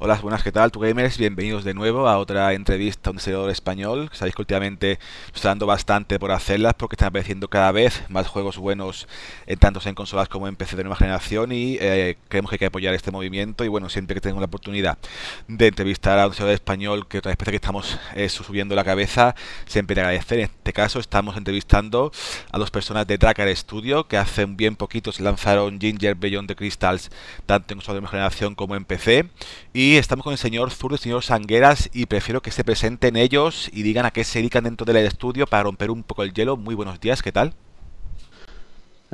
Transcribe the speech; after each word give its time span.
Hola, 0.00 0.16
buenas, 0.16 0.42
¿qué 0.42 0.50
tal? 0.50 0.72
Tu 0.72 0.80
gamers, 0.80 1.18
bienvenidos 1.18 1.62
de 1.62 1.72
nuevo 1.72 2.08
a 2.08 2.18
otra 2.18 2.52
entrevista 2.52 3.10
a 3.10 3.12
un 3.12 3.20
servidor 3.20 3.48
español. 3.50 4.10
Sabéis 4.12 4.34
que 4.34 4.42
últimamente 4.42 4.98
está 5.32 5.50
dando 5.50 5.66
bastante 5.66 6.18
por 6.18 6.32
hacerlas 6.32 6.74
porque 6.74 6.94
están 6.94 7.08
apareciendo 7.10 7.46
cada 7.46 7.70
vez 7.70 8.02
más 8.08 8.26
juegos 8.26 8.58
buenos, 8.58 9.06
en 9.46 9.56
tanto 9.60 9.80
en 9.88 9.94
consolas 9.94 10.28
como 10.28 10.48
en 10.48 10.56
PC 10.56 10.74
de 10.74 10.82
nueva 10.82 10.96
generación 10.96 11.52
y 11.52 11.78
eh, 11.80 12.16
creemos 12.28 12.50
que 12.50 12.56
hay 12.56 12.58
que 12.58 12.66
apoyar 12.66 12.92
este 12.92 13.12
movimiento 13.12 13.64
y 13.64 13.68
bueno, 13.68 13.88
siempre 13.88 14.14
que 14.14 14.20
tengo 14.20 14.40
la 14.40 14.46
oportunidad 14.46 14.98
de 15.46 15.68
entrevistar 15.68 16.18
a 16.18 16.26
un 16.26 16.34
servidor 16.34 16.54
español 16.54 17.06
que 17.06 17.18
otra 17.18 17.30
vez 17.30 17.38
que 17.38 17.54
estamos 17.54 17.96
eh, 18.16 18.28
subiendo 18.28 18.74
la 18.74 18.82
cabeza, 18.82 19.36
siempre 19.64 19.94
te 19.94 20.00
agradecer. 20.00 20.40
En 20.40 20.46
este 20.46 20.72
caso 20.72 20.98
estamos 20.98 21.36
entrevistando 21.36 22.10
a 22.50 22.58
dos 22.58 22.72
personas 22.72 23.06
de 23.06 23.16
Dracar 23.16 23.48
Studio 23.56 24.08
que 24.08 24.16
hace 24.16 24.44
bien 24.44 24.74
poquito 24.74 25.12
se 25.12 25.22
lanzaron 25.22 25.80
Ginger 25.80 26.16
Beyond 26.16 26.48
the 26.48 26.56
Crystals 26.56 27.12
tanto 27.46 27.72
en 27.72 27.78
consolas 27.78 27.94
de 27.94 28.00
nueva 28.00 28.10
generación 28.10 28.56
como 28.56 28.74
en 28.74 28.84
PC 28.84 29.30
y 29.72 29.83
y 29.84 29.98
estamos 29.98 30.24
con 30.24 30.32
el 30.32 30.38
señor 30.38 30.70
Zurdo 30.70 30.94
y 30.94 30.96
el 30.96 31.02
señor 31.02 31.22
Sangueras 31.22 31.90
y 31.92 32.06
prefiero 32.06 32.40
que 32.40 32.50
se 32.50 32.64
presenten 32.64 33.16
ellos 33.16 33.68
y 33.70 33.82
digan 33.82 34.06
a 34.06 34.12
qué 34.12 34.24
se 34.24 34.38
dedican 34.38 34.64
dentro 34.64 34.86
del 34.86 34.96
estudio 35.04 35.46
para 35.46 35.64
romper 35.64 35.90
un 35.90 36.02
poco 36.02 36.22
el 36.22 36.32
hielo. 36.32 36.56
Muy 36.56 36.74
buenos 36.74 36.98
días, 37.00 37.22
¿qué 37.22 37.32
tal? 37.32 37.52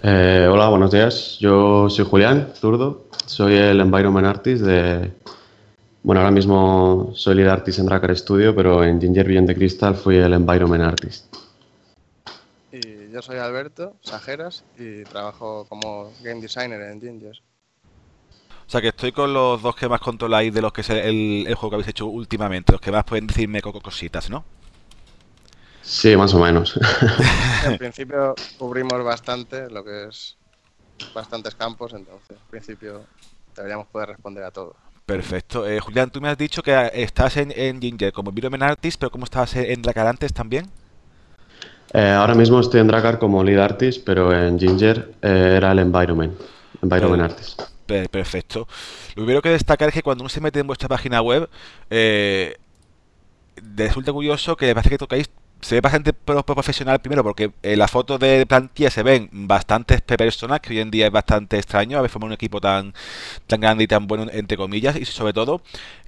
Eh, 0.01 0.47
hola, 0.49 0.69
buenos 0.69 0.93
días. 0.93 1.39
Yo 1.41 1.91
soy 1.91 2.05
Julián 2.05 2.53
Zurdo, 2.55 3.07
soy 3.27 3.57
el 3.57 3.81
Environment 3.81 4.29
Artist 4.29 4.63
de... 4.63 5.11
Bueno, 6.05 6.21
ahora 6.21 6.31
mismo 6.31 7.11
soy 7.17 7.35
lead 7.35 7.49
artist 7.49 7.81
en 7.81 7.87
Dracar 7.87 8.17
Studio, 8.17 8.55
pero 8.55 8.85
en 8.85 9.01
Ginger 9.01 9.27
Beyond 9.27 9.49
the 9.49 9.57
Crystal 9.57 9.97
fui 9.97 10.19
el 10.19 10.33
Environment 10.33 10.85
Artist. 10.85 11.35
Y 12.71 13.11
yo 13.11 13.21
soy 13.23 13.39
Alberto 13.39 13.97
Sajeras 14.03 14.63
y 14.79 15.03
trabajo 15.03 15.67
como 15.69 16.13
game 16.23 16.41
designer 16.41 16.81
en 16.83 17.01
Ginger. 17.01 17.41
O 18.71 18.73
sea 18.73 18.81
que 18.81 18.87
estoy 18.87 19.11
con 19.11 19.35
los 19.35 19.61
dos 19.61 19.75
que 19.75 19.89
más 19.89 20.01
controláis 20.01 20.55
de 20.55 20.63
los 20.63 20.73
que 20.73 20.83
es 20.83 20.91
el, 20.91 21.45
juego 21.57 21.71
que 21.71 21.75
habéis 21.75 21.89
hecho 21.89 22.07
últimamente, 22.07 22.71
los 22.71 22.81
que 22.81 22.93
más 22.93 23.03
pueden 23.03 23.27
decirme 23.27 23.61
cositas, 23.61 24.31
¿no? 24.31 24.45
Sí, 25.83 26.17
más 26.17 26.33
o 26.35 26.39
menos. 26.39 26.79
en 27.67 27.79
principio 27.79 28.33
cubrimos 28.59 29.03
bastante 29.03 29.69
lo 29.69 29.83
que 29.83 30.05
es 30.05 30.37
bastantes 31.13 31.57
campos, 31.57 31.95
entonces 31.95 32.31
en 32.31 32.49
principio 32.49 33.03
deberíamos 33.57 33.89
poder 33.89 34.11
responder 34.11 34.45
a 34.45 34.53
todo. 34.53 34.77
Perfecto. 35.05 35.67
Eh, 35.67 35.81
Julián, 35.81 36.11
tú 36.11 36.21
me 36.21 36.29
has 36.29 36.39
dicho 36.39 36.63
que 36.63 36.93
estás 36.95 37.39
en, 37.39 37.81
Ginger 37.81 38.13
como 38.13 38.31
Environment 38.31 38.63
Artist, 38.63 39.01
pero 39.01 39.11
¿cómo 39.11 39.25
estabas 39.25 39.57
en 39.57 39.83
Dracar 39.83 40.07
antes 40.07 40.33
también? 40.33 40.71
Eh, 41.93 42.09
ahora 42.09 42.37
mismo 42.37 42.61
estoy 42.61 42.79
en 42.79 42.87
Dracar 42.87 43.19
como 43.19 43.43
Lead 43.43 43.59
Artist, 43.59 44.05
pero 44.07 44.33
en 44.33 44.61
Ginger 44.61 45.13
eh, 45.23 45.55
era 45.57 45.73
el 45.73 45.81
Environment, 45.81 46.39
Environment 46.81 47.33
Artist. 47.33 47.70
Perfecto. 48.11 48.69
Lo 49.15 49.25
primero 49.25 49.43
que 49.43 49.51
destacar 49.51 49.89
es 49.89 49.95
que 49.95 50.03
cuando 50.03 50.23
uno 50.23 50.29
se 50.29 50.41
mete 50.41 50.61
en 50.61 50.67
vuestra 50.67 50.89
página 50.89 51.21
web, 51.23 51.49
eh, 51.91 52.57
resulta 53.77 54.13
curioso 54.13 54.57
que 54.57 54.75
parece 54.75 54.91
que 54.91 54.99
tocáis 54.99 55.31
se 55.61 55.75
ve 55.75 55.81
bastante 55.81 56.13
profesional 56.13 57.01
primero 57.01 57.23
porque 57.23 57.53
en 57.63 57.79
la 57.79 57.89
foto 57.89 58.19
de 58.19 58.47
plantilla 58.47 58.91
se 58.91 59.03
ven 59.03 59.29
bastantes 59.31 60.01
personas 60.01 60.61
que 60.61 60.71
hoy 60.71 60.81
en 60.81 60.91
día 60.91 61.07
es 61.07 61.13
bastante 61.13 61.59
extraño 61.59 61.99
haber 61.99 62.11
formado 62.11 62.29
un 62.29 62.33
equipo 62.33 62.61
tan 62.61 62.95
tan 63.47 63.61
grande 63.61 63.85
y 63.85 63.87
tan 63.87 64.07
bueno 64.07 64.27
entre 64.33 64.57
comillas 64.57 64.97
y 64.97 65.05
sobre 65.05 65.33
todo 65.33 65.61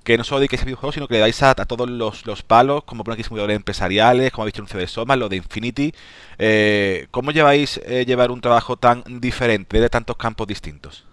que 0.04 0.16
no 0.16 0.24
solo 0.24 0.40
dediquéis 0.40 0.62
a 0.62 0.64
videojuegos 0.64 0.94
sino 0.94 1.06
que 1.06 1.14
le 1.14 1.20
dais 1.20 1.42
a, 1.42 1.54
todos 1.54 1.88
los, 1.88 2.42
palos 2.42 2.84
como 2.84 3.04
ponen 3.04 3.14
aquí 3.14 3.24
simuladores 3.24 3.56
empresariales 3.56 4.32
como 4.32 4.44
habéis 4.44 4.54
visto 4.54 4.74
un 4.74 4.80
de 4.80 4.86
Soma 4.86 5.16
lo 5.16 5.28
de 5.28 5.36
Infinity 5.36 5.94
eh, 6.38 7.08
¿cómo 7.10 7.30
lleváis 7.30 7.80
eh, 7.84 8.04
llevar 8.06 8.30
un 8.30 8.40
trabajo 8.40 8.76
tan 8.76 9.04
diferente 9.20 9.80
de 9.80 9.90
tantos 9.90 10.16
campos 10.16 10.46
distintos? 10.46 11.04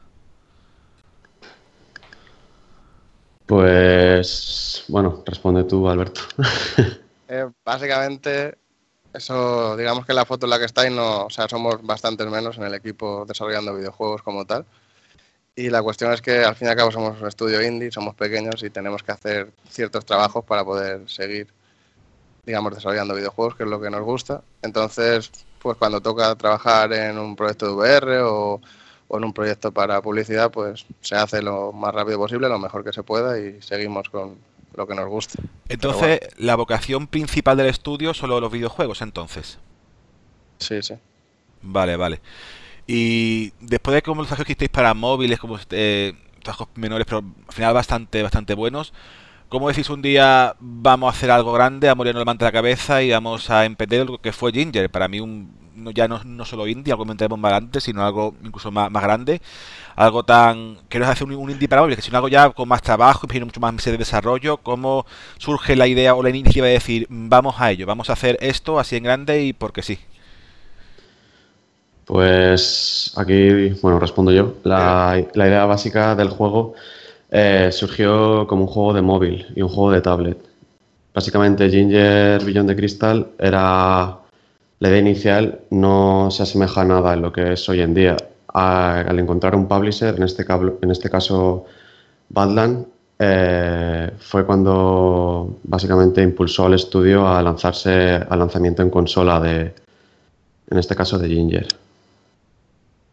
Pues, 3.49 4.83
bueno, 4.89 5.23
responde 5.25 5.63
tú, 5.63 5.89
Alberto. 5.89 6.21
Eh, 7.31 7.47
básicamente, 7.63 8.57
eso, 9.13 9.77
digamos 9.77 10.03
que 10.03 10.13
la 10.13 10.25
foto 10.25 10.47
en 10.47 10.49
la 10.49 10.57
que 10.57 10.65
estáis, 10.65 10.91
no, 10.91 11.25
o 11.25 11.29
sea, 11.29 11.47
somos 11.47 11.79
bastantes 11.83 12.25
menos 12.25 12.57
en 12.57 12.63
el 12.63 12.73
equipo 12.73 13.23
desarrollando 13.27 13.75
videojuegos 13.75 14.23
como 14.23 14.45
tal. 14.45 14.65
Y 15.55 15.69
la 15.69 15.83
cuestión 15.83 16.11
es 16.11 16.23
que 16.23 16.43
al 16.43 16.55
fin 16.55 16.69
y 16.69 16.71
al 16.71 16.77
cabo 16.77 16.91
somos 16.91 17.21
un 17.21 17.27
estudio 17.27 17.61
indie, 17.61 17.91
somos 17.91 18.15
pequeños 18.15 18.63
y 18.63 18.71
tenemos 18.71 19.03
que 19.03 19.11
hacer 19.11 19.51
ciertos 19.69 20.05
trabajos 20.05 20.43
para 20.43 20.65
poder 20.65 21.07
seguir, 21.07 21.53
digamos, 22.47 22.73
desarrollando 22.73 23.13
videojuegos, 23.13 23.53
que 23.55 23.61
es 23.61 23.69
lo 23.69 23.79
que 23.79 23.91
nos 23.91 24.01
gusta. 24.01 24.41
Entonces, 24.63 25.29
pues 25.61 25.77
cuando 25.77 26.01
toca 26.01 26.33
trabajar 26.33 26.93
en 26.93 27.19
un 27.19 27.35
proyecto 27.35 27.67
de 27.67 27.73
VR 27.73 28.21
o 28.23 28.59
o 29.09 29.17
en 29.17 29.25
un 29.25 29.33
proyecto 29.33 29.71
para 29.73 30.01
publicidad, 30.01 30.51
pues 30.51 30.85
se 31.01 31.15
hace 31.15 31.41
lo 31.41 31.73
más 31.73 31.93
rápido 31.93 32.19
posible, 32.19 32.47
lo 32.47 32.59
mejor 32.59 32.83
que 32.83 32.93
se 32.93 33.03
pueda 33.03 33.37
y 33.39 33.61
seguimos 33.61 34.07
con 34.09 34.37
lo 34.75 34.87
que 34.87 34.95
nos 34.95 35.09
guste. 35.09 35.39
Entonces, 35.67 36.19
la 36.37 36.55
vocación 36.55 37.07
principal 37.07 37.57
del 37.57 37.67
estudio 37.67 38.13
son 38.13 38.29
los 38.29 38.51
videojuegos, 38.51 39.01
entonces. 39.01 39.57
Sí, 40.59 40.81
sí. 40.81 40.93
Vale, 41.61 41.97
vale. 41.97 42.21
Y 42.85 43.51
después 43.59 43.95
de 43.95 44.01
como 44.03 44.21
los 44.21 44.27
trabajos 44.27 44.45
que 44.45 44.51
hicisteis 44.51 44.69
para 44.71 44.93
móviles, 44.93 45.39
como 45.39 45.57
eh, 45.71 46.13
trabajos 46.43 46.69
menores, 46.75 47.05
pero 47.05 47.17
al 47.19 47.53
final 47.53 47.73
bastante, 47.73 48.21
bastante 48.21 48.53
buenos, 48.53 48.93
¿cómo 49.49 49.69
decís 49.69 49.89
un 49.89 50.03
día 50.03 50.55
vamos 50.59 51.11
a 51.11 51.17
hacer 51.17 51.31
algo 51.31 51.51
grande, 51.51 51.89
a 51.89 51.95
morirnos 51.95 52.21
el 52.21 52.25
manta 52.25 52.45
la 52.45 52.51
cabeza 52.51 53.01
y 53.01 53.09
vamos 53.09 53.49
a 53.49 53.65
emprender 53.65 54.07
lo 54.07 54.19
que 54.19 54.31
fue 54.31 54.51
Ginger? 54.51 54.89
Para 54.89 55.07
mí 55.07 55.19
un 55.19 55.58
no, 55.79 55.91
ya 55.91 56.07
no, 56.07 56.23
no 56.23 56.45
solo 56.45 56.67
indie, 56.67 56.91
algo 56.91 57.03
que 57.03 57.07
comentaremos 57.07 57.39
más 57.39 57.51
adelante, 57.51 57.81
sino 57.81 58.05
algo 58.05 58.35
incluso 58.43 58.71
más, 58.71 58.91
más 58.91 59.03
grande, 59.03 59.41
algo 59.95 60.23
tan, 60.23 60.77
es 60.89 61.01
hacer 61.01 61.27
un, 61.27 61.49
indie 61.49 61.67
para 61.67 61.81
móviles, 61.81 62.03
sino 62.03 62.17
algo 62.17 62.27
ya 62.27 62.49
con 62.51 62.67
más 62.67 62.81
trabajo, 62.81 63.27
y 63.31 63.39
mucho 63.41 63.59
más 63.59 63.73
meses 63.73 63.91
de 63.91 63.97
desarrollo, 63.97 64.57
cómo 64.57 65.05
surge 65.37 65.75
la 65.75 65.87
idea 65.87 66.15
o 66.15 66.23
la 66.23 66.29
iniciativa 66.29 66.67
de 66.67 66.73
decir, 66.73 67.07
vamos 67.09 67.55
a 67.59 67.71
ello, 67.71 67.85
vamos 67.85 68.09
a 68.09 68.13
hacer 68.13 68.37
esto 68.41 68.79
así 68.79 68.95
en 68.95 69.03
grande 69.03 69.43
y 69.43 69.53
porque 69.53 69.81
sí. 69.81 69.99
Pues 72.05 73.13
aquí, 73.17 73.69
bueno, 73.81 73.99
respondo 73.99 74.31
yo. 74.31 74.55
La, 74.63 75.23
la 75.35 75.47
idea 75.47 75.65
básica 75.65 76.15
del 76.15 76.29
juego 76.29 76.73
eh, 77.31 77.69
surgió 77.71 78.47
como 78.47 78.63
un 78.63 78.67
juego 78.67 78.93
de 78.93 79.01
móvil 79.01 79.45
y 79.55 79.61
un 79.61 79.69
juego 79.69 79.91
de 79.91 80.01
tablet. 80.01 80.37
Básicamente 81.13 81.69
Ginger 81.69 82.43
Billón 82.43 82.67
de 82.67 82.75
Cristal 82.75 83.27
era 83.37 84.18
la 84.79 84.89
idea 84.89 84.99
inicial 84.99 85.61
no 85.69 86.29
se 86.31 86.43
asemeja 86.43 86.81
a 86.81 86.85
nada 86.85 87.13
en 87.13 87.21
lo 87.21 87.31
que 87.31 87.53
es 87.53 87.67
hoy 87.69 87.81
en 87.81 87.93
día. 87.93 88.17
al 88.51 89.19
encontrar 89.19 89.55
un 89.55 89.67
publisher, 89.67 90.15
en 90.15 90.23
este, 90.23 90.45
en 90.81 90.91
este 90.91 91.09
caso 91.09 91.65
Badland, 92.29 92.87
eh, 93.19 94.11
fue 94.17 94.45
cuando 94.45 95.59
básicamente 95.63 96.23
impulsó 96.23 96.65
al 96.65 96.73
estudio 96.73 97.27
a 97.27 97.41
lanzarse 97.43 98.15
al 98.27 98.39
lanzamiento 98.39 98.81
en 98.81 98.89
consola 98.89 99.39
de, 99.39 99.75
en 100.69 100.77
este 100.77 100.95
caso 100.95 101.19
de 101.19 101.27
Ginger. 101.27 101.67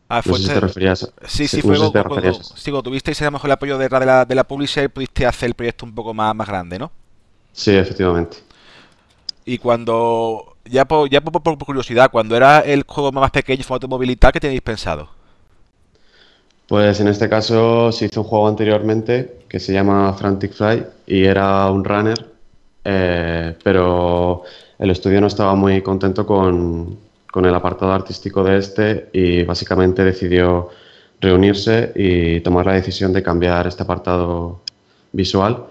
Ah, 0.09 0.23
no 0.25 0.35
sé 0.37 0.43
si 0.45 0.49
te 0.49 0.61
referías. 0.61 1.13
Sí, 1.27 1.49
sí, 1.49 1.61
fue 1.61 1.77
cuando, 1.77 2.83
tuvisteis 2.83 3.21
a 3.23 3.25
lo 3.27 3.33
mejor 3.33 3.49
el 3.49 3.53
apoyo 3.53 3.77
de 3.77 3.89
la, 3.89 4.25
de 4.25 4.35
la 4.35 4.45
publisher, 4.45 4.89
pudiste 4.89 5.27
hacer 5.27 5.49
el 5.49 5.55
proyecto 5.55 5.85
un 5.85 5.95
poco 5.95 6.15
más, 6.15 6.35
más 6.35 6.47
grande, 6.47 6.79
¿no? 6.79 6.93
Sí, 7.53 7.75
efectivamente. 7.75 8.39
Y 9.45 9.59
cuando 9.59 10.56
ya 10.69 10.85
por, 10.85 11.09
ya 11.09 11.21
por, 11.21 11.59
curiosidad, 11.59 12.11
cuando 12.11 12.37
era 12.37 12.61
el 12.61 12.85
juego 12.87 13.13
más 13.13 13.31
pequeño, 13.31 13.63
formato 13.65 13.99
¿qué 14.33 14.41
tenéis 14.41 14.63
pensado? 14.63 15.09
Pues 16.67 16.99
en 17.01 17.09
este 17.09 17.29
caso 17.29 17.93
se 17.93 18.07
hizo 18.07 18.23
un 18.23 18.27
juego 18.27 18.49
anteriormente 18.49 19.39
que 19.49 19.61
se 19.61 19.73
llama 19.73 20.13
Frantic 20.15 20.53
Fly 20.53 20.85
y 21.07 21.25
era 21.25 21.71
un 21.71 21.85
runner, 21.85 22.27
eh, 22.85 23.55
pero 23.63 24.43
el 24.79 24.91
estudio 24.91 25.21
no 25.21 25.29
estaba 25.29 25.55
muy 25.55 25.81
contento 25.83 26.27
con, 26.27 26.99
con, 27.31 27.47
el 27.47 27.55
apartado 27.55 27.93
artístico 27.93 28.43
de 28.43 28.59
este 28.59 29.09
y 29.13 29.45
básicamente 29.45 30.03
decidió 30.05 30.71
reunirse 31.21 31.93
y 31.95 32.41
tomar 32.41 32.67
la 32.67 32.73
decisión 32.73 33.13
de 33.13 33.23
cambiar 33.23 33.69
este 33.69 33.85
apartado 33.85 34.61
visual 35.13 35.67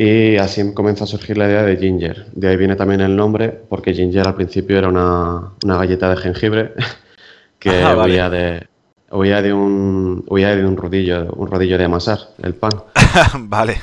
y 0.00 0.36
así 0.36 0.72
comenzó 0.74 1.02
a 1.02 1.06
surgir 1.08 1.36
la 1.36 1.46
idea 1.46 1.64
de 1.64 1.76
Ginger. 1.76 2.26
De 2.32 2.48
ahí 2.48 2.56
viene 2.56 2.76
también 2.76 3.00
el 3.00 3.16
nombre, 3.16 3.48
porque 3.48 3.92
Ginger 3.92 4.28
al 4.28 4.36
principio 4.36 4.78
era 4.78 4.88
una, 4.88 5.50
galleta 5.60 6.08
de 6.10 6.16
jengibre 6.16 6.72
que 7.58 7.70
huía, 7.70 8.30
de, 8.30 8.68
de, 9.10 9.52
un, 9.52 10.24
de 10.24 10.64
un 10.64 10.76
rodillo, 10.76 11.32
un 11.32 11.50
rodillo 11.50 11.76
de 11.76 11.84
amasar, 11.84 12.20
el 12.40 12.54
pan. 12.54 12.70
vale. 13.40 13.82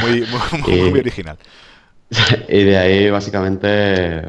Muy, 0.00 0.24
muy, 0.66 0.98
original. 0.98 1.36
Y 2.48 2.64
de 2.64 2.78
ahí 2.78 3.10
básicamente 3.10 4.24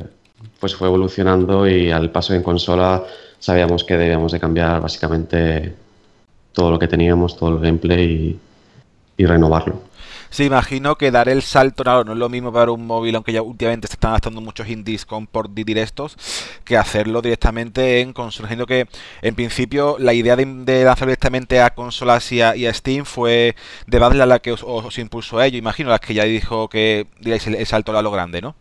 pues 0.59 0.75
fue 0.75 0.89
evolucionando 0.89 1.65
y 1.65 1.91
al 1.91 2.11
paso 2.11 2.33
en 2.33 2.43
consola 2.43 3.01
sabíamos 3.39 3.85
que 3.85 3.95
debíamos 3.97 4.33
de 4.33 4.39
cambiar 4.41 4.81
básicamente 4.81 5.73
todo 6.51 6.71
lo 6.71 6.77
que 6.77 6.89
teníamos, 6.89 7.37
todo 7.37 7.51
el 7.51 7.59
gameplay 7.61 8.37
y 9.15 9.25
renovarlo. 9.25 9.81
Sí, 10.29 10.45
imagino 10.45 10.95
que 10.95 11.09
dar 11.11 11.27
el 11.27 11.41
salto, 11.41 11.83
no, 11.83 12.13
es 12.13 12.17
lo 12.17 12.29
mismo 12.29 12.53
para 12.53 12.71
un 12.71 12.85
móvil, 12.85 13.15
aunque 13.15 13.33
ya 13.33 13.41
últimamente 13.41 13.87
se 13.87 13.93
están 13.93 14.11
adaptando 14.11 14.41
muchos 14.41 14.67
indies 14.69 15.05
con 15.05 15.25
port 15.25 15.51
directos, 15.51 16.17
que 16.63 16.77
hacerlo 16.77 17.21
directamente 17.21 18.01
en 18.01 18.13
consola. 18.13 18.47
Imagino 18.47 18.67
que 18.67 18.87
en 19.21 19.35
principio 19.35 19.97
la 19.99 20.13
idea 20.13 20.35
de, 20.35 20.45
de 20.45 20.83
lanzar 20.83 21.07
directamente 21.07 21.61
a 21.61 21.71
consolas 21.73 22.31
y 22.31 22.41
a, 22.41 22.73
Steam 22.73 23.05
fue 23.05 23.55
de 23.87 23.99
Badla 23.99 24.25
la 24.25 24.39
que 24.39 24.51
os, 24.51 24.97
impulsó 24.99 25.39
a 25.39 25.47
ello, 25.47 25.57
imagino, 25.57 25.89
las 25.89 25.99
que 25.99 26.13
ya 26.13 26.23
dijo 26.25 26.69
que 26.69 27.07
diréis 27.19 27.47
el, 27.47 27.65
salto 27.65 27.97
a 27.97 28.01
lo 28.01 28.11
grande, 28.11 28.41
¿no? 28.41 28.55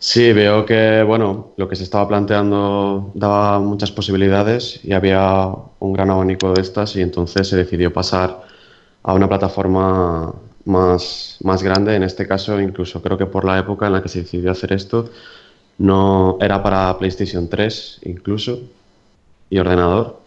Sí, 0.00 0.32
veo 0.32 0.64
que 0.64 1.02
bueno, 1.02 1.52
lo 1.56 1.68
que 1.68 1.74
se 1.74 1.82
estaba 1.82 2.06
planteando 2.06 3.10
daba 3.14 3.58
muchas 3.58 3.90
posibilidades 3.90 4.80
y 4.84 4.92
había 4.92 5.48
un 5.80 5.92
gran 5.92 6.10
abanico 6.10 6.52
de 6.52 6.62
estas 6.62 6.94
y 6.94 7.02
entonces 7.02 7.48
se 7.48 7.56
decidió 7.56 7.92
pasar 7.92 8.42
a 9.02 9.14
una 9.14 9.28
plataforma 9.28 10.34
más, 10.64 11.38
más 11.42 11.62
grande. 11.62 11.96
En 11.96 12.02
este 12.02 12.26
caso, 12.26 12.60
incluso 12.60 13.02
creo 13.02 13.18
que 13.18 13.26
por 13.26 13.44
la 13.44 13.58
época 13.58 13.86
en 13.86 13.94
la 13.94 14.02
que 14.02 14.08
se 14.08 14.20
decidió 14.20 14.50
hacer 14.50 14.72
esto, 14.72 15.10
no 15.78 16.38
era 16.40 16.62
para 16.62 16.98
PlayStation 16.98 17.48
3 17.48 18.00
incluso 18.04 18.60
y 19.50 19.58
ordenador. 19.58 20.20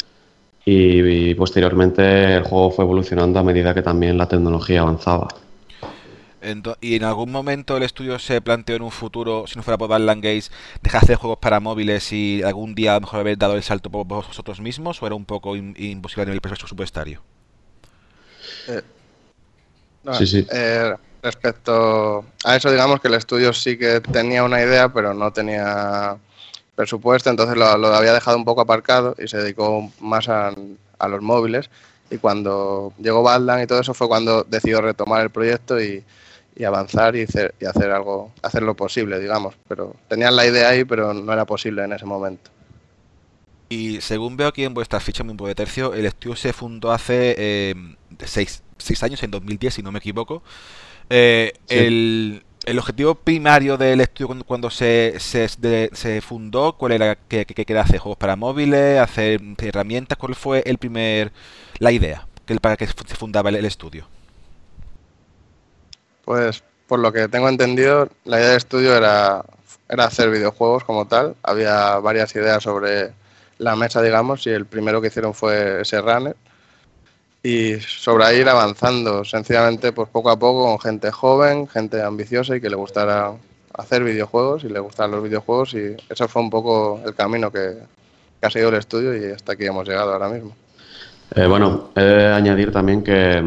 Y, 0.63 1.33
posteriormente 1.35 2.35
el 2.35 2.43
juego 2.43 2.71
fue 2.71 2.85
evolucionando 2.85 3.39
a 3.39 3.43
medida 3.43 3.73
que 3.73 3.81
también 3.81 4.17
la 4.17 4.27
tecnología 4.27 4.81
avanzaba. 4.81 5.27
¿Y 6.81 6.95
en 6.95 7.03
algún 7.03 7.31
momento 7.31 7.77
el 7.77 7.83
estudio 7.83 8.17
se 8.19 8.41
planteó 8.41 8.75
en 8.75 8.81
un 8.81 8.91
futuro, 8.91 9.45
si 9.47 9.57
no 9.57 9.63
fuera 9.63 9.77
por 9.77 9.89
Badland 9.89 10.23
Gates, 10.23 10.51
dejar 10.81 11.01
de 11.01 11.05
hacer 11.05 11.15
juegos 11.17 11.39
para 11.39 11.59
móviles 11.59 12.11
y 12.13 12.41
algún 12.43 12.73
día 12.73 12.95
a 12.95 12.99
mejor 12.99 13.19
haber 13.19 13.37
dado 13.37 13.55
el 13.55 13.63
salto 13.63 13.89
por 13.91 14.05
vosotros 14.05 14.59
mismos 14.59 15.01
o 15.01 15.05
era 15.07 15.15
un 15.15 15.25
poco 15.25 15.55
imposible 15.55 16.23
en 16.23 16.33
el 16.33 16.41
presupuestario? 16.41 17.21
Eh, 18.77 18.81
sí, 20.17 20.27
sí. 20.27 20.47
Eh, 20.51 20.93
respecto 21.21 22.25
a 22.43 22.55
eso, 22.55 22.71
digamos 22.71 22.99
que 22.99 23.07
el 23.07 23.13
estudio 23.15 23.53
sí 23.53 23.77
que 23.77 24.01
tenía 24.01 24.43
una 24.43 24.61
idea, 24.61 24.89
pero 24.89 25.13
no 25.13 25.31
tenía 25.31 26.17
presupuesto, 26.75 27.29
entonces 27.29 27.57
lo, 27.57 27.65
había 27.65 28.13
dejado 28.13 28.37
un 28.37 28.45
poco 28.45 28.61
aparcado 28.61 29.15
y 29.19 29.27
se 29.27 29.37
dedicó 29.37 29.91
más 29.99 30.29
a, 30.29 30.53
los 31.07 31.21
móviles. 31.21 31.69
Y 32.09 32.17
cuando 32.17 32.93
llegó 32.99 33.23
Badland 33.23 33.63
y 33.63 33.67
todo 33.67 33.79
eso 33.79 33.93
fue 33.93 34.07
cuando 34.07 34.43
decidió 34.43 34.81
retomar 34.81 35.21
el 35.21 35.29
proyecto 35.29 35.81
y, 35.81 36.03
avanzar 36.65 37.15
y 37.15 37.23
hacer, 37.23 37.55
y 37.59 37.65
hacer 37.65 37.89
algo, 37.89 38.31
hacer 38.43 38.61
lo 38.61 38.75
posible, 38.75 39.19
digamos. 39.19 39.55
Pero 39.67 39.95
tenían 40.07 40.35
la 40.35 40.45
idea 40.45 40.69
ahí, 40.69 40.83
pero 40.83 41.13
no 41.13 41.33
era 41.33 41.45
posible 41.45 41.83
en 41.83 41.93
ese 41.93 42.05
momento. 42.05 42.51
Y 43.71 44.01
según 44.01 44.35
veo 44.35 44.49
aquí 44.49 44.65
en 44.65 44.73
vuestra 44.73 44.99
ficha 44.99 45.23
muy 45.23 45.33
de 45.47 45.55
tercio, 45.55 45.93
el 45.93 46.05
estudio 46.05 46.35
se 46.35 46.51
fundó 46.51 46.91
hace 46.91 47.35
eh, 47.37 47.75
seis, 48.25 48.61
años, 49.01 49.23
en 49.23 49.31
2010, 49.31 49.75
si 49.75 49.81
no 49.81 49.93
me 49.93 49.99
equivoco. 49.99 50.43
Eh, 51.09 51.53
el, 51.69 52.43
objetivo 52.77 53.15
primario 53.15 53.77
del 53.77 54.01
estudio 54.01 54.43
cuando, 54.43 54.69
se, 54.69 55.15
se, 55.21 56.21
fundó, 56.21 56.73
¿cuál 56.77 56.91
era? 56.91 57.15
¿Que, 57.15 57.45
quería 57.45 57.83
hacer 57.83 57.99
juegos 57.99 58.17
para 58.17 58.35
móviles, 58.35 58.99
hacer 58.99 59.39
herramientas? 59.59 60.17
¿Cuál 60.17 60.35
fue 60.35 60.63
el 60.65 60.77
primer 60.77 61.31
la 61.79 61.93
idea 61.93 62.27
que, 62.45 62.59
para 62.59 62.75
que 62.75 62.87
se 62.87 63.15
fundaba 63.15 63.51
el, 63.51 63.63
estudio? 63.63 64.05
Pues 66.25 66.61
por 66.87 66.99
lo 66.99 67.13
que 67.13 67.29
tengo 67.29 67.47
entendido, 67.47 68.09
la 68.25 68.37
idea 68.37 68.49
del 68.49 68.57
estudio 68.57 68.97
era, 68.97 69.45
era 69.87 70.03
hacer 70.03 70.29
videojuegos 70.29 70.83
como 70.83 71.07
tal. 71.07 71.37
Había 71.41 71.99
varias 71.99 72.35
ideas 72.35 72.63
sobre 72.63 73.20
la 73.61 73.75
mesa, 73.75 74.01
digamos, 74.01 74.45
y 74.47 74.49
el 74.49 74.65
primero 74.65 74.99
que 74.99 75.07
hicieron 75.07 75.33
fue 75.33 75.81
ese 75.81 76.01
runner. 76.01 76.35
Y 77.43 77.75
sobre 77.79 78.37
ir 78.37 78.49
avanzando, 78.49 79.23
sencillamente, 79.23 79.91
pues 79.93 80.09
poco 80.09 80.31
a 80.31 80.37
poco, 80.37 80.65
con 80.65 80.79
gente 80.79 81.11
joven, 81.11 81.67
gente 81.67 82.01
ambiciosa 82.01 82.55
y 82.55 82.61
que 82.61 82.69
le 82.69 82.75
gustara 82.75 83.33
hacer 83.73 84.03
videojuegos 84.03 84.63
y 84.63 84.69
le 84.69 84.79
gustaran 84.79 85.11
los 85.11 85.23
videojuegos. 85.23 85.75
Y 85.75 85.95
eso 86.09 86.27
fue 86.27 86.41
un 86.41 86.49
poco 86.49 87.01
el 87.05 87.13
camino 87.13 87.51
que, 87.51 87.77
ha 88.41 88.49
seguido 88.49 88.69
el 88.69 88.75
estudio 88.75 89.15
y 89.15 89.31
hasta 89.31 89.53
aquí 89.53 89.65
hemos 89.65 89.87
llegado 89.87 90.11
ahora 90.13 90.27
mismo. 90.27 90.55
Eh, 91.35 91.45
bueno, 91.45 91.91
he 91.95 92.01
de 92.01 92.27
añadir 92.27 92.71
también 92.71 93.03
que 93.03 93.43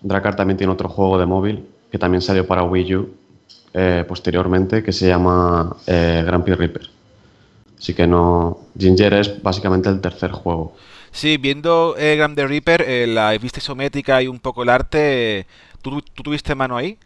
Dracar 0.00 0.34
también 0.34 0.56
tiene 0.56 0.72
otro 0.72 0.88
juego 0.88 1.18
de 1.18 1.26
móvil 1.26 1.68
que 1.92 1.98
también 1.98 2.22
salió 2.22 2.46
para 2.46 2.62
Wii 2.62 2.94
U 2.94 3.10
eh, 3.74 4.04
posteriormente 4.08 4.82
que 4.82 4.92
se 4.92 5.06
llama 5.08 5.76
eh, 5.86 6.22
Grand 6.24 6.42
Prix 6.42 6.58
Reaper. 6.58 6.90
Así 7.78 7.92
que 7.94 8.06
no. 8.06 8.59
Ginger 8.78 9.14
es 9.14 9.42
básicamente 9.42 9.88
el 9.88 10.00
tercer 10.00 10.30
juego. 10.32 10.74
Sí, 11.12 11.36
viendo 11.36 11.96
eh, 11.98 12.16
Grand 12.16 12.38
Reaper, 12.38 12.84
eh, 12.86 13.06
la 13.06 13.36
vista 13.38 13.58
isométrica 13.58 14.22
y 14.22 14.28
un 14.28 14.38
poco 14.38 14.62
el 14.62 14.68
arte, 14.68 15.46
¿tú, 15.82 16.00
tuviste 16.02 16.54
mano 16.54 16.76
ahí? 16.76 16.98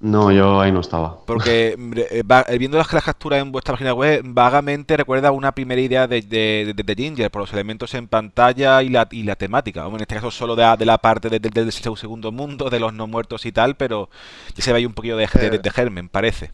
No, 0.00 0.30
yo 0.30 0.60
ahí 0.60 0.70
no 0.70 0.80
estaba. 0.80 1.18
Porque 1.26 1.76
eh, 1.96 2.22
eh, 2.22 2.58
viendo 2.58 2.78
las, 2.78 2.86
capturas 2.86 3.42
en 3.42 3.50
vuestra 3.50 3.74
página 3.74 3.92
web, 3.94 4.22
vagamente 4.24 4.96
recuerda 4.96 5.32
una 5.32 5.52
primera 5.52 5.80
idea 5.80 6.06
de, 6.06 6.22
de, 6.22 6.94
Ginger, 6.96 7.30
por 7.30 7.42
los 7.42 7.52
elementos 7.52 7.94
en 7.94 8.06
pantalla 8.06 8.82
y 8.82 8.90
la, 8.90 9.08
y 9.10 9.24
la 9.24 9.34
temática. 9.36 9.86
en 9.86 10.00
este 10.00 10.14
caso 10.14 10.30
solo 10.30 10.54
de, 10.54 10.86
la 10.86 10.98
parte 10.98 11.28
del 11.28 11.72
segundo 11.72 12.30
mundo, 12.30 12.70
de 12.70 12.80
los 12.80 12.92
no 12.94 13.06
muertos 13.06 13.44
y 13.44 13.52
tal, 13.52 13.76
pero 13.76 14.08
ya 14.54 14.62
se 14.62 14.72
ve 14.72 14.78
ahí 14.78 14.86
un 14.86 14.94
poquito 14.94 15.16
de, 15.16 15.26
de, 15.26 15.70
germen, 15.70 16.08
parece 16.08 16.52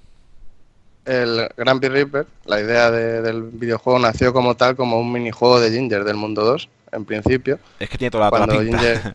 el 1.04 1.48
Grand 1.56 1.80
Prix 1.80 1.92
Reaper, 1.92 2.26
la 2.46 2.60
idea 2.60 2.90
del 2.90 3.42
videojuego 3.42 3.98
nació 3.98 4.32
como 4.32 4.56
tal, 4.56 4.76
como 4.76 4.98
un 4.98 5.12
minijuego 5.12 5.60
de 5.60 5.70
Ginger 5.70 6.04
del 6.04 6.16
mundo 6.16 6.44
2, 6.44 6.68
en 6.92 7.04
principio. 7.04 7.58
Es 7.78 7.88
que 7.88 7.98
tiene 7.98 8.10
toda 8.10 8.24
la, 8.24 8.30
Cuando 8.30 8.62
Ginger, 8.62 9.14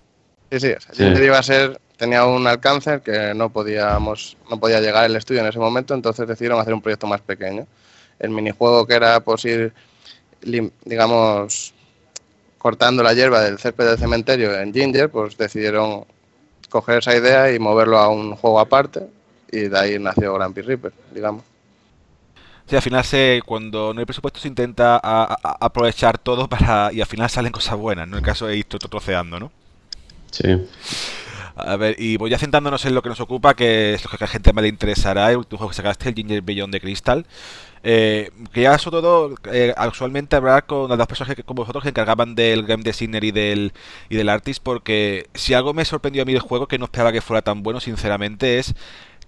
sí, 0.52 0.60
sí, 0.60 0.74
Ginger 0.94 1.24
iba 1.24 1.40
a 1.40 1.44
ser, 1.44 1.80
tenía 1.98 2.26
un 2.26 2.46
alcance 2.48 3.02
que 3.02 3.34
no 3.34 3.50
podíamos, 3.50 4.38
no 4.50 4.60
podía 4.60 4.80
llegar 4.82 5.06
el 5.06 5.16
estudio 5.16 5.42
en 5.42 5.48
ese 5.48 5.60
momento, 5.60 5.94
entonces 5.94 6.28
decidieron 6.28 6.60
hacer 6.60 6.74
un 6.74 6.82
proyecto 6.82 7.08
más 7.08 7.22
pequeño. 7.22 7.66
El 8.20 8.32
minijuego 8.32 8.86
que 8.86 8.96
era 8.96 9.20
pues 9.22 9.46
ir, 9.46 9.74
digamos, 10.42 11.74
cortando 12.58 13.02
la 13.02 13.14
hierba 13.14 13.42
del 13.42 13.58
césped 13.58 13.86
del 13.86 13.98
cementerio 13.98 14.60
en 14.60 14.74
Ginger, 14.74 15.10
pues 15.10 15.38
decidieron 15.38 16.06
coger 16.70 17.00
esa 17.00 17.16
idea 17.16 17.52
y 17.52 17.58
moverlo 17.58 17.98
a 17.98 18.10
un 18.10 18.36
juego 18.36 18.60
aparte 18.60 19.08
y 19.52 19.62
de 19.62 19.80
ahí 19.80 20.00
nació 20.00 20.36
Grand 20.36 20.54
Prix 20.54 20.68
Reaper, 20.68 20.94
digamos. 21.12 21.44
Sí, 22.70 22.76
al 22.76 22.84
final 22.84 23.04
se, 23.04 23.42
cuando 23.48 23.96
no 23.96 24.00
hay 24.00 24.06
presupuesto 24.06 24.40
se 24.40 24.48
intenta 24.48 25.00
aprovechar 25.02 26.20
todo 26.20 26.48
para 26.48 26.94
y 26.94 27.02
al 27.02 27.08
final 27.08 27.28
salen 27.28 27.52
cosas 27.52 27.76
buenas, 27.78 28.08
¿no? 28.08 28.18
En 28.18 28.24
el 28.24 28.26
caso 28.26 28.46
de 28.46 28.58
ir 28.58 28.66
troceando, 28.66 29.40
¿no? 29.40 29.52
Sí. 30.30 30.68
A 31.56 31.76
ver, 31.78 31.96
y 31.98 32.18
voy 32.18 32.30
ya 32.30 32.38
centrándonos 32.38 32.86
en 32.86 32.94
lo 32.94 33.02
que 33.02 33.10
nos 33.10 33.20
ocupa, 33.20 33.56
que 33.56 33.96
es 33.96 34.04
lo 34.04 34.10
que 34.12 34.18
a 34.18 34.22
la 34.22 34.28
gente 34.28 34.54
me 34.54 34.62
le 34.62 34.68
interesará, 34.68 35.32
el 35.32 35.38
último 35.38 35.58
juego 35.58 35.72
que 35.72 35.78
sacaste, 35.78 36.10
el 36.10 36.16
Ginger 36.16 36.44
Beyond 36.44 36.72
de 36.72 36.80
Crystal. 36.80 37.26
Eh, 37.82 38.30
quería 38.54 38.78
sobre 38.78 39.02
todo 39.02 39.36
eh, 39.52 39.74
actualmente 39.76 40.36
hablar 40.36 40.66
con 40.66 40.90
las 40.90 40.98
dos 40.98 41.08
personas 41.08 41.36
que, 41.36 41.44
como 41.44 41.64
vosotros 41.64 41.82
que 41.82 41.90
encargaban 41.90 42.36
del 42.36 42.66
game 42.66 42.84
designer 42.84 43.24
y 43.24 43.32
del, 43.32 43.74
y 44.10 44.16
del 44.16 44.30
artist, 44.30 44.62
porque 44.62 45.28
si 45.34 45.56
algo 45.56 45.74
me 45.74 45.86
sorprendió 45.86 46.22
a 46.22 46.26
mí 46.26 46.34
del 46.34 46.42
juego, 46.42 46.68
que 46.68 46.78
no 46.78 46.86
esperaba 46.86 47.12
que 47.12 47.22
fuera 47.22 47.42
tan 47.42 47.64
bueno, 47.64 47.80
sinceramente, 47.80 48.60
es 48.60 48.76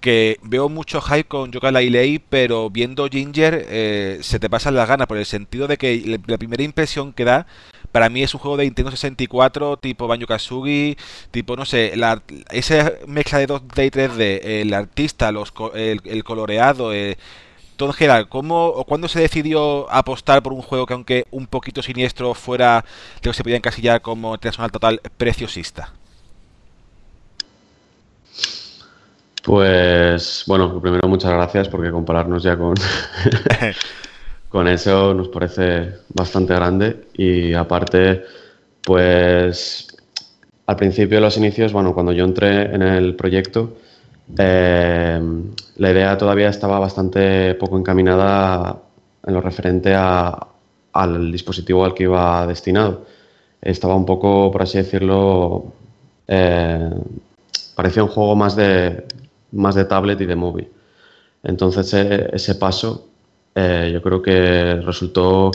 que 0.02 0.40
veo 0.42 0.68
mucho 0.68 1.00
hype 1.00 1.26
con 1.26 1.52
Yoga 1.52 1.72
Lei, 1.72 2.20
pero 2.20 2.70
viendo 2.70 3.08
Ginger 3.08 3.66
eh, 3.70 4.20
se 4.22 4.40
te 4.40 4.50
pasan 4.50 4.76
las 4.76 4.88
ganas 4.90 5.08
por 5.08 5.18
el 5.18 5.26
sentido 5.26 5.68
de 5.68 5.78
que 5.78 6.20
la 6.28 6.38
primera 6.38 6.64
impresión 6.64 7.14
que 7.14 7.24
da 7.24 7.48
para 7.92 8.10
mí 8.10 8.24
es 8.24 8.34
un 8.34 8.40
juego 8.40 8.58
de 8.58 8.64
Nintendo 8.66 8.92
64 8.92 9.78
tipo 9.78 10.08
Banjo 10.08 10.26
Kazooie, 10.26 10.98
tipo 11.32 11.56
no 11.56 11.66
sé, 11.66 11.94
la, 11.96 12.22
esa 12.52 12.94
mezcla 13.08 13.40
de 13.40 13.48
2D 13.48 13.86
y 13.86 13.90
3D, 13.90 14.40
el 14.44 14.74
artista, 14.74 15.32
los, 15.32 15.54
el, 15.76 16.24
coloreado, 16.24 16.94
eh, 16.94 17.18
todo 17.76 17.90
en 17.90 17.94
general, 17.94 18.30
¿cómo 18.30 18.68
o 18.68 18.86
cuándo 18.86 19.08
se 19.08 19.20
decidió 19.20 19.92
apostar 19.92 20.42
por 20.42 20.54
un 20.54 20.62
juego 20.62 20.86
que 20.86 20.94
aunque 20.94 21.26
un 21.32 21.48
poquito 21.48 21.82
siniestro 21.82 22.34
fuera 22.34 22.86
lo 23.24 23.32
que 23.32 23.38
se 23.38 23.44
podía 23.44 23.58
encasillar 23.58 24.02
como 24.02 24.34
internacional 24.36 24.72
total 24.72 25.02
preciosista? 25.18 25.94
Pues 29.44 30.44
bueno, 30.46 30.80
primero 30.80 31.08
muchas 31.08 31.32
gracias 31.32 31.68
porque 31.68 31.90
compararnos 31.90 32.44
ya 32.44 32.58
con, 32.58 32.76
con 34.50 34.68
eso 34.68 35.14
nos 35.14 35.30
parece 35.30 35.94
bastante 36.14 36.54
grande 36.54 37.08
y 37.14 37.54
aparte, 37.54 38.24
pues 38.84 39.88
al 40.68 40.76
principio 40.76 41.18
de 41.18 41.22
los 41.22 41.38
inicios, 41.38 41.74
bueno, 41.74 41.94
cuando 41.94 42.12
yo 42.12 42.24
entré 42.24 42.74
en 42.74 42.84
el 42.84 43.16
proyecto, 43.16 43.78
eh, 44.38 45.20
la 45.78 45.92
idea 45.92 46.18
todavía 46.18 46.50
estaba 46.50 46.80
bastante 46.80 47.56
poco 47.56 47.78
encaminada 47.78 48.78
en 49.26 49.34
lo 49.34 49.42
referente 49.42 49.94
al 49.96 51.32
dispositivo 51.32 51.84
al 51.84 51.94
que 51.94 52.04
iba 52.04 52.46
destinado. 52.46 53.06
Estaba 53.62 53.96
un 53.96 54.06
poco, 54.06 54.52
por 54.52 54.62
así 54.62 54.78
decirlo, 54.78 55.74
eh, 56.28 56.90
parecía 57.76 58.04
un 58.04 58.10
juego 58.10 58.36
más 58.36 58.56
de, 58.56 59.06
más 59.52 59.76
de 59.76 59.86
tablet 59.86 60.20
y 60.22 60.26
de 60.26 60.36
móvil. 60.36 60.70
Entonces 61.44 61.94
ese 61.94 62.56
paso 62.56 63.10
eh, 63.56 63.90
yo 63.94 64.02
creo 64.02 64.22
que 64.22 64.76
resultó 64.76 65.52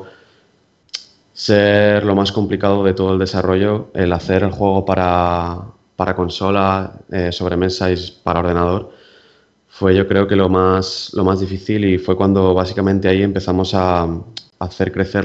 ser 1.33 2.05
lo 2.05 2.15
más 2.15 2.33
complicado 2.33 2.83
de 2.85 2.95
todo 2.95 3.13
el 3.13 3.19
desarrollo, 3.19 3.91
el 3.95 4.13
hacer 4.13 4.43
el 4.43 4.53
juego 4.53 4.85
para, 4.85 5.63
para 5.97 6.17
consola, 6.17 6.95
eh, 7.11 7.33
sobremesa 7.33 7.91
y 7.91 7.97
para 8.23 8.41
ordenador, 8.41 8.93
fue 9.69 9.95
yo 9.95 10.09
creo 10.09 10.27
que 10.27 10.37
lo 10.37 10.49
más, 10.49 11.11
lo 11.15 11.25
más 11.25 11.41
difícil 11.41 11.85
y 11.85 11.99
fue 11.99 12.17
cuando 12.17 12.55
básicamente 12.55 13.09
ahí 13.09 13.23
empezamos 13.23 13.75
a, 13.75 14.09
hacer 14.59 14.93
crecer 14.93 15.25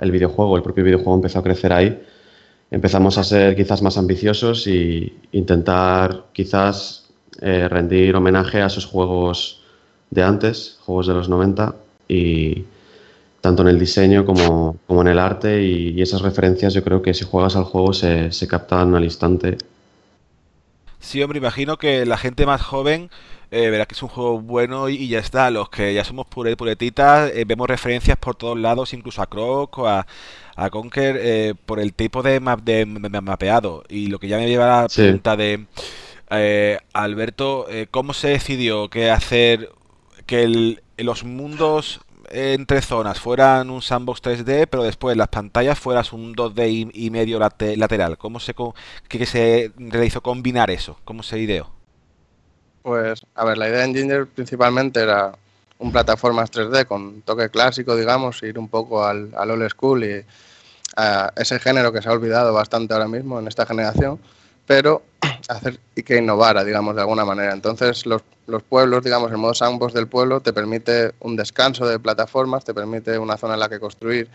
el 0.00 0.10
videojuego, 0.10 0.56
el 0.56 0.62
propio 0.62 0.84
videojuego 0.84 1.14
empezó 1.16 1.40
a 1.40 1.42
crecer 1.42 1.72
ahí. 1.72 2.00
Empezamos 2.70 3.18
a 3.18 3.24
ser 3.24 3.56
quizás 3.56 3.82
más 3.82 3.98
ambiciosos 3.98 4.66
y 4.68 5.12
intentar 5.32 6.26
quizás 6.32 6.99
eh, 7.40 7.68
rendir 7.68 8.14
homenaje 8.16 8.62
a 8.62 8.66
esos 8.66 8.86
juegos 8.86 9.62
de 10.10 10.22
antes, 10.22 10.78
juegos 10.80 11.06
de 11.06 11.14
los 11.14 11.28
90 11.28 11.74
y 12.08 12.64
tanto 13.40 13.62
en 13.62 13.68
el 13.68 13.78
diseño 13.78 14.26
como, 14.26 14.76
en 14.88 15.08
el 15.08 15.18
arte 15.18 15.62
y, 15.62 16.02
esas 16.02 16.22
referencias 16.22 16.74
yo 16.74 16.82
creo 16.82 17.00
que 17.02 17.14
si 17.14 17.24
juegas 17.24 17.56
al 17.56 17.64
juego 17.64 17.92
se, 17.92 18.32
se 18.32 18.48
captan 18.48 18.94
al 18.94 19.04
instante. 19.04 19.56
Sí, 20.98 21.22
hombre, 21.22 21.38
imagino 21.38 21.78
que 21.78 22.04
la 22.04 22.18
gente 22.18 22.44
más 22.44 22.60
joven 22.60 23.10
eh, 23.52 23.68
verá 23.68 23.84
que 23.86 23.94
es 23.94 24.02
un 24.02 24.08
juego 24.08 24.40
bueno 24.40 24.88
y, 24.88 25.08
ya 25.08 25.18
está. 25.18 25.50
Los 25.50 25.70
que 25.70 25.92
ya 25.92 26.04
somos 26.04 26.26
pure, 26.26 26.56
puretitas, 26.56 27.32
eh, 27.34 27.44
vemos 27.44 27.68
referencias 27.68 28.16
por 28.16 28.36
todos 28.36 28.58
lados, 28.58 28.92
incluso 28.94 29.22
a 29.22 29.26
Croc 29.26 29.78
o 29.78 29.88
a, 29.88 30.06
a 30.54 30.70
Conker, 30.70 31.18
eh, 31.20 31.54
por 31.66 31.80
el 31.80 31.92
tipo 31.92 32.22
de, 32.22 32.38
map, 32.38 32.60
de, 32.60 32.86
mapeado. 32.86 33.82
Y 33.88 34.06
lo 34.06 34.18
que 34.18 34.28
ya 34.28 34.36
me 34.38 34.46
lleva 34.46 34.80
a 34.80 34.82
la 34.82 34.88
pregunta 34.88 35.36
de 35.36 35.66
Alberto, 36.92 37.66
¿cómo 37.90 38.12
se 38.12 38.28
decidió 38.28 38.88
que 38.88 39.10
hacer 39.10 39.70
que 40.26 40.78
los 40.96 41.24
mundos 41.24 42.00
entre 42.30 42.80
zonas 42.80 43.18
fueran 43.18 43.70
un 43.70 43.82
sandbox 43.82 44.22
3D, 44.22 44.68
pero 44.70 44.84
después 44.84 45.16
las 45.16 45.28
pantallas 45.28 45.78
fueras 45.78 46.12
un 46.12 46.34
2D 46.34 46.90
y, 46.94 47.10
medio 47.10 47.38
lateral. 47.38 48.16
¿Cómo 48.18 48.38
se, 48.38 48.54
que, 49.08 49.26
se 49.26 49.72
realizó 49.76 50.22
combinar 50.22 50.70
eso? 50.70 50.98
¿Cómo 51.04 51.22
se 51.22 51.40
ideó? 51.40 51.70
Pues, 52.82 53.26
a 53.34 53.44
ver, 53.44 53.58
la 53.58 53.68
idea 53.68 53.84
en 53.84 53.94
Ginger 53.94 54.26
principalmente 54.26 55.02
era 55.02 55.32
un 55.78 55.90
plataformas 55.92 56.52
3D 56.52 56.86
con 56.86 57.22
toque 57.22 57.50
clásico, 57.50 57.96
digamos, 57.96 58.42
ir 58.42 58.58
un 58.58 58.68
poco 58.68 59.04
al, 59.04 59.30
al 59.36 59.50
old 59.50 59.68
school 59.68 60.04
y 60.04 60.24
a 60.96 61.32
ese 61.36 61.58
género 61.58 61.92
que 61.92 62.00
se 62.00 62.08
ha 62.08 62.12
olvidado 62.12 62.52
bastante 62.52 62.94
ahora 62.94 63.08
mismo 63.08 63.38
en 63.40 63.48
esta 63.48 63.66
generación 63.66 64.20
pero 64.70 65.02
hacer 65.48 65.80
y 65.96 66.04
que 66.04 66.18
innovara, 66.18 66.62
digamos, 66.62 66.94
de 66.94 67.00
alguna 67.00 67.24
manera. 67.24 67.52
Entonces, 67.52 68.06
los, 68.06 68.22
los, 68.46 68.62
pueblos, 68.62 69.02
digamos, 69.02 69.32
el 69.32 69.38
modo 69.38 69.52
sandbox 69.52 69.92
del 69.92 70.06
pueblo 70.06 70.40
te 70.40 70.52
permite 70.52 71.10
un 71.18 71.34
descanso 71.34 71.88
de 71.88 71.98
plataformas, 71.98 72.64
te 72.64 72.72
permite 72.72 73.18
una 73.18 73.36
zona 73.36 73.54
en 73.54 73.60
la 73.60 73.68
que 73.68 73.80
construir, 73.80 74.28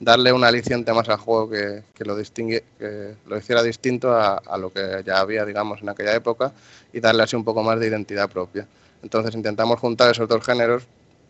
darle 0.00 0.32
un 0.32 0.44
aliciente 0.44 0.94
más 0.94 1.10
al 1.10 1.18
juego 1.18 1.50
que, 1.50 1.82
que 1.92 2.06
lo 2.06 2.16
distingue, 2.16 2.64
que 2.78 3.16
lo 3.26 3.36
hiciera 3.36 3.62
distinto 3.62 4.14
a, 4.14 4.36
a, 4.38 4.56
lo 4.56 4.72
que 4.72 5.02
ya 5.04 5.20
había, 5.20 5.44
digamos, 5.44 5.82
en 5.82 5.90
aquella 5.90 6.14
época 6.14 6.54
y 6.90 7.00
darle 7.00 7.24
así 7.24 7.36
un 7.36 7.44
poco 7.44 7.62
más 7.62 7.78
de 7.78 7.88
identidad 7.88 8.30
propia. 8.30 8.66
Entonces, 9.02 9.34
intentamos 9.34 9.78
juntar 9.78 10.10
esos 10.10 10.26
dos 10.26 10.42
géneros 10.42 10.84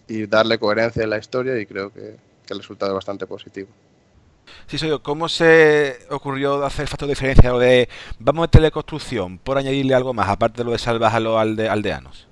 y 0.06 0.26
darle 0.26 0.60
coherencia 0.60 1.02
en 1.02 1.10
la 1.10 1.18
historia 1.18 1.58
y 1.58 1.66
creo 1.66 1.92
que, 1.92 2.14
que 2.46 2.54
el 2.54 2.60
resultado 2.60 2.92
es 2.92 2.94
bastante 2.94 3.26
positivo. 3.26 3.70
Sí, 4.66 4.78
soy 4.78 4.88
yo. 4.88 5.02
¿Cómo 5.02 5.28
se 5.28 5.98
ocurrió 6.10 6.64
hacer 6.64 6.88
factor 6.88 7.06
de 7.06 7.12
diferencia 7.12 7.52
de 7.52 7.88
vamos 8.18 8.40
a 8.40 8.46
meterle 8.46 8.70
construcción 8.70 9.38
por 9.38 9.58
añadirle 9.58 9.94
algo 9.94 10.14
más, 10.14 10.28
aparte 10.28 10.58
de 10.58 10.64
lo 10.64 10.72
de 10.72 10.78
salvar 10.78 11.14
a 11.14 11.20
los 11.20 11.36
aldeanos? 11.38 12.26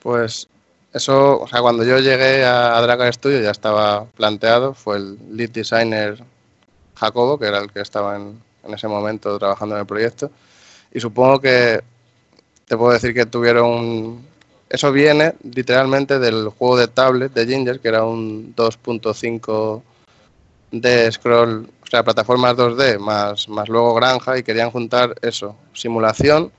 Pues 0.00 0.48
eso, 0.92 1.40
o 1.40 1.48
sea, 1.48 1.60
cuando 1.60 1.84
yo 1.84 1.98
llegué 1.98 2.44
a 2.44 2.80
Dragon 2.80 3.12
Studio 3.12 3.40
ya 3.40 3.50
estaba 3.50 4.04
planteado, 4.06 4.74
fue 4.74 4.96
el 4.96 5.18
lead 5.30 5.50
designer 5.50 6.22
Jacobo, 6.94 7.38
que 7.38 7.46
era 7.46 7.58
el 7.58 7.70
que 7.70 7.80
estaba 7.80 8.16
en, 8.16 8.40
en 8.64 8.74
ese 8.74 8.88
momento 8.88 9.38
trabajando 9.38 9.74
en 9.74 9.80
el 9.80 9.86
proyecto, 9.86 10.30
y 10.92 11.00
supongo 11.00 11.40
que 11.40 11.80
te 12.66 12.76
puedo 12.76 12.92
decir 12.92 13.14
que 13.14 13.26
tuvieron 13.26 14.26
Eso 14.68 14.92
viene 14.92 15.34
literalmente 15.42 16.18
del 16.18 16.48
juego 16.50 16.76
de 16.76 16.88
tablet 16.88 17.32
de 17.32 17.46
Ginger, 17.46 17.80
que 17.80 17.88
era 17.88 18.04
un 18.04 18.54
2.5 18.54 19.82
de 20.70 21.10
scroll, 21.10 21.68
o 21.82 21.86
sea, 21.86 22.02
plataformas 22.02 22.56
2D 22.56 22.98
más, 22.98 23.48
más 23.48 23.68
luego 23.68 23.94
granja 23.94 24.38
y 24.38 24.42
querían 24.42 24.70
juntar 24.70 25.14
eso, 25.22 25.56
simulación 25.72 26.52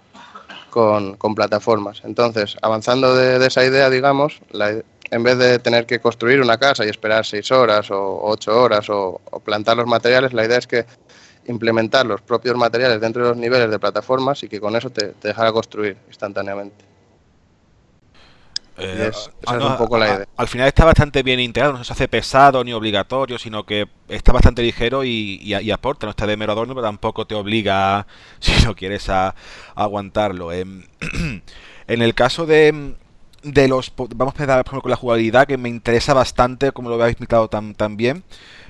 con, 0.69 1.15
con 1.17 1.35
plataformas. 1.35 2.01
Entonces, 2.03 2.57
avanzando 2.61 3.15
de, 3.15 3.45
esa 3.45 3.63
idea, 3.63 3.89
digamos, 3.89 4.39
en 4.51 5.23
vez 5.23 5.37
de 5.37 5.59
tener 5.59 5.85
que 5.85 5.99
construir 5.99 6.41
una 6.41 6.57
casa 6.57 6.85
y 6.85 6.89
esperar 6.89 7.25
seis 7.25 7.51
horas 7.51 7.91
o 7.91 8.19
ocho 8.23 8.59
horas 8.59 8.89
o, 8.89 9.21
plantar 9.43 9.77
los 9.77 9.87
materiales, 9.87 10.33
la 10.33 10.45
idea 10.45 10.57
es 10.57 10.67
que 10.67 10.85
implementar 11.47 12.05
los 12.05 12.21
propios 12.21 12.55
materiales 12.55 13.01
dentro 13.01 13.23
de 13.23 13.29
los 13.29 13.37
niveles 13.37 13.71
de 13.71 13.79
plataformas 13.79 14.43
y 14.43 14.49
que 14.49 14.59
con 14.59 14.75
eso 14.75 14.89
te, 14.89 15.07
te 15.07 15.29
dejara 15.29 15.51
construir 15.51 15.97
instantáneamente. 16.07 16.88
Eh, 18.79 19.11
al 20.37 20.47
final 20.47 20.67
está 20.67 20.85
bastante 20.85 21.23
bien 21.23 21.39
integrado, 21.39 21.77
no 21.77 21.83
se 21.83 21.93
hace 21.93 22.07
pesado 22.07 22.63
ni 22.63 22.73
obligatorio, 22.73 23.37
sino 23.37 23.65
que 23.65 23.87
está 24.07 24.31
bastante 24.31 24.61
ligero 24.61 25.03
y, 25.03 25.53
aporta. 25.71 26.05
No 26.07 26.11
está 26.11 26.25
de 26.27 26.37
mero 26.37 26.53
adorno, 26.53 26.73
pero 26.73 26.85
tampoco 26.85 27.25
te 27.25 27.35
obliga, 27.35 28.07
si 28.39 28.65
no 28.65 28.75
quieres, 28.75 29.09
a, 29.09 29.35
aguantarlo. 29.75 30.51
En, 30.51 30.87
en, 31.87 32.01
el 32.01 32.13
caso 32.13 32.45
de, 32.45 32.95
de 33.43 33.67
los. 33.67 33.93
Vamos 33.95 34.33
a 34.37 34.43
empezar 34.43 34.63
con 34.63 34.89
la 34.89 34.97
jugabilidad, 34.97 35.47
que 35.47 35.57
me 35.57 35.69
interesa 35.69 36.13
bastante, 36.13 36.71
como 36.71 36.89
lo 36.89 36.95
habéis 36.95 37.13
explicado 37.13 37.49
tan, 37.49 37.75
tan 37.75 37.97
bien. 37.97 38.23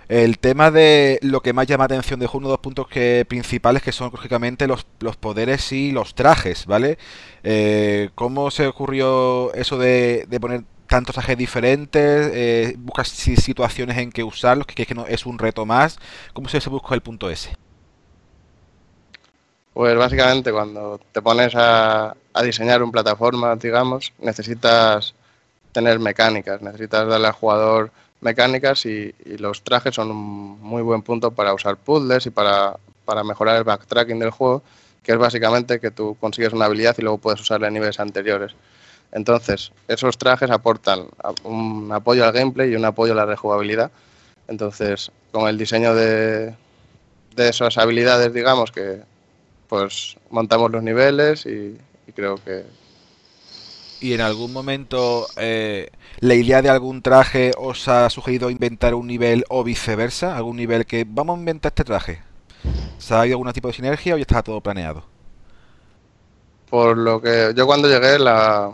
El 0.09 0.39
tema 0.39 0.71
de 0.71 1.19
lo 1.21 1.41
que 1.41 1.53
más 1.53 1.67
llama 1.67 1.83
atención 1.83 2.19
de 2.19 2.27
uno 2.33 2.47
de 2.47 2.53
los 2.53 2.59
puntos 2.59 2.87
que, 2.87 3.25
principales 3.29 3.83
que 3.83 3.91
son 3.91 4.09
lógicamente 4.11 4.65
los, 4.65 4.87
los 4.99 5.17
poderes 5.17 5.71
y 5.71 5.91
los 5.91 6.15
trajes, 6.15 6.65
¿vale? 6.65 6.97
Eh, 7.43 8.09
¿Cómo 8.15 8.49
se 8.49 8.65
ocurrió 8.65 9.53
eso 9.53 9.77
de, 9.77 10.27
poner 10.41 10.63
tantos 10.87 11.13
trajes 11.13 11.37
diferentes? 11.37 12.31
Eh, 12.33 12.75
¿Buscas 12.79 13.07
situaciones 13.07 13.99
en 13.99 14.11
que 14.11 14.23
usarlos? 14.23 14.65
Que, 14.65 14.83
que 14.83 14.95
no, 14.95 15.05
es 15.05 15.27
un 15.27 15.37
reto 15.37 15.67
más. 15.67 15.99
¿Cómo 16.33 16.49
se 16.49 16.57
busca 16.69 16.95
el 16.95 17.01
punto 17.01 17.29
ese? 17.29 17.55
Pues 19.75 19.95
básicamente 19.95 20.51
cuando 20.51 20.99
te 21.11 21.21
pones 21.21 21.53
a, 21.53 22.15
a 22.33 22.43
diseñar 22.43 22.81
un 22.81 22.91
plataforma, 22.91 23.55
digamos, 23.57 24.11
necesitas 24.17 25.13
tener 25.71 25.99
mecánicas, 25.99 26.63
necesitas 26.63 27.07
darle 27.07 27.27
al 27.27 27.33
jugador 27.33 27.91
mecánicas 28.21 28.85
y, 28.85 29.13
los 29.37 29.63
trajes 29.63 29.95
son 29.95 30.11
un 30.11 30.61
muy 30.61 30.81
buen 30.81 31.01
punto 31.01 31.31
para 31.31 31.53
usar 31.53 31.77
puzzles 31.77 32.25
y 32.25 32.29
para, 32.29 32.77
para, 33.05 33.23
mejorar 33.23 33.57
el 33.57 33.63
backtracking 33.63 34.19
del 34.19 34.31
juego, 34.31 34.63
que 35.03 35.13
es 35.13 35.17
básicamente 35.17 35.79
que 35.79 35.91
tú 35.91 36.17
consigues 36.19 36.53
una 36.53 36.65
habilidad 36.65 36.95
y 36.97 37.01
luego 37.01 37.17
puedes 37.17 37.41
usarla 37.41 37.67
en 37.67 37.73
niveles 37.73 37.99
anteriores. 37.99 38.53
Entonces, 39.11 39.71
esos 39.87 40.17
trajes 40.17 40.51
aportan 40.51 41.07
un 41.43 41.89
apoyo 41.91 42.25
al 42.25 42.31
gameplay 42.31 42.71
y 42.71 42.75
un 42.75 42.85
apoyo 42.85 43.13
a 43.13 43.15
la 43.15 43.25
rejugabilidad. 43.25 43.91
Entonces, 44.47 45.11
con 45.31 45.47
el 45.47 45.57
diseño 45.57 45.95
de, 45.95 46.53
de 47.35 47.49
esas 47.49 47.77
habilidades, 47.77 48.33
digamos 48.33 48.71
que 48.71 49.01
pues 49.67 50.17
montamos 50.31 50.71
los 50.71 50.81
niveles 50.81 51.45
y 51.45 51.77
creo 52.15 52.35
que, 52.43 52.65
y 54.01 54.13
en 54.13 54.21
algún 54.21 54.53
momento 54.53 55.27
eh, 55.37 55.89
la 56.19 56.33
idea 56.33 56.61
de 56.61 56.69
algún 56.69 57.01
traje 57.01 57.51
os 57.57 57.87
ha 57.87 58.09
sugerido 58.09 58.49
inventar 58.49 58.93
un 58.93 59.07
nivel 59.07 59.45
o 59.49 59.63
viceversa, 59.63 60.35
algún 60.35 60.57
nivel 60.57 60.85
que 60.85 61.05
vamos 61.07 61.37
a 61.37 61.39
inventar 61.39 61.71
este 61.71 61.83
traje. 61.83 62.21
¿Se 62.97 63.13
ha 63.13 63.21
habido 63.21 63.37
algún 63.37 63.51
tipo 63.53 63.67
de 63.67 63.73
sinergia 63.73 64.15
o 64.15 64.17
ya 64.17 64.21
está 64.21 64.43
todo 64.43 64.61
planeado? 64.61 65.03
Por 66.69 66.97
lo 66.97 67.21
que 67.21 67.53
yo 67.55 67.65
cuando 67.65 67.87
llegué, 67.87 68.19
la 68.19 68.71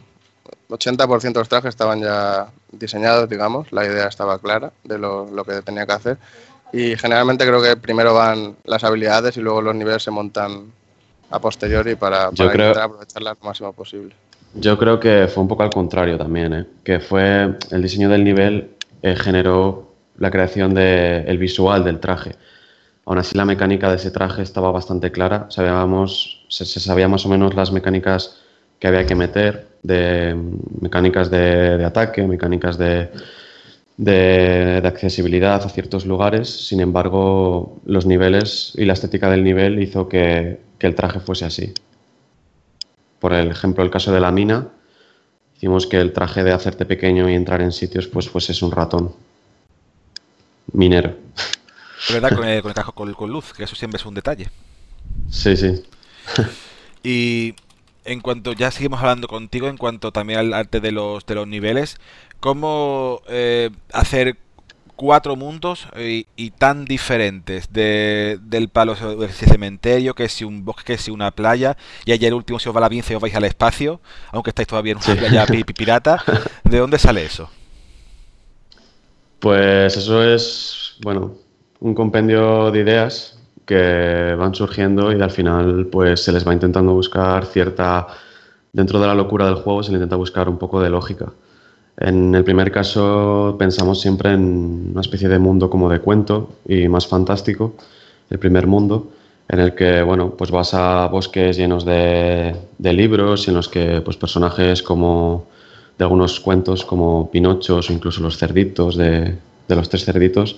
80% 0.70 1.22
de 1.22 1.40
los 1.40 1.50
trajes 1.50 1.70
estaban 1.70 2.02
ya 2.02 2.48
diseñados, 2.72 3.30
digamos, 3.30 3.72
la 3.72 3.86
idea 3.86 4.08
estaba 4.08 4.40
clara 4.40 4.72
de 4.84 4.98
lo, 4.98 5.28
que 5.46 5.62
tenía 5.62 5.86
que 5.86 5.94
hacer. 5.94 6.18
Y 6.74 6.98
generalmente 6.98 7.46
creo 7.46 7.62
que 7.62 7.78
primero 7.78 8.14
van 8.14 8.58
las 8.66 8.84
habilidades 8.84 9.38
y 9.38 9.42
luego 9.42 9.62
los 9.62 9.76
niveles 9.76 10.04
se 10.04 10.12
montan 10.12 10.74
a 11.30 11.40
posteriori 11.40 11.96
para, 11.96 12.32
para 12.32 12.52
intentar 12.52 12.84
aprovecharlas 12.84 13.38
lo 13.40 13.46
máximo 13.46 13.74
posible. 13.74 14.14
Yo 14.58 14.78
creo 14.78 15.00
que 15.02 15.28
fue 15.28 15.44
un 15.44 15.50
poco 15.50 15.64
al 15.64 15.70
contrario 15.70 16.18
también, 16.18 16.54
¿eh? 16.54 16.66
que 16.84 17.02
fue 17.02 17.58
el 17.72 17.82
diseño 17.82 18.08
del 18.08 18.24
nivel 18.24 18.70
eh, 19.02 19.16
generó 19.18 19.92
la 20.18 20.32
creación 20.32 20.74
del 20.74 21.38
visual 21.38 21.84
del 21.84 22.00
traje. 22.00 22.36
Aún 23.06 23.18
así 23.18 23.36
la 23.38 23.44
mecánica 23.44 23.90
de 23.90 23.98
ese 23.98 24.12
traje 24.12 24.42
estaba 24.44 24.72
bastante 24.72 25.12
clara, 25.12 25.48
sabíamos, 25.50 26.46
se, 26.50 26.66
sabía 26.66 27.10
más 27.10 27.26
o 27.26 27.30
menos 27.30 27.54
las 27.54 27.72
mecánicas 27.74 28.38
que 28.80 28.88
había 28.88 29.06
que 29.06 29.16
meter, 29.16 29.68
de 29.84 30.36
mecánicas 30.82 31.30
de, 31.30 31.84
ataque, 31.86 32.24
mecánicas 32.24 32.78
de, 32.78 33.10
de, 33.98 34.82
accesibilidad 34.86 35.64
a 35.64 35.70
ciertos 35.70 36.06
lugares, 36.06 36.50
sin 36.68 36.80
embargo 36.80 37.78
los 37.86 38.06
niveles 38.06 38.74
y 38.78 38.86
la 38.86 38.94
estética 38.94 39.30
del 39.30 39.44
nivel 39.44 39.82
hizo 39.82 40.08
que 40.08 40.62
el 40.80 40.96
traje 40.96 41.20
fuese 41.20 41.46
así 41.46 41.74
por 43.20 43.34
ejemplo, 43.34 43.84
el 43.84 43.90
caso 43.90 44.12
de 44.12 44.20
la 44.20 44.32
mina, 44.32 44.68
hicimos 45.56 45.88
que 45.88 45.98
el 45.98 46.14
traje 46.14 46.44
de 46.44 46.52
hacerte 46.52 46.86
pequeño 46.86 47.30
y 47.30 47.34
entrar 47.34 47.62
en 47.62 47.72
sitios, 47.72 48.08
pues, 48.08 48.28
pues 48.30 48.50
es 48.50 48.62
un 48.62 48.72
ratón 48.72 49.14
minero. 50.74 51.16
verdad, 52.12 52.36
con 52.36 52.48
el, 52.48 52.62
con 52.62 53.08
el 53.10 53.16
con, 53.16 53.32
luz, 53.32 53.54
que 53.54 53.64
eso 53.64 53.76
siempre 53.76 53.98
es 53.98 54.06
un 54.06 54.14
detalle. 54.14 54.50
Sí, 55.30 55.56
sí. 55.56 55.84
y 57.04 57.56
en 58.04 58.22
cuanto, 58.22 58.54
ya 58.54 58.72
seguimos 58.72 59.00
hablando 59.00 59.28
contigo, 59.28 59.68
en 59.68 59.78
cuanto 59.78 60.12
también 60.12 60.40
al 60.40 60.54
arte 60.54 60.80
de 60.80 60.92
los, 60.92 61.26
de 61.26 61.36
los 61.36 61.48
niveles, 61.48 61.98
¿cómo 62.40 63.22
eh, 63.28 63.72
hacer 63.92 64.38
cuatro 64.96 65.36
mundos 65.36 65.88
y, 65.98 66.52
tan 66.52 66.86
diferentes 66.86 67.72
de, 67.72 68.40
del 68.42 68.70
palo 68.70 68.94
ese 68.94 69.46
cementerio, 69.46 70.14
que 70.14 70.30
si 70.30 70.44
un 70.44 70.66
bosque, 70.66 70.94
que 70.94 70.98
si 70.98 71.12
una 71.12 71.32
playa, 71.32 71.78
y 72.06 72.12
ayer 72.12 72.30
el 72.30 72.36
último 72.36 72.60
si 72.60 72.70
os 72.70 72.76
va 72.76 72.82
la 72.82 72.90
pinza 72.90 73.14
y 73.14 73.16
os 73.16 73.22
vais 73.22 73.36
al 73.36 73.44
espacio, 73.44 74.00
aunque 74.32 74.52
estáis 74.52 74.68
todavía 74.68 74.94
en 74.94 75.00
una 75.00 75.16
playa 75.16 75.46
pirata, 75.76 76.24
¿de 76.64 76.78
dónde 76.78 77.00
sale 77.00 77.26
eso? 77.26 77.50
Pues 79.40 79.98
eso 79.98 80.24
es, 80.24 80.98
bueno, 81.04 81.36
un 81.80 81.94
compendio 81.94 82.72
de 82.72 82.80
ideas 82.80 83.38
que 83.66 84.36
van 84.38 84.56
surgiendo 84.56 85.12
y 85.12 85.22
al 85.22 85.32
final 85.32 85.88
pues 85.92 86.24
se 86.24 86.32
les 86.32 86.48
va 86.48 86.54
intentando 86.54 86.94
buscar 86.94 87.46
cierta, 87.46 88.08
dentro 88.74 89.00
de 89.00 89.08
la 89.08 89.16
locura 89.16 89.46
del 89.46 89.56
juego 89.56 89.84
se 89.84 89.92
le 89.92 89.98
intenta 89.98 90.16
buscar 90.16 90.48
un 90.50 90.58
poco 90.58 90.82
de 90.82 90.90
lógica. 90.90 91.34
En 91.98 92.36
el 92.36 92.44
primer 92.44 92.72
caso 92.72 93.56
pensamos 93.58 94.02
siempre 94.02 94.34
en 94.34 94.90
una 94.92 95.02
especie 95.02 95.30
de 95.30 95.40
mundo 95.40 95.70
como 95.70 95.90
de 95.90 96.00
cuento 96.00 96.58
y 96.68 96.88
más 96.88 97.08
fantástico, 97.08 97.76
el 98.30 98.40
primer 98.40 98.68
mundo, 98.68 99.12
en 99.48 99.60
el 99.60 99.76
que 99.76 100.02
bueno, 100.02 100.32
pues 100.32 100.52
vas 100.52 100.74
a 100.74 101.08
bosques 101.08 101.56
llenos 101.58 101.86
de, 101.86 102.56
libros, 102.80 103.48
en 103.48 103.54
los 103.54 103.70
que 103.70 104.02
pues, 104.02 104.18
personajes 104.18 104.84
como 104.84 105.46
de 105.98 106.04
algunos 106.04 106.40
cuentos 106.42 106.84
como 106.84 107.32
Pinochos 107.32 107.90
o 107.90 107.94
incluso 107.94 108.22
los 108.22 108.38
cerditos 108.38 108.98
de, 108.98 109.38
de 109.68 109.76
los 109.76 109.88
tres 109.88 110.04
cerditos, 110.04 110.58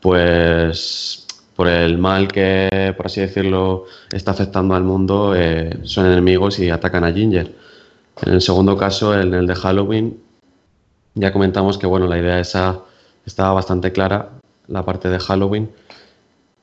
pues 0.00 1.26
por 1.56 1.66
el 1.66 1.98
mal 1.98 2.28
que, 2.28 2.94
por 2.96 3.06
así 3.06 3.20
decirlo, 3.20 3.86
está 4.12 4.30
afectando 4.30 4.74
al 4.76 4.84
mundo, 4.84 5.34
eh, 5.34 5.78
son 5.82 6.06
enemigos 6.06 6.58
y 6.60 6.70
atacan 6.70 7.02
a 7.02 7.12
Ginger. 7.12 7.52
En 8.22 8.34
el 8.34 8.40
segundo 8.40 8.76
caso, 8.76 9.18
en 9.18 9.34
el 9.34 9.46
de 9.46 9.54
Halloween, 9.56 10.20
ya 11.18 11.32
comentamos 11.32 11.78
que 11.78 11.86
bueno, 11.86 12.06
la 12.06 12.18
idea 12.18 12.40
esa 12.40 12.80
estaba 13.26 13.52
bastante 13.52 13.92
clara, 13.92 14.30
la 14.68 14.84
parte 14.84 15.08
de 15.08 15.18
Halloween. 15.18 15.70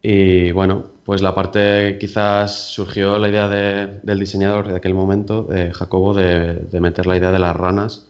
Y 0.02 0.52
bueno, 0.52 0.86
pues 1.04 1.22
la 1.22 1.34
parte 1.34 1.98
quizás 2.00 2.70
surgió 2.70 3.18
la 3.18 3.30
idea 3.30 3.50
del 3.50 4.20
diseñador 4.20 4.68
de 4.68 4.76
aquel 4.76 4.94
momento, 4.94 5.44
de 5.44 5.74
Jacobo, 5.74 6.14
de, 6.14 6.68
meter 6.80 7.08
la 7.08 7.18
idea 7.18 7.32
de 7.32 7.40
las 7.40 7.56
ranas 7.56 8.08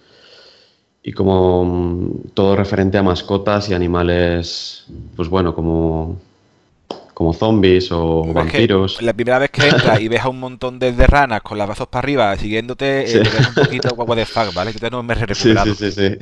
y 1.04 1.14
como 1.14 1.64
mm, 1.66 2.30
todo 2.34 2.56
referente 2.56 2.98
a 2.98 3.04
mascotas 3.04 3.70
y 3.70 3.74
animales, 3.74 4.86
pues 5.16 5.30
bueno, 5.30 5.54
como 5.56 6.18
como 7.16 7.34
zombies 7.34 7.92
o 7.94 8.26
vampiros. 8.34 9.02
La 9.02 9.14
primera 9.14 9.40
vez 9.40 9.50
que 9.50 9.66
entras 9.66 10.02
y 10.02 10.10
ves 10.10 10.20
a 10.20 10.28
un 10.28 10.38
montón 10.38 10.78
de, 10.80 10.92
ranas 11.08 11.42
con 11.42 11.58
las 11.58 11.66
brazos 11.66 11.88
para 11.88 12.04
arriba 12.04 12.36
siguiéndote, 12.36 13.10
eh, 13.10 13.24
te 13.24 13.30
ves 13.30 13.48
un 13.48 13.54
poquito 13.56 13.96
guapo 13.96 14.16
de 14.16 14.26
fuck, 14.26 14.54
¿vale? 14.54 14.74
Yo 14.74 14.90
no 14.90 15.02
me 15.02 15.14
he 15.14 15.26
recuperado. 15.26 15.74
Sí, 15.74 15.92
sí, 15.92 15.92
sí. 15.92 16.18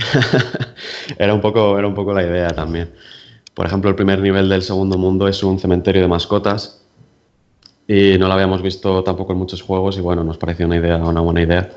era, 1.17 1.33
un 1.33 1.41
poco, 1.41 1.79
era 1.79 1.87
un 1.87 1.95
poco 1.95 2.13
la 2.13 2.21
idea 2.21 2.49
también. 2.49 2.91
Por 3.55 3.65
ejemplo, 3.65 3.89
el 3.89 3.95
primer 3.95 4.19
nivel 4.19 4.47
del 4.47 4.61
segundo 4.61 4.95
mundo 4.99 5.27
es 5.27 5.41
un 5.41 5.57
cementerio 5.57 6.03
de 6.03 6.07
mascotas 6.07 6.83
y 7.87 8.19
no 8.19 8.27
lo 8.27 8.33
habíamos 8.35 8.61
visto 8.61 9.03
tampoco 9.03 9.33
en 9.33 9.39
muchos 9.39 9.63
juegos 9.63 9.97
y 9.97 10.01
bueno, 10.01 10.23
nos 10.23 10.37
pareció 10.37 10.67
una 10.67 10.77
idea, 10.77 10.97
una 10.97 11.21
buena 11.21 11.41
idea. 11.41 11.71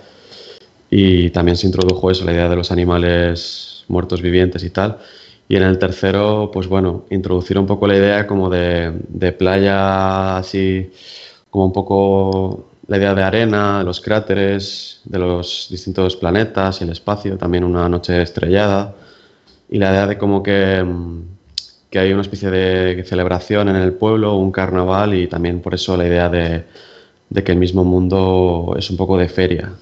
Y 0.90 1.30
también 1.30 1.56
se 1.56 1.66
introdujo 1.66 2.11
eso, 2.11 2.26
la 2.26 2.32
idea 2.32 2.50
de 2.50 2.56
los 2.56 2.70
animales 2.70 3.87
muertos 3.88 4.20
vivientes 4.20 4.62
y 4.62 4.68
tal. 4.68 4.99
Y 5.48 5.56
en 5.56 5.62
el 5.62 5.78
tercero, 5.78 6.50
pues 6.52 6.66
bueno, 6.66 7.04
introducir 7.10 7.58
un 7.58 7.66
poco 7.66 7.86
la 7.86 7.96
idea 7.96 8.26
como 8.26 8.50
de, 8.50 9.34
playa, 9.38 10.38
así 10.38 10.90
como 11.50 11.66
un 11.66 11.72
poco 11.72 12.66
la 12.88 12.96
idea 12.98 13.14
de 13.14 13.22
arena, 13.22 13.78
de 13.78 13.84
los 13.84 14.00
cráteres, 14.00 15.00
de 15.04 15.18
los 15.18 15.68
distintos 15.70 16.16
planetas 16.16 16.80
y 16.80 16.84
el 16.84 16.90
espacio, 16.90 17.38
también 17.38 17.64
una 17.64 17.88
noche 17.88 18.20
estrellada. 18.22 18.94
Y 19.70 19.78
la 19.78 19.90
idea 19.90 20.06
de 20.06 20.18
como 20.18 20.42
que, 20.42 20.84
que 21.90 21.98
hay 21.98 22.12
una 22.12 22.22
especie 22.22 22.50
de 22.50 23.04
celebración 23.04 23.68
en 23.68 23.76
el 23.76 23.92
pueblo, 23.92 24.36
un 24.36 24.50
carnaval 24.50 25.14
y 25.14 25.28
también 25.28 25.60
por 25.60 25.74
eso 25.74 25.96
la 25.96 26.06
idea 26.06 26.28
de, 26.28 26.64
de 27.30 27.44
que 27.44 27.52
el 27.52 27.58
mismo 27.58 27.84
mundo 27.84 28.74
es 28.76 28.90
un 28.90 28.96
poco 28.96 29.16
de 29.16 29.28
feria. 29.28 29.72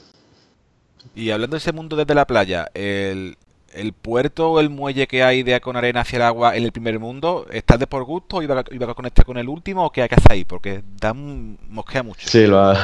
Y 1.15 1.31
hablando 1.31 1.55
de 1.55 1.59
ese 1.59 1.73
mundo 1.73 1.97
desde 1.97 2.15
la 2.15 2.27
playa, 2.27 2.69
el, 2.75 3.37
el 3.75 3.93
puerto 3.93 4.53
o 4.53 4.61
el 4.61 4.71
muelle 4.71 5.07
que 5.07 5.23
hay 5.23 5.43
de 5.43 5.61
con 5.61 5.77
arena 5.77 6.01
hacia 6.01 6.17
el 6.17 6.23
agua 6.23 6.57
en 6.57 6.65
el 6.65 6.73
primer 6.73 6.99
mundo, 6.99 7.47
¿está 7.51 7.77
de 7.77 7.87
por 7.87 8.05
gusto 8.05 8.37
o 8.37 8.43
iba 8.43 8.61
a, 8.61 8.65
iba 8.71 8.91
a 8.91 8.95
conectar 8.95 9.25
con 9.25 9.37
el 9.37 9.49
último 9.49 9.85
o 9.85 9.91
qué 9.91 10.03
hay 10.03 10.09
que 10.09 10.15
hacer 10.15 10.33
ahí? 10.33 10.45
Porque 10.45 10.83
da 11.01 11.13
mosquea 11.15 12.03
mucho. 12.03 12.29
Sí, 12.29 12.47
lo 12.47 12.61
ha... 12.61 12.79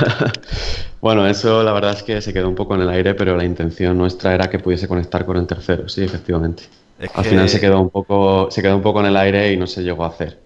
bueno, 1.01 1.27
eso 1.27 1.63
la 1.63 1.73
verdad 1.73 1.93
es 1.93 2.03
que 2.03 2.21
se 2.21 2.33
quedó 2.33 2.49
un 2.49 2.55
poco 2.55 2.75
en 2.75 2.83
el 2.83 2.91
aire, 2.91 3.15
pero 3.15 3.37
la 3.37 3.45
intención 3.45 3.97
nuestra 3.97 4.35
era 4.35 4.51
que 4.51 4.59
pudiese 4.59 4.89
conectar 4.89 5.25
con 5.25 5.37
el 5.37 5.47
tercero, 5.47 5.89
sí, 5.89 6.03
efectivamente. 6.03 6.65
Al 7.15 7.25
final 7.25 7.49
se 7.49 7.61
quedó 7.61 7.81
un 7.81 7.91
poco, 7.91 8.51
se 8.51 8.61
quedó 8.61 8.77
un 8.77 8.83
poco 8.83 9.01
en 9.01 9.07
el 9.07 9.17
aire 9.17 9.53
y 9.53 9.57
no 9.57 9.67
se 9.67 9.83
llegó 9.83 10.05
a 10.05 10.09
hacer. 10.09 10.39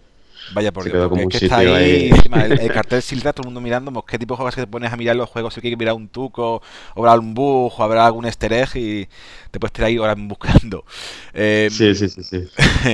Vaya 0.52 0.72
por 0.72 0.84
Dios, 0.84 1.10
es 1.18 1.28
que 1.28 1.44
está 1.46 1.58
ahí, 1.58 2.10
Encima, 2.10 2.44
el, 2.44 2.72
cartel 2.72 3.02
Silda, 3.02 3.32
todo 3.32 3.42
el 3.42 3.46
mundo 3.46 3.60
mirando, 3.60 3.92
pues, 3.92 4.04
qué 4.06 4.18
tipo 4.18 4.34
de 4.34 4.36
juegos 4.36 4.54
que 4.54 4.60
te 4.62 4.66
pones 4.66 4.92
a 4.92 4.96
mirar 4.96 5.16
los 5.16 5.28
juegos, 5.28 5.54
si 5.54 5.60
quieres 5.60 5.78
mirar 5.78 5.94
un 5.94 6.08
tuco, 6.08 6.62
o 6.94 7.00
habrá 7.06 7.18
un 7.18 7.34
bug, 7.34 7.72
o 7.76 7.82
habrá 7.82 8.06
algún 8.06 8.26
easter 8.26 8.52
egg 8.52 8.76
y 8.76 9.08
te 9.50 9.58
puedes 9.58 9.72
tirar 9.72 9.88
ahí 9.88 9.96
ahora 9.96 10.14
buscando. 10.16 10.84
Eh, 11.36 11.68
sí, 11.70 11.94
sí, 11.96 12.08
sí, 12.08 12.22
sí. 12.22 12.44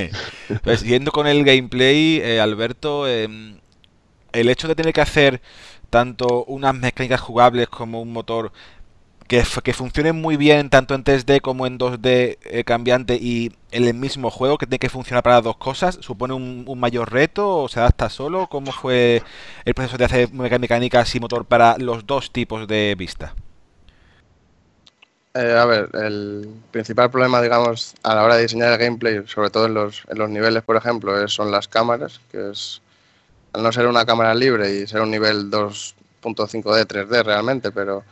pues, 0.63 0.79
siguiendo 0.79 1.11
con 1.11 1.27
el 1.27 1.43
gameplay, 1.43 2.19
eh, 2.23 2.39
Alberto, 2.39 3.07
eh, 3.07 3.27
el 4.31 4.49
hecho 4.49 4.67
de 4.67 4.75
tener 4.75 4.93
que 4.93 5.01
hacer 5.01 5.41
tanto 5.91 6.45
unas 6.45 6.73
mecánicas 6.73 7.21
jugables 7.21 7.67
como 7.67 8.01
un 8.01 8.11
motor 8.11 8.51
que, 9.31 9.45
que 9.63 9.73
funcionen 9.73 10.19
muy 10.19 10.35
bien 10.35 10.69
tanto 10.69 10.93
en 10.93 11.05
3D 11.05 11.39
como 11.39 11.65
en 11.65 11.79
2D 11.79 12.37
eh, 12.41 12.63
cambiante 12.65 13.15
y 13.15 13.53
en 13.71 13.85
el 13.85 13.93
mismo 13.93 14.29
juego 14.29 14.57
que 14.57 14.65
tiene 14.65 14.79
que 14.79 14.89
funcionar 14.89 15.23
para 15.23 15.37
las 15.37 15.45
dos 15.45 15.55
cosas, 15.55 15.97
¿supone 16.01 16.33
un, 16.33 16.65
mayor 16.77 17.13
reto 17.13 17.59
o 17.59 17.69
se 17.69 17.79
adapta 17.79 18.09
solo? 18.09 18.47
¿Cómo 18.47 18.73
fue 18.73 19.23
el 19.63 19.73
proceso 19.73 19.97
de 19.97 20.03
hacer 20.03 20.33
mecánicas 20.33 21.15
y 21.15 21.21
motor 21.21 21.45
para 21.45 21.77
los 21.77 22.05
dos 22.05 22.33
tipos 22.33 22.67
de 22.67 22.93
vista? 22.97 23.33
Eh, 25.33 25.55
a 25.57 25.63
ver, 25.63 25.87
el 25.93 26.49
principal 26.71 27.09
problema, 27.09 27.41
digamos, 27.41 27.95
a 28.03 28.13
la 28.15 28.25
hora 28.25 28.35
de 28.35 28.41
diseñar 28.41 28.73
el 28.73 28.79
gameplay, 28.79 29.23
sobre 29.27 29.49
todo 29.49 29.67
en 29.67 29.75
los, 29.75 30.03
en 30.09 30.17
los 30.17 30.29
niveles, 30.29 30.61
por 30.63 30.75
ejemplo, 30.75 31.25
son 31.29 31.51
las 31.51 31.69
cámaras, 31.69 32.19
que 32.33 32.49
es, 32.49 32.81
al 33.53 33.63
no 33.63 33.71
ser 33.71 33.87
una 33.87 34.05
cámara 34.05 34.35
libre 34.35 34.75
y 34.75 34.87
ser 34.87 34.99
un 34.99 35.09
nivel 35.11 35.49
2.5D, 35.49 36.85
3D 36.85 37.23
realmente, 37.23 37.71
pero 37.71 38.03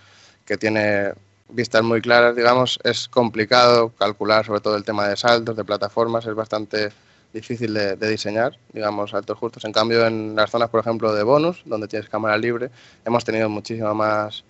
que 0.49 0.57
tiene 0.57 1.13
vistas 1.49 1.83
muy 1.83 2.01
claras, 2.01 2.35
digamos, 2.35 2.79
es 2.83 3.07
complicado 3.07 3.89
calcular 3.89 4.43
sobre 4.43 4.61
todo 4.61 4.75
el 4.75 4.83
tema 4.83 5.07
de 5.07 5.15
saltos, 5.15 5.55
de 5.55 5.63
plataformas, 5.63 6.25
es 6.25 6.33
bastante 6.33 6.89
difícil 7.31 7.71
de, 7.71 7.95
diseñar, 7.95 8.57
digamos, 8.73 9.11
saltos 9.11 9.37
justos. 9.37 9.63
En 9.65 9.71
cambio, 9.71 10.07
en 10.07 10.35
las 10.35 10.49
zonas, 10.49 10.69
por 10.71 10.79
ejemplo, 10.79 11.13
de 11.13 11.21
bonus, 11.21 11.61
donde 11.65 11.87
tienes 11.87 12.09
cámara 12.09 12.35
libre, 12.35 12.71
hemos 13.05 13.23
tenido 13.23 13.47
muchísima 13.47 13.93
más, 13.93 14.43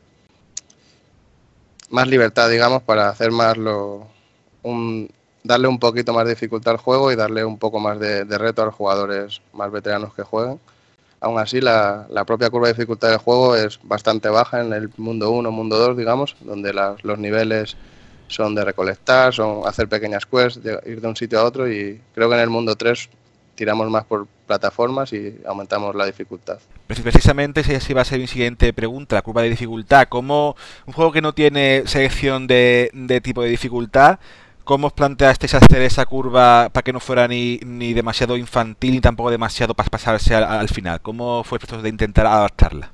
más 1.90 2.08
libertad, 2.08 2.50
digamos, 2.50 2.82
para 2.84 3.10
hacer 3.10 3.32
más 3.32 3.58
lo, 3.58 4.08
un, 4.64 5.12
darle 5.44 5.68
un 5.68 5.80
poquito 5.80 6.14
más 6.14 6.24
de 6.24 6.32
dificultad 6.32 6.76
al 6.76 6.78
juego 6.78 7.12
y 7.12 7.18
darle 7.18 7.44
un 7.44 7.58
poco 7.58 7.82
más 7.82 8.00
de 8.00 8.38
reto 8.38 8.62
a 8.62 8.68
los 8.68 8.76
jugadores 8.76 9.42
más 9.52 9.70
veteranos 9.70 10.14
que 10.14 10.24
jueguen 10.24 10.62
Aún 11.22 11.38
así, 11.38 11.60
la, 11.60 12.08
propia 12.26 12.50
curva 12.50 12.68
de 12.68 12.74
dificultad 12.74 13.10
del 13.10 13.18
juego 13.18 13.56
es 13.56 13.80
bastante 13.84 14.30
baja 14.30 14.62
en 14.62 14.74
el 14.74 14.90
mundo 14.98 15.32
1, 15.32 15.52
mundo 15.52 15.78
2, 15.78 15.98
digamos, 15.98 16.36
donde 16.42 16.74
los 16.74 17.20
niveles 17.20 17.76
son 18.28 18.56
de 18.56 18.64
recolectar, 18.64 19.34
son 19.34 19.68
hacer 19.68 19.90
pequeñas 19.90 20.26
quests, 20.26 20.62
ir 20.86 21.02
de 21.02 21.08
un 21.08 21.16
sitio 21.16 21.40
a 21.40 21.44
otro 21.44 21.70
y 21.70 22.00
creo 22.14 22.30
que 22.30 22.36
en 22.36 22.42
el 22.42 22.50
mundo 22.50 22.76
3 22.76 23.10
tiramos 23.56 23.90
más 23.90 24.06
por 24.06 24.28
plataformas 24.48 25.12
y 25.12 25.38
aumentamos 25.46 25.94
la 25.94 26.06
dificultad. 26.06 26.60
Precisamente 26.88 27.60
esa 27.60 27.92
iba 27.92 28.02
a 28.02 28.06
ser 28.06 28.20
mi 28.20 28.28
siguiente 28.28 28.72
pregunta, 28.72 29.16
la 29.16 29.22
curva 29.22 29.42
de 29.42 29.50
dificultad. 29.50 30.08
¿Cómo 30.08 30.56
un 30.86 30.94
juego 30.94 31.12
que 31.12 31.22
no 31.22 31.34
tiene 31.34 31.84
selección 31.86 32.48
de, 32.48 32.90
de 32.94 33.20
tipo 33.20 33.44
de 33.44 33.50
dificultad 33.50 34.20
¿Cómo 34.70 34.86
os 34.86 34.94
planteasteis 34.94 35.56
hacer 35.56 35.82
esa 35.82 36.06
curva 36.06 36.70
para 36.72 36.84
que 36.84 36.94
no 36.94 37.00
fuera 37.00 37.28
ni, 37.28 37.60
ni 37.66 37.96
demasiado 37.96 38.38
infantil 38.38 38.92
ni 38.92 39.02
tampoco 39.02 39.32
demasiado 39.32 39.74
para 39.74 39.90
pasarse 39.90 40.36
al, 40.36 40.70
final? 40.70 41.02
¿Cómo 41.02 41.44
fue 41.44 41.56
el 41.56 41.62
proceso 41.62 41.82
de 41.82 41.90
intentar 41.90 42.28
adaptarla? 42.28 42.92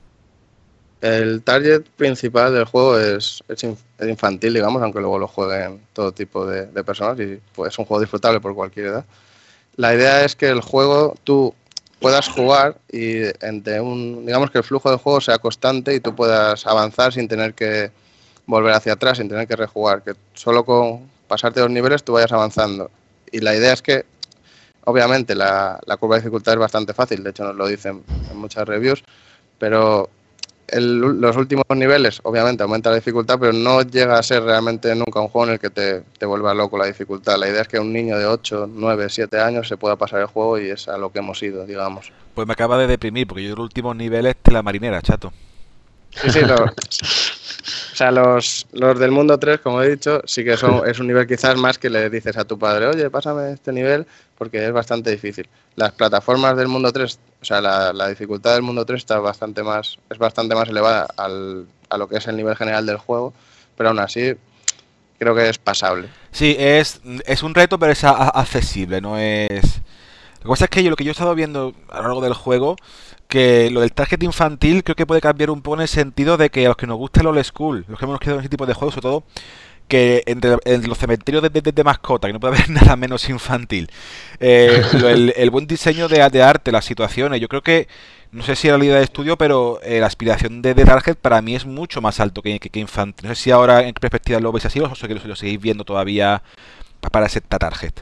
El 1.01 1.43
target 1.43 1.81
principal 1.97 2.53
del 2.53 2.63
juego 2.63 2.97
es, 2.97 3.43
infantil, 3.99 4.53
digamos, 4.53 4.81
aunque 4.81 5.01
luego 5.01 5.19
lo 5.19 5.27
jueguen 5.27 5.81
todo 5.91 6.13
tipo 6.13 6.45
de, 6.45 6.67
personas 6.85 7.19
y 7.19 7.41
pues, 7.53 7.73
es 7.73 7.77
un 7.77 7.83
juego 7.83 7.99
disfrutable 7.99 8.39
por 8.39 8.55
cualquier 8.55 8.85
edad. 8.85 9.05
La 9.75 9.93
idea 9.93 10.23
es 10.23 10.37
que 10.37 10.47
el 10.47 10.61
juego 10.61 11.17
tú 11.25 11.53
puedas 11.99 12.29
jugar 12.29 12.77
y 12.89 13.17
entre 13.41 13.81
un, 13.81 14.25
digamos 14.25 14.49
que 14.49 14.59
el 14.59 14.63
flujo 14.63 14.91
de 14.91 14.97
juego 14.97 15.19
sea 15.19 15.39
constante 15.39 15.93
y 15.93 15.99
tú 15.99 16.15
puedas 16.15 16.65
avanzar 16.67 17.11
sin 17.11 17.27
tener 17.27 17.53
que 17.53 17.91
volver 18.45 18.71
hacia 18.71 18.93
atrás, 18.93 19.17
sin 19.17 19.27
tener 19.27 19.45
que 19.45 19.57
rejugar, 19.57 20.03
que 20.03 20.13
solo 20.35 20.63
con, 20.63 21.13
pasarte 21.27 21.59
los 21.59 21.69
niveles 21.69 22.03
tú 22.03 22.13
vayas 22.13 22.31
avanzando. 22.31 22.91
Y 23.31 23.39
la 23.39 23.55
idea 23.55 23.73
es 23.73 23.81
que, 23.81 24.05
obviamente, 24.85 25.35
la, 25.35 25.79
curva 25.99 26.15
de 26.15 26.21
dificultad 26.21 26.53
es 26.53 26.59
bastante 26.59 26.93
fácil, 26.93 27.23
de 27.23 27.31
hecho 27.31 27.43
nos 27.43 27.55
lo 27.55 27.67
dicen 27.67 28.03
en 28.31 28.37
muchas 28.37 28.67
reviews, 28.67 29.03
pero 29.57 30.09
los 30.73 31.37
últimos 31.37 31.65
niveles, 31.75 32.19
obviamente, 32.23 32.63
aumenta 32.63 32.89
la 32.89 32.95
dificultad, 32.95 33.37
pero 33.39 33.53
no 33.53 33.83
llega 33.83 34.17
a 34.17 34.23
ser 34.23 34.43
realmente 34.43 34.95
nunca 34.95 35.19
un 35.19 35.27
juego 35.27 35.47
en 35.47 35.53
el 35.53 35.59
que 35.59 35.69
te, 35.69 36.01
te, 36.17 36.25
vuelva 36.25 36.55
loco 36.55 36.77
la 36.77 36.85
dificultad. 36.85 37.37
La 37.37 37.47
idea 37.47 37.61
es 37.61 37.67
que 37.67 37.79
un 37.79 37.93
niño 37.93 38.17
de 38.17 38.25
8, 38.25 38.69
9, 38.73 39.07
7 39.09 39.39
años 39.39 39.67
se 39.67 39.77
pueda 39.77 39.95
pasar 39.95 40.21
el 40.21 40.25
juego 40.27 40.59
y 40.59 40.71
es 40.71 40.87
a 40.87 40.97
lo 40.97 41.11
que 41.11 41.19
hemos 41.19 41.41
ido, 41.43 41.67
digamos. 41.67 42.11
Pues 42.33 42.47
me 42.47 42.53
acaba 42.53 42.79
de 42.79 42.87
deprimir, 42.87 43.27
porque 43.27 43.43
yo 43.43 43.51
los 43.55 43.63
últimos 43.63 43.95
niveles 43.95 44.35
de 44.43 44.51
la 44.51 44.63
marinera, 44.63 45.01
chato. 45.03 45.31
Sí, 46.15 46.31
sí, 46.31 46.39
o 47.95 47.97
sea, 47.97 48.11
los, 48.11 48.67
los 48.73 48.99
del 48.99 49.11
mundo 49.11 49.39
3, 49.39 49.61
como 49.61 49.81
he 49.81 49.91
dicho, 49.91 50.21
sí 50.25 50.43
que 50.43 50.57
son, 50.57 50.85
es 50.85 50.99
un 50.99 51.07
nivel 51.07 51.25
quizás 51.25 51.55
más 51.55 51.79
que 51.79 51.89
le 51.89 52.09
dices 52.09 52.35
a 52.35 52.43
tu 52.43 52.59
padre, 52.59 52.87
oye, 52.87 53.09
pásame 53.09 53.53
este 53.53 53.71
nivel, 53.71 54.05
porque 54.37 54.65
es 54.65 54.73
bastante 54.73 55.11
difícil. 55.11 55.47
Las 55.77 55.93
plataformas 55.93 56.57
del 56.57 56.67
mundo 56.67 56.91
3, 56.91 57.19
o 57.41 57.45
sea, 57.45 57.61
la, 57.61 58.09
dificultad 58.09 58.53
del 58.53 58.63
mundo 58.63 58.85
3 58.85 58.97
está 58.97 59.19
bastante 59.19 59.63
más, 59.63 59.97
es 60.09 60.17
bastante 60.17 60.55
más 60.55 60.67
elevada 60.67 61.07
al, 61.15 61.67
a 61.89 61.97
lo 61.97 62.09
que 62.09 62.17
es 62.17 62.27
el 62.27 62.35
nivel 62.35 62.57
general 62.57 62.85
del 62.85 62.97
juego, 62.97 63.33
pero 63.77 63.91
aún 63.91 63.99
así 63.99 64.33
creo 65.17 65.33
que 65.33 65.47
es 65.47 65.57
pasable. 65.57 66.09
Sí, 66.33 66.53
es, 66.59 66.99
es 67.25 67.43
un 67.43 67.55
reto, 67.55 67.79
pero 67.79 67.93
es 67.93 68.03
accesible, 68.03 68.99
no 68.99 69.17
es... 69.17 69.63
Lo 70.39 70.49
que 70.49 70.49
pasa 70.49 70.65
es 70.65 70.69
que 70.69 70.83
yo, 70.83 70.89
lo 70.89 70.97
que 70.97 71.05
yo 71.05 71.11
he 71.11 71.13
estado 71.13 71.33
viendo 71.33 71.73
a 71.89 71.99
lo 71.99 72.03
largo 72.03 72.21
del 72.21 72.33
juego 72.33 72.75
que 73.27 73.69
lo 73.71 73.81
del 73.81 73.91
target 73.93 74.21
infantil 74.23 74.83
creo 74.83 74.95
que 74.95 75.05
puede 75.05 75.21
cambiar 75.21 75.49
un 75.49 75.61
poco 75.61 75.77
en 75.77 75.81
el 75.81 75.87
sentido 75.87 76.37
de 76.37 76.49
que 76.49 76.65
a 76.65 76.69
los 76.69 76.77
que 76.77 76.87
nos 76.87 76.97
gusta 76.97 77.21
el 77.21 77.27
old 77.27 77.43
school, 77.43 77.85
los 77.87 77.99
que 77.99 78.05
hemos 78.05 78.19
quedado 78.19 78.37
en 78.37 78.41
ese 78.41 78.49
tipo 78.49 78.65
de 78.65 78.73
juegos, 78.73 78.93
sobre 78.93 79.03
todo 79.03 79.23
que 79.87 80.23
entre, 80.25 80.57
los 80.87 80.97
cementerios 80.97 81.43
de, 81.43 81.49
de, 81.49 81.83
mascota, 81.83 82.27
que 82.27 82.33
no 82.33 82.39
puede 82.39 82.55
haber 82.55 82.69
nada 82.71 82.95
menos 82.95 83.29
infantil, 83.29 83.89
eh, 84.39 84.81
el, 85.35 85.49
buen 85.51 85.67
diseño 85.67 86.07
de, 86.07 86.27
de, 86.29 86.43
arte, 86.43 86.71
las 86.71 86.85
situaciones, 86.85 87.39
yo 87.39 87.47
creo 87.47 87.61
que, 87.61 87.87
no 88.31 88.43
sé 88.43 88.55
si 88.55 88.67
era 88.67 88.77
la 88.77 88.85
idea 88.85 88.97
de 88.97 89.03
estudio, 89.03 89.37
pero 89.37 89.79
eh, 89.83 89.99
la 89.99 90.07
aspiración 90.07 90.61
de, 90.61 90.73
Target 90.73 91.15
para 91.15 91.41
mí 91.41 91.55
es 91.55 91.65
mucho 91.65 92.01
más 92.01 92.19
alto 92.19 92.41
que, 92.41 92.59
que, 92.59 92.79
infantil. 92.79 93.29
No 93.29 93.35
sé 93.35 93.43
si 93.43 93.51
ahora 93.51 93.87
en 93.87 93.93
perspectiva 93.93 94.39
lo 94.39 94.51
veis 94.51 94.65
así 94.65 94.79
o 94.79 94.93
si 94.93 95.07
lo, 95.07 95.35
seguís 95.35 95.61
viendo 95.61 95.85
todavía 95.85 96.43
para 97.11 97.27
ese 97.27 97.39
Target. 97.41 97.93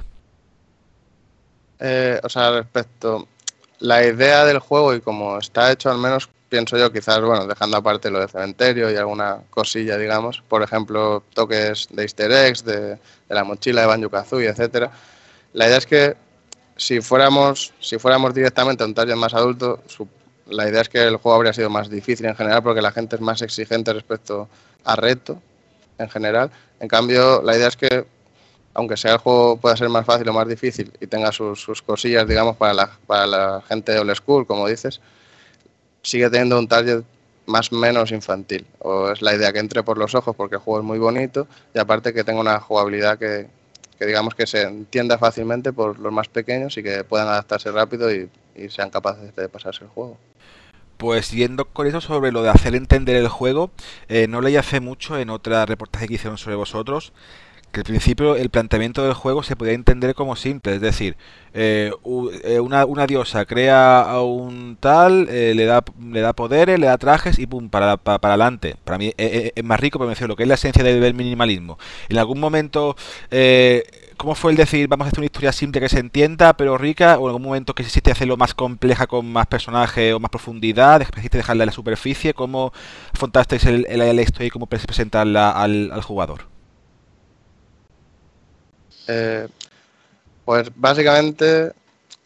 Eh, 1.80 2.20
o 2.24 2.30
sea, 2.30 2.52
respecto 2.52 3.28
la 3.84 4.02
idea 4.06 4.46
del 4.46 4.60
juego 4.60 4.96
y 4.96 5.02
como 5.02 5.38
está 5.38 5.70
hecho, 5.70 5.92
al 5.92 5.98
menos 5.98 6.30
pienso 6.48 6.78
yo, 6.78 6.90
quizás, 6.94 7.20
bueno, 7.20 7.46
dejando 7.46 7.76
aparte 7.76 8.10
lo 8.10 8.22
de 8.22 8.30
cementerio 8.30 8.90
y 8.90 8.96
alguna 8.96 9.40
cosilla, 9.50 9.98
digamos, 9.98 10.42
por 10.48 10.64
ejemplo, 10.64 11.22
toques 11.34 11.90
de 11.92 12.04
easter 12.04 12.32
eggs, 12.32 12.64
de, 12.64 12.98
la 13.28 13.44
mochila 13.44 13.82
de 13.82 13.88
Banjo 13.88 14.10
Kazooie, 14.10 14.48
etcétera. 14.48 14.90
La 15.52 15.68
idea 15.68 15.80
es 15.80 15.86
que 15.86 16.16
si 16.78 17.02
fuéramos, 17.02 17.74
si 17.82 18.00
fuéramos 18.00 18.34
directamente 18.34 18.84
a 18.84 18.88
un 18.88 18.94
taller 18.94 19.18
más 19.18 19.34
adulto, 19.34 19.84
la 20.48 20.70
idea 20.70 20.80
es 20.80 20.88
que 20.88 21.04
el 21.04 21.18
juego 21.18 21.36
habría 21.36 21.52
sido 21.52 21.70
más 21.70 21.90
difícil 21.90 22.26
en 22.26 22.36
general 22.38 22.64
porque 22.64 22.82
la 22.82 22.94
gente 22.94 23.18
es 23.18 23.22
más 23.22 23.42
exigente 23.42 23.92
respecto 23.92 24.48
a 24.86 24.96
reto 24.96 25.42
en 25.98 26.10
general. 26.10 26.52
En 26.80 26.88
cambio, 26.88 27.42
la 27.42 27.58
idea 27.58 27.68
es 27.68 27.76
que 27.76 28.06
aunque 28.74 28.98
sea 28.98 29.14
el 29.14 29.18
juego 29.20 29.58
pueda 29.58 29.78
ser 29.78 29.90
más 29.90 30.06
fácil 30.06 30.28
o 30.30 30.34
más 30.34 30.48
difícil 30.48 30.92
y 31.00 31.08
tenga 31.08 31.32
sus, 31.32 31.82
cosillas, 31.82 32.28
digamos, 32.28 32.58
para 32.58 32.74
la, 32.74 33.64
gente 33.68 33.92
de 33.92 34.00
old 34.00 34.16
school, 34.16 34.48
como 34.48 34.68
dices, 34.68 35.00
sigue 36.02 36.30
teniendo 36.30 36.58
un 36.58 36.68
target 36.68 37.04
más 37.46 37.72
o 37.72 37.76
menos 37.76 38.12
infantil. 38.12 38.66
O 38.80 39.12
es 39.12 39.22
la 39.22 39.36
idea 39.36 39.54
que 39.54 39.60
entre 39.60 39.84
por 39.84 39.98
los 39.98 40.16
ojos 40.16 40.36
porque 40.36 40.56
el 40.56 40.62
juego 40.62 40.80
es 40.80 40.86
muy 40.86 41.00
bonito 41.00 41.48
y 41.74 41.80
aparte 41.80 42.14
que 42.14 42.24
tenga 42.24 42.40
una 42.40 42.60
jugabilidad 42.60 43.18
que, 43.20 43.48
digamos 44.00 44.34
que 44.36 44.48
se 44.48 44.64
entienda 44.64 45.18
fácilmente 45.18 45.72
por 45.72 46.00
los 46.00 46.12
más 46.12 46.28
pequeños 46.28 46.78
y 46.78 46.84
que 46.84 47.04
puedan 47.04 47.28
adaptarse 47.28 47.72
rápido 47.72 48.12
y, 48.14 48.30
sean 48.70 48.92
capaces 48.92 49.36
de 49.36 49.50
pasarse 49.50 49.84
el 49.84 49.90
juego. 49.90 50.18
Pues 50.98 51.32
yendo 51.32 51.66
con 51.66 51.88
eso 51.88 52.02
sobre 52.02 52.32
lo 52.32 52.44
de 52.44 52.50
hacer 52.50 52.76
entender 52.76 53.16
el 53.16 53.28
juego, 53.28 53.72
eh, 54.10 54.28
no 54.28 54.42
leí 54.42 54.58
hace 54.58 54.80
mucho 54.80 55.18
en 55.18 55.32
otra 55.32 55.66
reportaje 55.66 56.08
que 56.08 56.14
hicieron 56.14 56.38
sobre 56.38 56.56
vosotros 56.56 57.14
que 57.74 57.82
al 57.82 57.86
principio 57.86 58.36
el 58.36 58.50
planteamiento 58.50 59.04
del 59.04 59.14
juego 59.14 59.44
se 59.44 59.56
podía 59.56 59.74
entender 59.74 60.14
como 60.14 60.36
simple, 60.36 60.76
es 60.76 60.82
decir, 60.82 61.18
eh, 61.54 61.92
eh, 62.44 62.60
una, 62.60 62.86
una, 62.86 63.08
diosa 63.08 63.46
crea 63.46 64.02
a 64.02 64.22
un 64.22 64.78
tal, 64.80 65.28
eh, 65.30 65.54
le 65.56 65.66
da 65.66 65.84
le 66.00 66.22
da 66.22 66.34
poderes, 66.34 66.80
le 66.80 66.86
da 66.88 66.98
trajes 66.98 67.40
y 67.40 67.48
pum, 67.48 67.70
para, 67.70 67.98
para, 67.98 68.20
adelante. 68.34 68.76
Para 68.84 68.98
mí 68.98 69.14
es, 69.18 69.52
más 69.64 69.80
rico, 69.80 70.00
pero 70.00 70.10
me 70.10 70.28
lo 70.28 70.36
que 70.36 70.44
es 70.44 70.50
la 70.50 70.56
esencia 70.56 70.84
del, 70.84 71.14
minimalismo. 71.14 71.78
En 72.10 72.18
algún 72.18 72.40
momento... 72.40 72.96
¿Cómo 74.16 74.36
fue 74.36 74.52
el 74.52 74.58
decir, 74.58 74.88
vamos 74.88 75.06
a 75.06 75.08
hacer 75.08 75.20
una 75.20 75.26
historia 75.26 75.52
simple 75.52 75.82
que 75.82 75.90
se 75.90 76.00
entienda, 76.00 76.56
pero 76.56 76.78
rica? 76.78 77.18
¿O 77.18 77.24
en 77.24 77.30
algún 77.30 77.42
momento 77.42 77.74
que 77.74 77.84
quisiste 77.84 78.12
hacerlo 78.12 78.38
más 78.38 78.54
compleja, 78.54 79.08
con 79.08 79.26
más 79.30 79.48
personajes 79.48 80.14
o 80.14 80.20
más 80.20 80.30
profundidad? 80.30 81.06
¿Quisiste 81.08 81.38
dejarla 81.38 81.64
en 81.64 81.68
la 81.68 81.74
superficie? 81.74 82.34
¿Cómo 82.34 82.72
afrontasteis 83.12 83.66
el, 83.66 84.20
historia 84.20 84.48
y 84.48 84.52
cómo 84.52 84.68
presentarla 84.68 85.52
al, 85.52 85.92
al 85.92 86.02
jugador? 86.04 86.53
Eh, 89.08 89.48
pues 90.46 90.72
básicamente 90.76 91.72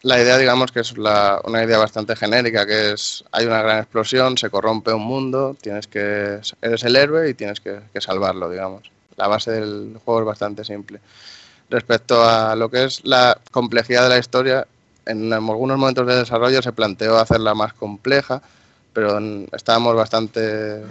la 0.02 0.20
idea, 0.20 0.38
digamos 0.38 0.70
que 0.70 0.80
es 0.80 0.92
una 0.92 1.64
idea 1.64 1.78
bastante 1.78 2.14
genérica, 2.14 2.66
que 2.66 2.92
es 2.92 3.24
hay 3.32 3.46
una 3.46 3.62
gran 3.62 3.78
explosión, 3.78 4.38
se 4.38 4.50
corrompe 4.50 4.92
un 4.92 5.02
mundo, 5.02 5.56
tienes 5.60 5.86
que 5.86 6.40
eres 6.62 6.82
el 6.84 6.96
héroe 6.96 7.28
y 7.30 7.34
tienes 7.34 7.60
que, 7.60 7.80
salvarlo, 8.00 8.48
digamos. 8.48 8.90
La 9.16 9.26
base 9.26 9.50
del 9.50 9.98
juego 10.04 10.20
es 10.20 10.26
bastante 10.26 10.64
simple. 10.64 11.00
Respecto 11.68 12.22
a 12.24 12.54
lo 12.54 12.70
que 12.70 12.84
es 12.84 13.04
la 13.04 13.38
complejidad 13.50 14.04
de 14.04 14.08
la 14.10 14.18
historia, 14.18 14.66
en 15.04 15.32
algunos 15.32 15.78
momentos 15.78 16.06
de 16.06 16.16
desarrollo 16.16 16.62
se 16.62 16.72
planteó 16.72 17.18
hacerla 17.18 17.54
más 17.54 17.72
compleja, 17.72 18.40
pero 18.92 19.18
estábamos 19.52 19.96
bastante, 19.96 20.82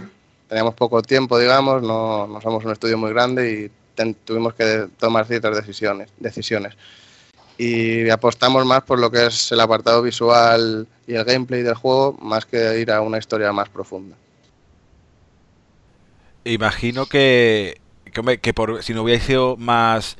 teníamos 0.50 0.76
poco 0.76 1.02
tiempo, 1.02 1.40
digamos, 1.40 1.82
no, 1.82 2.28
no 2.28 2.42
somos 2.42 2.66
un 2.66 2.72
estudio 2.72 2.98
muy 2.98 3.12
grande 3.12 3.52
y 3.52 3.72
tuvimos 4.26 4.54
que 4.54 4.88
tomar 5.00 5.26
ciertas 5.26 5.56
decisiones, 5.56 6.10
decisiones. 6.20 6.76
Y 7.58 8.10
apostamos 8.10 8.66
más 8.66 8.84
por 8.84 9.00
lo 9.00 9.10
que 9.10 9.26
es 9.26 9.52
el 9.52 9.60
apartado 9.60 10.02
visual 10.02 10.88
y 11.08 11.16
el 11.16 11.24
gameplay 11.24 11.64
del 11.64 11.74
juego, 11.74 12.14
más 12.22 12.46
que 12.46 12.80
ir 12.80 12.92
a 12.92 13.02
una 13.02 13.18
historia 13.18 13.52
más 13.52 13.68
profunda. 13.70 14.16
Imagino 16.44 17.08
que, 17.08 17.82
que, 18.42 18.54
por, 18.54 18.84
si 18.84 18.94
no 18.94 19.04
hubiera 19.04 19.24
sido 19.24 19.58
más 19.58 20.18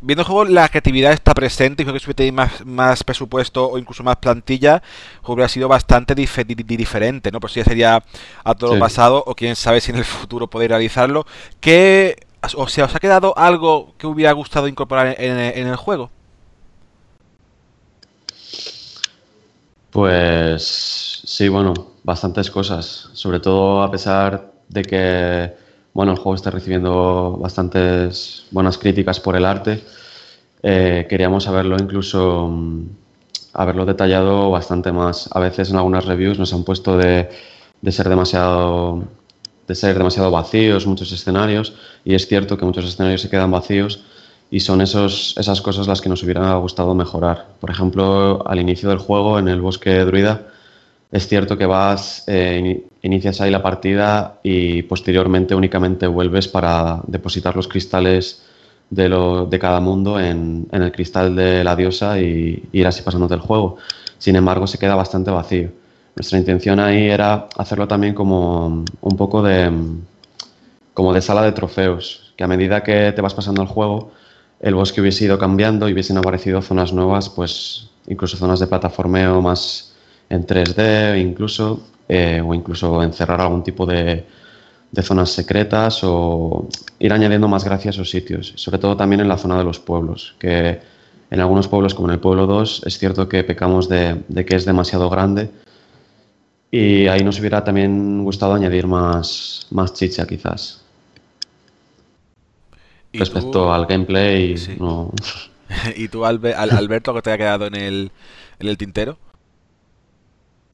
viendo 0.00 0.22
el 0.22 0.26
juego, 0.26 0.44
la 0.46 0.68
creatividad 0.68 1.12
está 1.12 1.34
presente 1.34 1.82
y 1.82 1.84
creo 1.84 1.94
que 1.94 2.00
si 2.00 2.10
hubiera 2.10 2.32
más, 2.32 2.64
más 2.64 3.04
presupuesto 3.04 3.68
o 3.68 3.78
incluso 3.78 4.02
más 4.02 4.16
plantilla, 4.16 4.82
hubiera 5.24 5.48
sido 5.48 5.68
bastante 5.68 6.14
diferente, 6.14 7.30
¿no? 7.30 7.40
Pues 7.40 7.54
ya 7.54 7.64
sería 7.64 8.02
a 8.44 8.54
todo 8.54 8.78
pasado 8.78 9.22
o 9.26 9.34
quién 9.34 9.56
sabe 9.56 9.80
si 9.80 9.90
en 9.90 9.98
el 9.98 10.04
futuro 10.04 10.48
podéis 10.48 10.70
realizarlo. 10.70 11.26
¿Qué 11.60 12.16
o 12.56 12.68
sea, 12.68 12.84
¿os 12.84 12.94
ha 12.94 12.98
quedado 12.98 13.36
algo 13.36 13.94
que 13.98 14.06
hubiera 14.06 14.32
gustado 14.32 14.68
incorporar 14.68 15.14
en, 15.18 15.66
el 15.66 15.76
juego? 15.76 16.10
Pues 19.90 21.22
sí, 21.24 21.48
bueno, 21.48 21.74
bastantes 22.04 22.50
cosas. 22.50 23.10
Sobre 23.12 23.40
todo 23.40 23.82
a 23.82 23.90
pesar 23.90 24.52
de 24.68 24.82
que 24.82 25.54
bueno, 25.92 26.12
el 26.12 26.18
juego 26.18 26.34
está 26.34 26.50
recibiendo 26.50 27.36
bastantes 27.40 28.46
buenas 28.50 28.78
críticas 28.78 29.20
por 29.20 29.36
el 29.36 29.44
arte. 29.44 29.82
Eh, 30.62 31.06
queríamos 31.08 31.48
haberlo 31.48 31.76
incluso 31.78 32.48
mm, 32.48 32.84
haberlo 33.54 33.84
detallado 33.86 34.50
bastante 34.50 34.92
más. 34.92 35.28
A 35.32 35.40
veces 35.40 35.70
en 35.70 35.76
algunas 35.76 36.04
reviews 36.04 36.38
nos 36.38 36.54
han 36.54 36.64
puesto 36.64 36.96
de, 36.96 37.28
de 37.80 37.92
ser 37.92 38.08
demasiado 38.08 39.04
de 39.70 39.76
ser 39.76 39.96
demasiado 39.96 40.32
vacíos 40.32 40.84
muchos 40.84 41.12
escenarios 41.12 41.74
y 42.04 42.14
es 42.14 42.26
cierto 42.26 42.58
que 42.58 42.64
muchos 42.64 42.84
escenarios 42.84 43.20
se 43.20 43.30
quedan 43.30 43.52
vacíos 43.52 44.00
y 44.50 44.58
son 44.58 44.80
esos, 44.80 45.36
esas 45.38 45.60
cosas 45.62 45.86
las 45.86 46.00
que 46.00 46.08
nos 46.08 46.24
hubiera 46.24 46.52
gustado 46.56 46.92
mejorar. 46.92 47.46
Por 47.60 47.70
ejemplo, 47.70 48.42
al 48.48 48.58
inicio 48.58 48.88
del 48.88 48.98
juego, 48.98 49.38
en 49.38 49.46
el 49.46 49.60
bosque 49.60 50.00
druida, 50.00 50.48
es 51.12 51.28
cierto 51.28 51.56
que 51.56 51.66
vas, 51.66 52.24
eh, 52.26 52.84
inicias 53.02 53.40
ahí 53.40 53.52
la 53.52 53.62
partida 53.62 54.40
y 54.42 54.82
posteriormente 54.82 55.54
únicamente 55.54 56.08
vuelves 56.08 56.48
para 56.48 57.00
depositar 57.06 57.54
los 57.54 57.68
cristales 57.68 58.42
de, 58.90 59.08
lo, 59.08 59.46
de 59.46 59.60
cada 59.60 59.78
mundo 59.78 60.18
en, 60.18 60.66
en, 60.72 60.82
el 60.82 60.90
cristal 60.90 61.36
de 61.36 61.62
la 61.62 61.76
diosa 61.76 62.18
y, 62.18 62.68
y 62.72 62.80
ir 62.80 62.88
así 62.88 63.02
pasándote 63.02 63.34
el 63.34 63.40
juego. 63.40 63.76
Sin 64.18 64.34
embargo, 64.34 64.66
se 64.66 64.78
queda 64.78 64.96
bastante 64.96 65.30
vacío. 65.30 65.79
Nuestra 66.16 66.38
intención 66.38 66.80
ahí 66.80 67.08
era 67.08 67.48
hacerlo 67.56 67.86
también 67.86 68.14
como 68.14 68.84
un 69.00 69.16
poco 69.16 69.42
de, 69.42 69.72
como 70.92 71.12
de 71.12 71.22
sala 71.22 71.42
de 71.42 71.52
trofeos, 71.52 72.32
que 72.36 72.44
a 72.44 72.48
medida 72.48 72.82
que 72.82 73.12
te 73.12 73.22
vas 73.22 73.34
pasando 73.34 73.62
el 73.62 73.68
juego, 73.68 74.12
el 74.60 74.74
bosque 74.74 75.00
hubiese 75.00 75.24
ido 75.24 75.38
cambiando 75.38 75.88
y 75.88 75.92
hubiesen 75.92 76.18
aparecido 76.18 76.60
zonas 76.62 76.92
nuevas, 76.92 77.28
pues 77.28 77.88
incluso 78.06 78.36
zonas 78.36 78.60
de 78.60 78.66
plataformeo 78.66 79.40
más 79.40 79.94
en 80.28 80.46
3D 80.46 81.20
incluso, 81.20 81.82
eh, 82.08 82.42
o 82.44 82.54
incluso 82.54 83.02
encerrar 83.02 83.40
algún 83.40 83.62
tipo 83.62 83.86
de, 83.86 84.26
de, 84.90 85.02
zonas 85.02 85.30
secretas 85.30 86.00
o 86.02 86.68
ir 86.98 87.12
añadiendo 87.12 87.48
más 87.48 87.64
gracia 87.64 87.90
a 87.90 87.92
esos 87.92 88.10
sitios, 88.10 88.52
sobre 88.56 88.78
todo 88.78 88.96
también 88.96 89.20
en 89.20 89.28
la 89.28 89.38
zona 89.38 89.58
de 89.58 89.64
los 89.64 89.78
pueblos, 89.78 90.34
que 90.38 90.80
en 91.30 91.40
algunos 91.40 91.68
pueblos 91.68 91.94
como 91.94 92.08
en 92.08 92.14
el 92.14 92.20
pueblo 92.20 92.46
2 92.46 92.82
es 92.86 92.98
cierto 92.98 93.28
que 93.28 93.44
pecamos 93.44 93.88
de, 93.88 94.22
de 94.28 94.44
que 94.44 94.56
es 94.56 94.64
demasiado 94.64 95.08
grande 95.08 95.50
Y 96.70 97.08
ahí 97.08 97.24
nos 97.24 97.38
hubiera 97.40 97.64
también 97.64 98.22
gustado 98.22 98.54
añadir 98.54 98.86
más, 98.86 99.66
más 99.70 99.92
chicha, 99.92 100.26
quizás. 100.26 100.82
Respecto 103.12 103.72
al 103.72 103.86
gameplay, 103.86 104.54
no. 104.78 105.12
¿Y 105.96 106.08
tú, 106.08 106.24
Alberto, 106.24 107.14
que 107.14 107.22
te 107.22 107.32
ha 107.32 107.38
quedado 107.38 107.66
en 107.66 107.74
el, 107.74 108.12
en 108.60 108.68
el 108.68 108.78
tintero? 108.78 109.18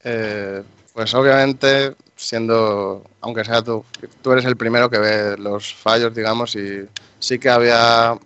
Eh, 0.03 0.63
pues 0.93 1.13
obviamente, 1.15 1.95
siendo, 2.15 3.03
aunque 3.21 3.43
sea 3.43 3.63
tú, 3.63 3.83
tú 4.21 4.31
eres 4.31 4.45
el 4.45 4.55
primero 4.55 4.89
que 4.89 4.99
ve 4.99 5.37
los 5.37 5.73
fallos, 5.73 6.13
digamos, 6.13 6.55
y 6.55 6.87
sí 7.19 7.39
que 7.39 7.49
había, 7.49 8.17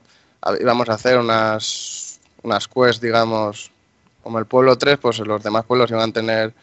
íbamos 0.60 0.90
a 0.90 0.94
hacer 0.94 1.18
unas, 1.18 2.20
unas 2.44 2.68
quests, 2.68 3.02
digamos, 3.02 3.72
como 4.24 4.40
el 4.40 4.46
pueblo 4.46 4.78
3, 4.78 4.98
pues 5.00 5.20
los 5.20 5.42
demás 5.42 5.66
pueblos 5.66 5.90
iban 5.90 6.10
a 6.10 6.14
tener 6.14 6.54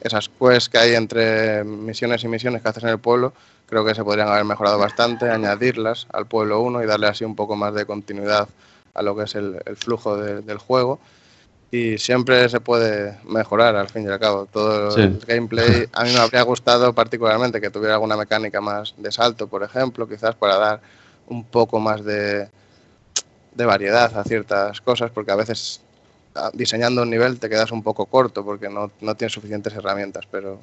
esas 0.00 0.28
quests 0.28 0.68
que 0.68 0.78
hay 0.78 0.94
entre 0.94 1.64
misiones 1.64 2.22
y 2.24 2.28
misiones 2.28 2.62
que 2.62 2.68
haces 2.68 2.84
en 2.84 2.90
el 2.90 2.98
pueblo, 2.98 3.32
creo 3.66 3.84
que 3.84 3.94
se 3.94 4.04
podrían 4.04 4.28
haber 4.28 4.44
mejorado 4.44 4.78
bastante, 4.78 5.30
añadirlas 5.30 6.06
al 6.12 6.26
pueblo 6.26 6.60
1 6.60 6.82
y 6.82 6.86
darle 6.86 7.08
así 7.08 7.24
un 7.24 7.36
poco 7.36 7.56
más 7.56 7.74
de 7.74 7.84
continuidad 7.84 8.48
a 8.94 9.02
lo 9.02 9.16
que 9.16 9.24
es 9.24 9.34
el, 9.34 9.60
flujo 9.76 10.16
del 10.16 10.58
juego. 10.58 10.98
Y 11.70 11.98
siempre 11.98 12.48
se 12.48 12.60
puede 12.60 13.18
mejorar 13.24 13.76
al 13.76 13.90
fin 13.90 14.04
y 14.04 14.08
al 14.08 14.18
cabo. 14.18 14.46
Todo 14.46 14.96
el 14.96 15.18
gameplay, 15.26 15.86
a 15.92 16.04
mí 16.04 16.12
me 16.12 16.18
habría 16.18 16.40
gustado 16.42 16.94
particularmente 16.94 17.60
que 17.60 17.68
tuviera 17.68 17.94
alguna 17.94 18.16
mecánica 18.16 18.62
más 18.62 18.94
de 18.96 19.12
salto, 19.12 19.48
por 19.48 19.62
ejemplo, 19.62 20.08
quizás 20.08 20.34
para 20.34 20.56
dar 20.56 20.80
un 21.26 21.44
poco 21.44 21.78
más 21.78 22.02
de, 22.02 22.48
de 23.54 23.66
variedad 23.66 24.16
a 24.16 24.24
ciertas 24.24 24.80
cosas, 24.80 25.10
porque 25.10 25.30
a 25.30 25.36
veces 25.36 25.82
diseñando 26.52 27.02
un 27.02 27.10
nivel 27.10 27.38
te 27.38 27.48
quedas 27.48 27.72
un 27.72 27.82
poco 27.82 28.06
corto 28.06 28.44
porque 28.44 28.68
no, 28.68 28.90
no 29.00 29.14
tienes 29.14 29.32
suficientes 29.32 29.74
herramientas, 29.74 30.24
pero 30.30 30.60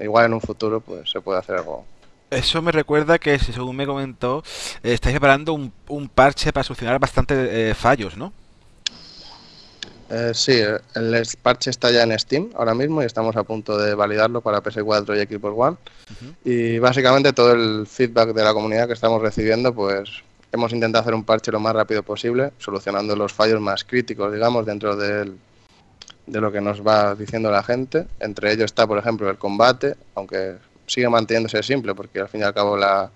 igual 0.00 0.26
en 0.26 0.34
un 0.34 0.40
futuro 0.40 0.80
pues 0.80 1.10
se 1.10 1.20
puede 1.20 1.38
hacer 1.38 1.56
algo. 1.56 1.84
Eso 2.30 2.60
me 2.60 2.72
recuerda 2.72 3.18
que, 3.18 3.38
según 3.38 3.74
me 3.74 3.86
comentó, 3.86 4.42
estáis 4.82 5.14
preparando 5.14 5.54
un, 5.54 5.72
un 5.88 6.08
parche 6.08 6.52
para 6.52 6.64
solucionar 6.64 6.98
bastantes 6.98 7.38
eh, 7.50 7.74
fallos, 7.74 8.18
¿no? 8.18 8.32
Eh, 10.10 10.32
sí, 10.34 10.60
el 10.94 11.26
parche 11.42 11.70
está 11.70 11.90
ya 11.90 12.02
en 12.02 12.18
Steam 12.18 12.50
ahora 12.54 12.74
mismo 12.74 13.02
y 13.02 13.06
estamos 13.06 13.36
a 13.36 13.42
punto 13.42 13.76
de 13.76 13.94
validarlo 13.94 14.40
para 14.40 14.62
PS4 14.62 15.16
y 15.16 15.36
Xbox 15.36 15.54
One. 15.56 15.76
Y 16.44 16.78
básicamente 16.78 17.32
todo 17.32 17.52
el 17.52 17.86
feedback 17.86 18.32
de 18.32 18.44
la 18.44 18.54
comunidad 18.54 18.86
que 18.86 18.94
estamos 18.94 19.20
recibiendo, 19.20 19.74
pues 19.74 20.22
hemos 20.52 20.72
intentado 20.72 21.02
hacer 21.02 21.14
un 21.14 21.24
parche 21.24 21.52
lo 21.52 21.60
más 21.60 21.74
rápido 21.74 22.02
posible, 22.02 22.52
solucionando 22.58 23.16
los 23.16 23.32
fallos 23.32 23.60
más 23.60 23.84
críticos, 23.84 24.32
digamos, 24.32 24.64
dentro 24.66 24.96
de 24.96 25.30
lo 26.26 26.52
que 26.52 26.60
nos 26.60 26.86
va 26.86 27.14
diciendo 27.14 27.50
la 27.50 27.62
gente. 27.62 28.06
Entre 28.20 28.52
ellos 28.52 28.66
está, 28.66 28.86
por 28.86 28.98
ejemplo, 28.98 29.28
el 29.30 29.38
combate, 29.38 29.96
aunque 30.14 30.56
sigue 30.86 31.08
manteniéndose 31.08 31.62
simple, 31.62 31.94
porque 31.94 32.20
al 32.20 32.28
fin 32.28 32.40
y 32.40 32.44
al 32.44 32.54
cabo 32.54 32.76
la, 32.76 33.10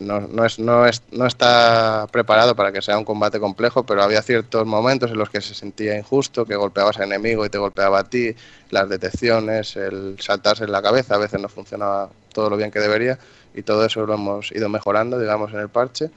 no, 0.00 0.44
es, 0.44 0.58
no, 0.58 0.86
es, 0.86 1.02
no 1.10 1.26
está 1.26 2.06
preparado 2.10 2.54
para 2.54 2.72
que 2.72 2.82
sea 2.82 2.98
un 2.98 3.04
combate 3.04 3.40
complejo, 3.40 3.84
pero 3.84 4.02
había 4.02 4.22
ciertos 4.22 4.66
momentos 4.66 5.10
en 5.10 5.18
los 5.18 5.28
que 5.30 5.40
se 5.40 5.54
sentía 5.54 5.96
injusto, 5.98 6.46
que 6.46 6.54
golpeabas 6.54 6.98
a 6.98 7.04
enemigo 7.04 7.44
y 7.44 7.50
te 7.50 7.58
golpeaba 7.58 8.00
a 8.00 8.04
ti, 8.04 8.34
las 8.70 8.88
detecciones, 8.88 9.76
el 9.76 10.16
saltarse 10.20 10.64
en 10.64 10.72
la 10.72 10.82
cabeza, 10.82 11.16
a 11.16 11.18
veces 11.18 11.40
no 11.40 11.48
funcionaba 11.48 12.10
todo 12.32 12.50
lo 12.50 12.56
bien 12.56 12.70
que 12.70 12.78
debería 12.78 13.18
y 13.54 13.62
todo 13.62 13.84
eso 13.84 14.04
lo 14.06 14.14
hemos 14.14 14.52
ido 14.52 14.68
mejorando, 14.68 15.18
digamos, 15.18 15.52
en 15.52 15.60
el 15.60 15.68
parche. 15.68 16.10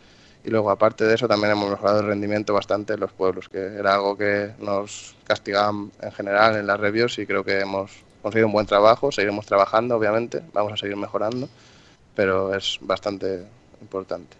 Y 0.43 0.49
luego, 0.49 0.71
aparte 0.71 1.05
de 1.05 1.15
eso, 1.15 1.27
también 1.27 1.51
hemos 1.51 1.69
mejorado 1.69 1.99
el 1.99 2.07
rendimiento 2.07 2.53
bastante 2.53 2.93
en 2.93 2.99
los 2.99 3.11
pueblos, 3.11 3.47
que 3.47 3.59
era 3.59 3.93
algo 3.93 4.17
que 4.17 4.51
nos 4.59 5.15
castigaban 5.23 5.91
en 6.01 6.11
general 6.11 6.55
en 6.55 6.65
las 6.65 6.79
reviews 6.79 7.19
y 7.19 7.27
creo 7.27 7.43
que 7.43 7.59
hemos 7.59 7.91
conseguido 8.21 8.47
un 8.47 8.53
buen 8.53 8.65
trabajo. 8.65 9.11
Seguiremos 9.11 9.45
trabajando, 9.45 9.95
obviamente, 9.95 10.41
vamos 10.53 10.73
a 10.73 10.77
seguir 10.77 10.97
mejorando, 10.97 11.47
pero 12.15 12.55
es 12.55 12.79
bastante 12.81 13.45
importante. 13.81 14.35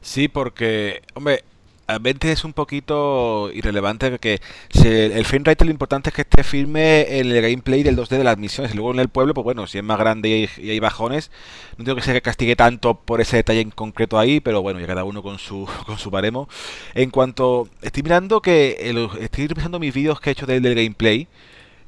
Sí, 0.00 0.28
porque, 0.28 1.02
hombre, 1.14 1.44
realmente 1.90 2.30
es 2.30 2.44
un 2.44 2.52
poquito 2.52 3.50
irrelevante 3.52 4.18
que 4.20 4.40
si 4.70 4.86
el 4.86 5.24
frame 5.24 5.44
rate 5.44 5.64
lo 5.64 5.72
importante 5.72 6.10
es 6.10 6.14
que 6.14 6.22
esté 6.22 6.44
firme 6.44 7.18
en 7.18 7.26
el 7.32 7.42
gameplay 7.42 7.82
del 7.82 7.96
2D 7.96 8.16
de 8.18 8.24
las 8.24 8.38
misiones. 8.38 8.72
Y 8.72 8.76
luego 8.76 8.92
en 8.92 9.00
el 9.00 9.08
pueblo, 9.08 9.34
pues 9.34 9.44
bueno, 9.44 9.66
si 9.66 9.78
es 9.78 9.84
más 9.84 9.98
grande 9.98 10.48
y 10.56 10.70
hay, 10.70 10.78
bajones, 10.78 11.30
no 11.76 11.84
tengo 11.84 11.96
que 11.96 12.02
ser 12.02 12.14
que 12.14 12.22
castigue 12.22 12.54
tanto 12.54 12.94
por 12.94 13.20
ese 13.20 13.38
detalle 13.38 13.60
en 13.60 13.70
concreto 13.70 14.18
ahí, 14.18 14.40
pero 14.40 14.62
bueno, 14.62 14.78
ya 14.78 14.86
cada 14.86 15.04
uno 15.04 15.22
con 15.22 15.38
su 15.38 15.68
con 15.86 15.98
su 15.98 16.10
baremo. 16.10 16.48
En 16.94 17.10
cuanto 17.10 17.68
estoy 17.82 18.02
mirando 18.04 18.40
que 18.40 18.76
estoy 19.20 19.48
revisando 19.48 19.80
mis 19.80 19.92
vídeos 19.92 20.20
que 20.20 20.30
he 20.30 20.32
hecho 20.32 20.46
del, 20.46 20.62
del 20.62 20.74
gameplay. 20.76 21.28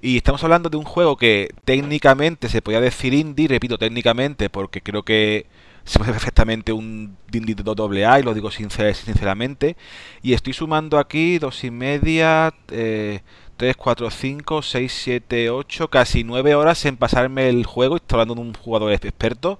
Y 0.01 0.17
estamos 0.17 0.43
hablando 0.43 0.69
de 0.69 0.77
un 0.77 0.85
juego 0.85 1.17
que 1.17 1.51
técnicamente 1.65 2.49
se 2.49 2.61
podía 2.61 2.81
decir 2.81 3.15
indie, 3.15 3.47
repito, 3.47 3.79
técnicamente, 3.79 4.51
porque 4.51 4.81
creo 4.81 5.05
que 5.05 5.47
se 5.85 5.99
puede 5.99 6.13
perfectamente 6.13 6.73
un 6.73 7.17
doble 7.31 8.07
A 8.07 8.21
y 8.21 8.23
lo 8.23 8.35
digo 8.35 8.51
sinceramente. 8.51 9.77
Y 10.23 10.33
estoy 10.33 10.53
sumando 10.53 10.99
aquí 10.99 11.39
dos 11.39 11.65
y 11.65 11.71
media, 11.71 12.55
eh, 12.71 13.21
3, 13.57 13.77
4, 13.77 14.11
5, 14.11 14.63
6, 14.63 14.93
7, 14.93 15.51
8, 15.51 15.89
casi 15.89 16.25
9 16.25 16.55
horas 16.55 16.85
en 16.85 16.97
pasarme 16.97 17.49
el 17.49 17.65
juego. 17.65 17.97
Estoy 17.97 18.21
hablando 18.21 18.35
de 18.35 18.49
un 18.49 18.55
jugador 18.55 18.93
experto. 18.93 19.59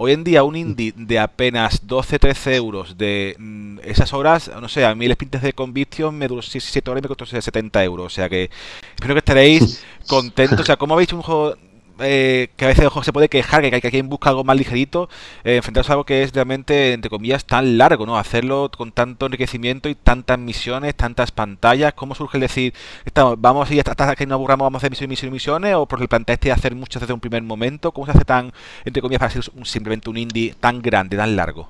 Hoy 0.00 0.12
en 0.12 0.22
día 0.22 0.44
un 0.44 0.54
indie 0.54 0.92
de 0.94 1.18
apenas 1.18 1.84
12-13 1.84 2.54
euros 2.54 2.96
de 2.96 3.34
mm, 3.36 3.80
esas 3.82 4.12
horas, 4.12 4.48
no 4.60 4.68
sé, 4.68 4.84
a 4.84 4.94
mí 4.94 5.06
el 5.06 5.12
Splinter 5.14 5.40
de 5.40 5.52
Conviction 5.52 6.16
me 6.16 6.28
duró 6.28 6.40
7 6.40 6.88
horas 6.88 7.00
y 7.00 7.02
me 7.02 7.08
costó 7.08 7.26
70 7.26 7.82
euros. 7.82 8.06
O 8.06 8.10
sea 8.10 8.28
que 8.28 8.48
espero 8.94 9.14
que 9.14 9.18
estaréis 9.18 9.84
contentos. 10.06 10.60
O 10.60 10.64
sea, 10.64 10.76
¿cómo 10.76 10.94
habéis 10.94 11.12
un 11.12 11.22
juego 11.22 11.56
eh, 12.00 12.50
que 12.56 12.64
a 12.64 12.68
veces 12.68 12.88
se 13.02 13.12
puede 13.12 13.28
quejar, 13.28 13.62
que, 13.62 13.80
que 13.80 13.90
quien 13.90 14.08
busca 14.08 14.30
algo 14.30 14.44
más 14.44 14.56
ligerito, 14.56 15.08
eh, 15.44 15.56
enfrentarse 15.56 15.92
a 15.92 15.94
algo 15.94 16.04
que 16.04 16.22
es 16.22 16.32
realmente, 16.32 16.92
entre 16.92 17.10
comillas, 17.10 17.44
tan 17.44 17.78
largo, 17.78 18.06
¿no? 18.06 18.18
Hacerlo 18.18 18.70
con 18.76 18.92
tanto 18.92 19.26
enriquecimiento 19.26 19.88
y 19.88 19.94
tantas 19.94 20.38
misiones, 20.38 20.94
tantas 20.94 21.30
pantallas. 21.32 21.94
¿Cómo 21.94 22.14
surge 22.14 22.36
el 22.36 22.42
decir, 22.42 22.74
estamos, 23.04 23.40
vamos 23.40 23.70
a 23.70 23.74
ir 23.74 23.82
hasta, 23.86 24.16
que 24.16 24.26
no 24.26 24.34
aburramos, 24.34 24.66
vamos 24.66 24.76
a 24.76 24.78
hacer 24.78 24.90
misiones, 24.90 25.10
misiones, 25.10 25.32
misiones? 25.32 25.74
¿O 25.74 25.86
porque 25.86 26.04
el 26.04 26.08
planteaste 26.08 26.52
hacer 26.52 26.74
muchas 26.74 27.00
desde 27.00 27.14
un 27.14 27.20
primer 27.20 27.42
momento? 27.42 27.92
¿Cómo 27.92 28.06
se 28.06 28.12
hace 28.12 28.24
tan, 28.24 28.52
entre 28.84 29.02
comillas, 29.02 29.20
para 29.20 29.32
ser 29.32 29.44
simplemente 29.64 30.10
un 30.10 30.16
indie 30.16 30.54
tan 30.58 30.82
grande, 30.82 31.16
tan 31.16 31.36
largo? 31.36 31.68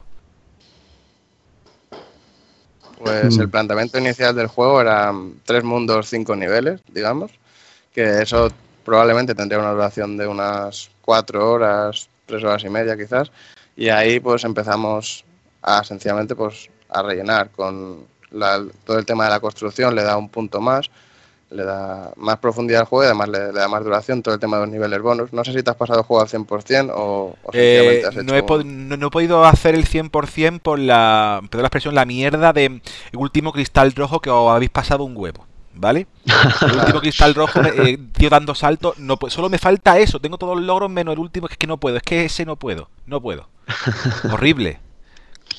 Pues 2.98 3.38
el 3.38 3.48
planteamiento 3.48 3.98
inicial 3.98 4.34
del 4.34 4.48
juego 4.48 4.80
era 4.80 5.12
tres 5.44 5.62
mundos, 5.62 6.08
cinco 6.08 6.34
niveles, 6.34 6.80
digamos, 6.92 7.30
que 7.94 8.22
eso 8.22 8.50
probablemente 8.88 9.34
tendría 9.34 9.58
una 9.58 9.72
duración 9.72 10.16
de 10.16 10.26
unas 10.26 10.90
cuatro 11.02 11.52
horas, 11.52 12.08
tres 12.24 12.42
horas 12.42 12.64
y 12.64 12.70
media 12.70 12.96
quizás, 12.96 13.30
y 13.76 13.90
ahí 13.90 14.18
pues 14.18 14.44
empezamos 14.44 15.26
a 15.60 15.84
sencillamente 15.84 16.34
pues 16.34 16.70
a 16.88 17.02
rellenar 17.02 17.50
con 17.50 18.06
todo 18.84 18.98
el 18.98 19.04
tema 19.04 19.24
de 19.24 19.30
la 19.30 19.40
construcción, 19.40 19.94
le 19.94 20.04
da 20.04 20.16
un 20.16 20.30
punto 20.30 20.62
más, 20.62 20.90
le 21.50 21.64
da 21.64 22.12
más 22.16 22.38
profundidad 22.38 22.80
al 22.80 22.86
juego 22.86 23.04
y 23.04 23.06
además 23.08 23.28
le, 23.28 23.52
da 23.52 23.68
más 23.68 23.84
duración 23.84 24.22
todo 24.22 24.32
el 24.32 24.40
tema 24.40 24.56
de 24.56 24.62
los 24.62 24.72
niveles 24.72 25.02
bonus. 25.02 25.34
No 25.34 25.44
sé 25.44 25.52
si 25.52 25.62
te 25.62 25.68
has 25.68 25.76
pasado 25.76 26.00
el 26.00 26.06
juego 26.06 26.22
al 26.22 26.28
100% 26.28 26.90
o, 26.94 27.36
o 27.42 27.50
eh, 27.52 28.04
has 28.06 28.14
hecho... 28.14 28.22
No 28.22 28.34
he, 28.34 28.64
no, 28.64 29.06
he, 29.06 29.10
podido 29.10 29.44
hacer 29.44 29.74
el 29.74 29.86
100% 29.86 30.60
por 30.60 30.78
la, 30.78 31.42
perdón 31.50 31.62
la 31.62 31.68
expresión, 31.68 31.94
la 31.94 32.06
mierda 32.06 32.54
de 32.54 32.80
último 33.12 33.52
cristal 33.52 33.92
rojo 33.92 34.20
que 34.20 34.30
os 34.30 34.50
habéis 34.50 34.70
pasado 34.70 35.04
un 35.04 35.14
huevo. 35.14 35.47
¿Vale? 35.78 36.06
El 36.62 36.78
último 36.78 37.00
cristal 37.00 37.34
rojo, 37.34 37.60
eh, 37.62 37.98
tío 38.12 38.30
dando 38.30 38.54
salto, 38.54 38.94
no 38.98 39.18
solo 39.28 39.48
me 39.48 39.58
falta 39.58 39.98
eso, 39.98 40.20
tengo 40.20 40.38
todos 40.38 40.56
los 40.56 40.64
logros 40.64 40.90
menos 40.90 41.12
el 41.12 41.18
último, 41.18 41.48
es 41.48 41.56
que 41.56 41.66
no 41.66 41.78
puedo, 41.78 41.96
es 41.96 42.02
que 42.02 42.24
ese 42.24 42.44
no 42.44 42.56
puedo, 42.56 42.88
no 43.06 43.20
puedo. 43.20 43.48
Horrible. 44.32 44.80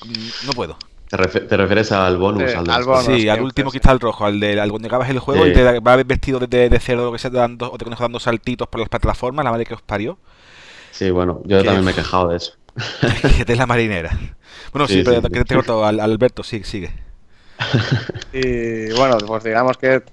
Mm, 0.06 0.48
no 0.48 0.54
puedo. 0.54 0.78
¿Te, 1.10 1.18
refieres 1.18 1.92
al 1.92 2.18
bonus? 2.18 2.54
al, 2.54 2.84
bonus, 2.84 3.06
sí, 3.06 3.28
al 3.30 3.42
último 3.42 3.72
cristal 3.72 4.00
rojo, 4.00 4.26
al 4.26 4.40
de 4.40 4.62
al 4.62 4.70
donde 4.70 4.88
acabas 4.88 5.10
el 5.10 5.18
juego 5.18 5.48
y 5.48 5.54
te 5.54 5.80
va 5.80 5.96
vestido 6.04 6.40
de, 6.40 6.70
de 6.70 6.80
cerdo 6.80 7.06
lo 7.06 7.12
que 7.12 7.18
sea 7.18 7.32
dando, 7.32 7.72
o 7.72 7.78
te 7.80 7.84
conejo 7.84 8.04
dando 8.04 8.20
saltitos 8.20 8.68
por 8.68 8.80
las 8.80 8.90
plataformas, 8.90 9.44
la 9.44 9.50
madre 9.50 9.66
que 9.66 9.74
os 9.74 9.82
parió. 9.82 10.20
Sí, 10.92 11.10
bueno, 11.10 11.42
yo 11.46 11.64
también 11.64 11.84
me 11.84 11.92
he 11.92 11.94
quejado 11.96 12.30
de 12.30 12.38
eso. 12.38 12.54
que 13.44 13.52
es 13.52 13.58
la 13.58 13.66
marinera. 13.66 14.16
Bueno, 14.72 14.88
sí, 14.88 15.02
pero 15.04 15.24
que 15.24 15.44
te 15.44 15.56
corto, 15.56 15.84
Alberto, 15.84 16.44
sigue, 16.44 16.66
sigue. 16.66 17.09
Y 18.34 18.92
bueno, 18.94 19.18
pues 19.26 19.44
digamos 19.44 19.78
que 19.78 20.04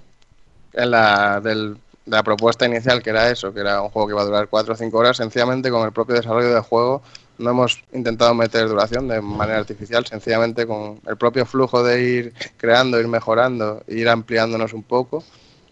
en 0.72 0.90
la, 0.90 1.40
de 1.40 1.76
la 2.06 2.22
propuesta 2.22 2.66
inicial, 2.66 3.02
que 3.02 3.10
era 3.10 3.30
eso, 3.30 3.52
que 3.52 3.60
era 3.60 3.82
un 3.82 3.90
juego 3.90 4.08
que 4.08 4.14
iba 4.14 4.22
a 4.22 4.26
durar 4.26 4.48
4 4.48 4.74
o 4.74 4.76
5 4.76 4.98
horas, 4.98 5.16
sencillamente 5.16 5.70
con 5.70 5.84
el 5.84 5.92
propio 5.92 6.14
desarrollo 6.14 6.52
del 6.52 6.62
juego 6.62 7.02
no 7.38 7.50
hemos 7.50 7.82
intentado 7.92 8.34
meter 8.34 8.68
duración 8.68 9.08
de 9.08 9.20
manera 9.20 9.58
artificial, 9.58 10.06
sencillamente 10.06 10.66
con 10.66 11.00
el 11.06 11.16
propio 11.16 11.44
flujo 11.44 11.82
de 11.82 12.02
ir 12.02 12.34
creando, 12.56 12.98
ir 13.00 13.08
mejorando, 13.08 13.82
ir 13.88 14.08
ampliándonos 14.08 14.72
un 14.72 14.82
poco, 14.82 15.22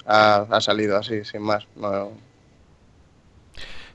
ha, 0.06 0.60
salido 0.60 0.96
así, 0.96 1.24
sin 1.24 1.42
más. 1.42 1.66
No, 1.76 2.10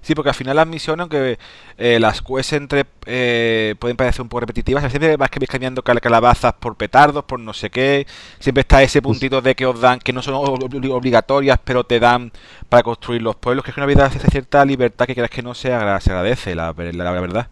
Sí, 0.02 0.16
porque 0.16 0.30
al 0.30 0.36
final 0.36 0.56
las 0.56 0.66
misiones, 0.68 1.02
aunque 1.02 1.38
eh, 1.78 2.00
las 2.00 2.22
quests 2.22 2.54
entre 2.54 2.86
eh, 3.06 3.76
pueden 3.80 3.98
parecer 3.98 4.22
un 4.22 4.30
poco 4.30 4.42
repetitivas, 4.42 4.90
siempre 4.90 5.18
vas 5.18 5.30
que 5.30 5.40
vais 5.40 5.50
cambiando 5.50 5.84
calabazas 5.84 6.54
por 6.54 6.78
petardos, 6.78 7.26
por 7.26 7.40
no 7.40 7.54
sé 7.54 7.70
qué. 7.70 8.08
Siempre 8.40 8.62
está 8.62 8.82
ese 8.82 9.02
puntito 9.02 9.42
de 9.42 9.56
que 9.56 9.66
os 9.66 9.80
dan, 9.80 10.00
que 10.00 10.14
no 10.14 10.22
son 10.22 10.36
obligatorias, 10.36 11.60
pero 11.64 11.84
te 11.84 12.00
dan 12.00 12.32
para 12.70 12.84
construir 12.84 13.22
los 13.22 13.36
pueblos, 13.36 13.66
que 13.66 13.72
es 13.72 13.78
una 13.78 13.86
vida 13.86 14.08
de 14.08 14.20
cierta 14.32 14.64
libertad 14.66 15.06
que 15.06 15.16
creas 15.16 15.30
que 15.30 15.42
no 15.42 15.54
se, 15.54 15.74
agradece, 15.74 16.56
la, 16.56 16.74
la, 16.74 17.12
verdad. 17.12 17.50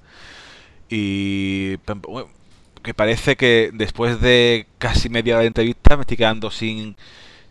Y 0.89 1.77
que 1.77 2.93
parece 2.95 3.35
que 3.35 3.71
después 3.73 4.21
de 4.21 4.67
casi 4.77 5.09
media 5.09 5.35
hora 5.35 5.41
de 5.41 5.47
entrevista 5.47 5.97
me 5.97 6.01
estoy 6.01 6.17
quedando 6.17 6.49
sin... 6.51 6.95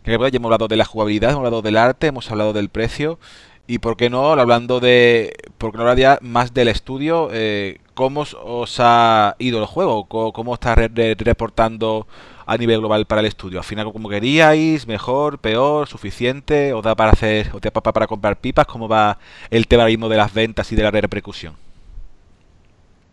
Ya 0.05 0.13
hemos 0.13 0.45
hablado 0.45 0.69
de 0.69 0.77
la 0.77 0.85
jugabilidad, 0.85 1.31
hemos 1.31 1.39
hablado 1.39 1.61
del 1.61 1.75
arte, 1.75 2.07
hemos 2.07 2.31
hablado 2.31 2.53
del 2.53 2.69
precio 2.69 3.19
y 3.67 3.79
por 3.79 3.97
qué 3.97 4.09
no, 4.09 4.31
hablando 4.31 4.79
de, 4.79 5.35
por 5.57 5.71
qué 5.71 5.77
no 5.77 5.83
hablaría 5.83 6.17
más 6.21 6.53
del 6.53 6.69
estudio, 6.69 7.29
eh, 7.33 7.79
¿cómo 7.93 8.25
os 8.43 8.77
ha 8.79 9.35
ido 9.39 9.59
el 9.59 9.65
juego? 9.65 10.07
¿Cómo, 10.07 10.53
está 10.53 10.73
reportando 10.75 12.07
a 12.45 12.57
nivel 12.57 12.79
global 12.79 13.05
para 13.05 13.19
el 13.19 13.27
estudio? 13.27 13.59
¿Al 13.59 13.65
final 13.65 13.91
como 13.91 14.07
queríais? 14.07 14.87
¿Mejor? 14.87 15.39
¿Peor? 15.39 15.87
¿Suficiente? 15.87 16.73
¿O 16.73 16.81
da 16.81 16.95
para 16.95 17.11
hacer, 17.11 17.51
o 17.53 17.59
da 17.59 17.69
para, 17.71 17.91
para 17.91 18.07
comprar 18.07 18.37
pipas? 18.37 18.65
¿Cómo 18.65 18.87
va 18.87 19.19
el 19.49 19.67
tema 19.67 19.85
mismo 19.85 20.07
de 20.07 20.15
las 20.15 20.33
ventas 20.33 20.71
y 20.71 20.75
de 20.77 20.83
la 20.83 20.91
repercusión? 20.91 21.53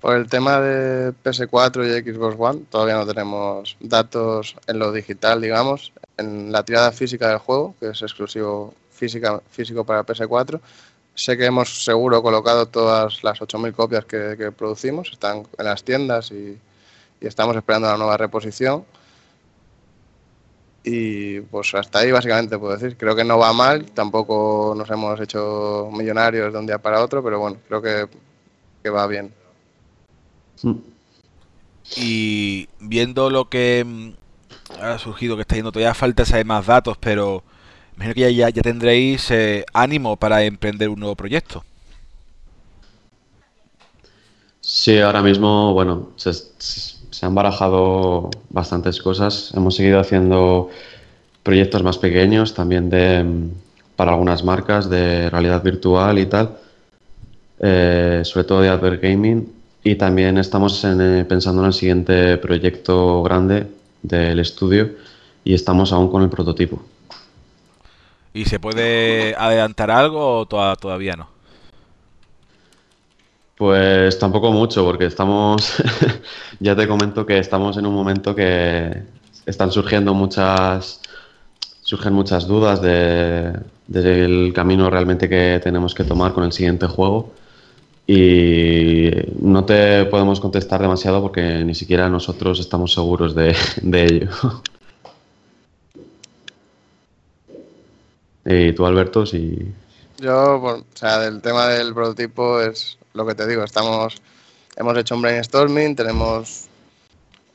Por 0.00 0.16
el 0.16 0.28
tema 0.28 0.60
de 0.60 1.14
PS4 1.24 1.84
y 1.84 2.12
Xbox 2.12 2.36
One, 2.38 2.60
todavía 2.70 2.94
no 2.94 3.06
tenemos 3.06 3.76
datos 3.80 4.54
en 4.68 4.78
lo 4.78 4.92
digital, 4.92 5.40
digamos. 5.40 5.92
En 6.16 6.52
la 6.52 6.62
tirada 6.62 6.92
física 6.92 7.28
del 7.28 7.38
juego, 7.38 7.74
que 7.80 7.88
es 7.88 8.02
exclusivo 8.02 8.74
física, 8.94 9.42
físico 9.50 9.84
para 9.84 10.04
PS4. 10.06 10.60
Sé 11.14 11.36
que 11.36 11.44
hemos 11.44 11.84
seguro 11.84 12.22
colocado 12.22 12.66
todas 12.66 13.22
las 13.22 13.40
8.000 13.40 13.72
copias 13.72 14.04
que, 14.04 14.52
producimos, 14.56 15.10
están 15.12 15.46
en 15.58 15.64
las 15.64 15.84
tiendas 15.84 16.30
y, 16.30 16.58
estamos 17.20 17.56
esperando 17.56 17.88
la 17.88 17.96
nueva 17.96 18.18
reposición. 18.18 18.84
Y 20.82 21.40
pues 21.40 21.74
hasta 21.74 22.00
ahí 22.00 22.12
básicamente 22.12 22.58
puedo 22.58 22.74
decir. 22.76 22.98
Creo 22.98 23.16
que 23.16 23.24
no 23.24 23.38
va 23.38 23.54
mal, 23.54 23.86
tampoco 23.92 24.74
nos 24.76 24.90
hemos 24.90 25.18
hecho 25.18 25.88
millonarios 25.90 26.52
de 26.52 26.58
un 26.58 26.66
día 26.66 26.78
para 26.78 27.02
otro, 27.02 27.22
pero 27.24 27.38
bueno, 27.38 27.56
creo 27.66 27.80
que, 27.80 28.08
que 28.82 28.90
va 28.90 29.06
bien. 29.06 29.32
Y 31.96 32.68
viendo 32.80 33.30
lo 33.30 33.48
que 33.48 33.84
mm, 33.86 34.82
ha 34.82 34.98
surgido, 34.98 35.36
que 35.36 35.42
está 35.42 35.54
yendo 35.54 35.72
todavía 35.72 35.94
falta 35.94 36.26
saber 36.26 36.44
más 36.44 36.66
datos, 36.66 36.98
pero 36.98 37.42
Imagino 37.96 38.14
que 38.14 38.34
ya, 38.34 38.50
ya 38.50 38.62
tendréis 38.62 39.30
eh, 39.30 39.64
ánimo 39.72 40.16
para 40.16 40.42
emprender 40.42 40.88
un 40.88 41.00
nuevo 41.00 41.14
proyecto. 41.14 41.64
Sí, 44.60 44.98
ahora 44.98 45.22
mismo, 45.22 45.74
bueno, 45.74 46.08
se, 46.16 46.32
han 47.20 47.34
barajado 47.34 48.30
bastantes 48.48 49.00
cosas. 49.00 49.52
Hemos 49.54 49.76
seguido 49.76 50.00
haciendo 50.00 50.70
proyectos 51.42 51.82
más 51.82 51.98
pequeños, 51.98 52.54
también 52.54 52.88
de 52.88 53.24
para 53.96 54.12
algunas 54.12 54.42
marcas 54.42 54.90
de 54.90 55.30
realidad 55.30 55.62
virtual 55.62 56.18
y 56.18 56.26
tal, 56.26 56.56
eh, 57.60 58.22
sobre 58.24 58.44
todo 58.44 58.60
de 58.62 58.70
Advert 58.70 59.02
Gaming. 59.02 59.52
Y 59.84 59.96
también 59.96 60.38
estamos 60.38 60.82
eh, 60.84 61.24
pensando 61.28 61.60
en 61.60 61.66
el 61.66 61.74
siguiente 61.74 62.38
proyecto 62.38 63.22
grande 63.22 63.66
del 64.02 64.40
estudio 64.40 64.92
y 65.44 65.52
estamos 65.52 65.92
aún 65.92 66.10
con 66.10 66.22
el 66.22 66.30
prototipo. 66.30 66.82
¿Y 68.34 68.44
se 68.46 68.58
puede 68.58 69.34
adelantar 69.38 69.92
algo 69.92 70.40
o 70.40 70.46
todavía 70.46 71.14
no? 71.14 71.28
Pues 73.56 74.18
tampoco 74.18 74.50
mucho, 74.50 74.84
porque 74.84 75.06
estamos, 75.06 75.76
ya 76.60 76.74
te 76.74 76.88
comento 76.88 77.24
que 77.24 77.38
estamos 77.38 77.76
en 77.76 77.86
un 77.86 77.94
momento 77.94 78.34
que 78.34 79.04
están 79.46 79.70
surgiendo 79.70 80.12
muchas, 80.12 81.00
surgen 81.82 82.12
muchas 82.12 82.48
dudas 82.48 82.82
de, 82.82 83.52
del 83.86 84.52
camino 84.52 84.90
realmente 84.90 85.28
que 85.28 85.60
tenemos 85.62 85.94
que 85.94 86.02
tomar 86.02 86.32
con 86.32 86.42
el 86.42 86.52
siguiente 86.52 86.88
juego 86.88 87.32
y 88.08 89.10
no 89.40 89.64
te 89.64 90.04
podemos 90.06 90.40
contestar 90.40 90.80
demasiado 90.82 91.22
porque 91.22 91.64
ni 91.64 91.76
siquiera 91.76 92.08
nosotros 92.10 92.58
estamos 92.58 92.92
seguros 92.92 93.36
de, 93.36 93.54
de 93.82 94.04
ello. 94.04 94.28
¿Y 98.44 98.72
tú, 98.72 98.86
Alberto, 98.86 99.26
si...? 99.26 99.72
Yo, 100.18 100.62
o 100.62 100.84
sea, 100.94 101.18
del 101.18 101.40
tema 101.42 101.66
del 101.66 101.92
prototipo 101.92 102.60
es 102.60 102.98
lo 103.14 103.26
que 103.26 103.34
te 103.34 103.46
digo, 103.46 103.64
estamos, 103.64 104.22
hemos 104.76 104.96
hecho 104.96 105.16
un 105.16 105.22
brainstorming, 105.22 105.96
tenemos 105.96 106.68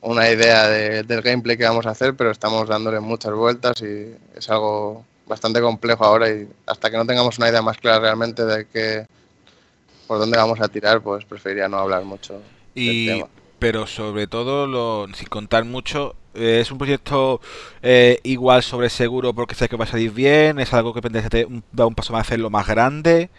una 0.02 0.30
idea 0.30 0.68
del 0.68 1.22
gameplay 1.22 1.56
que 1.56 1.64
vamos 1.64 1.86
a 1.86 1.90
hacer, 1.90 2.14
pero 2.14 2.30
estamos 2.30 2.68
dándole 2.68 3.00
muchas 3.00 3.32
vueltas 3.32 3.80
y 3.82 4.14
es 4.36 4.50
algo 4.50 5.04
bastante 5.26 5.60
complejo 5.60 6.04
ahora 6.04 6.28
y 6.30 6.48
hasta 6.66 6.90
que 6.90 6.96
no 6.96 7.06
tengamos 7.06 7.38
una 7.38 7.48
idea 7.48 7.62
más 7.62 7.78
clara 7.78 8.00
realmente 8.00 8.44
de 8.44 8.66
que 8.66 9.06
por 10.06 10.18
dónde 10.18 10.36
vamos 10.36 10.60
a 10.60 10.68
tirar, 10.68 11.00
pues 11.00 11.24
preferiría 11.24 11.68
no 11.68 11.78
hablar 11.78 12.04
mucho 12.04 12.42
del 12.74 13.06
tema. 13.06 13.28
Pero 13.60 13.86
sobre 13.86 14.26
todo, 14.26 14.66
lo, 14.66 15.06
sin 15.14 15.28
contar 15.28 15.64
mucho, 15.64 16.10
eh, 16.10 16.19
¿Es 16.34 16.70
un 16.70 16.78
proyecto 16.78 17.40
eh, 17.82 18.20
igual 18.22 18.62
sobre 18.62 18.88
seguro 18.88 19.34
porque 19.34 19.54
sé 19.54 19.68
que 19.68 19.76
va 19.76 19.84
a 19.84 19.88
salir 19.88 20.12
bien? 20.12 20.58
¿Es 20.60 20.72
algo 20.72 20.94
que 20.94 21.02
pendiente 21.02 21.46
dar 21.72 21.86
un 21.86 21.94
paso 21.94 22.12
más 22.12 22.20
a 22.20 22.22
hacerlo 22.22 22.50
más 22.50 22.66
grande? 22.66 23.30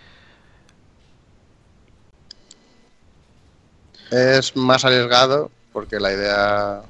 Es 4.11 4.55
más 4.57 4.83
arriesgado 4.83 5.49
porque 5.71 5.99
la 5.99 6.11
idea, 6.11 6.81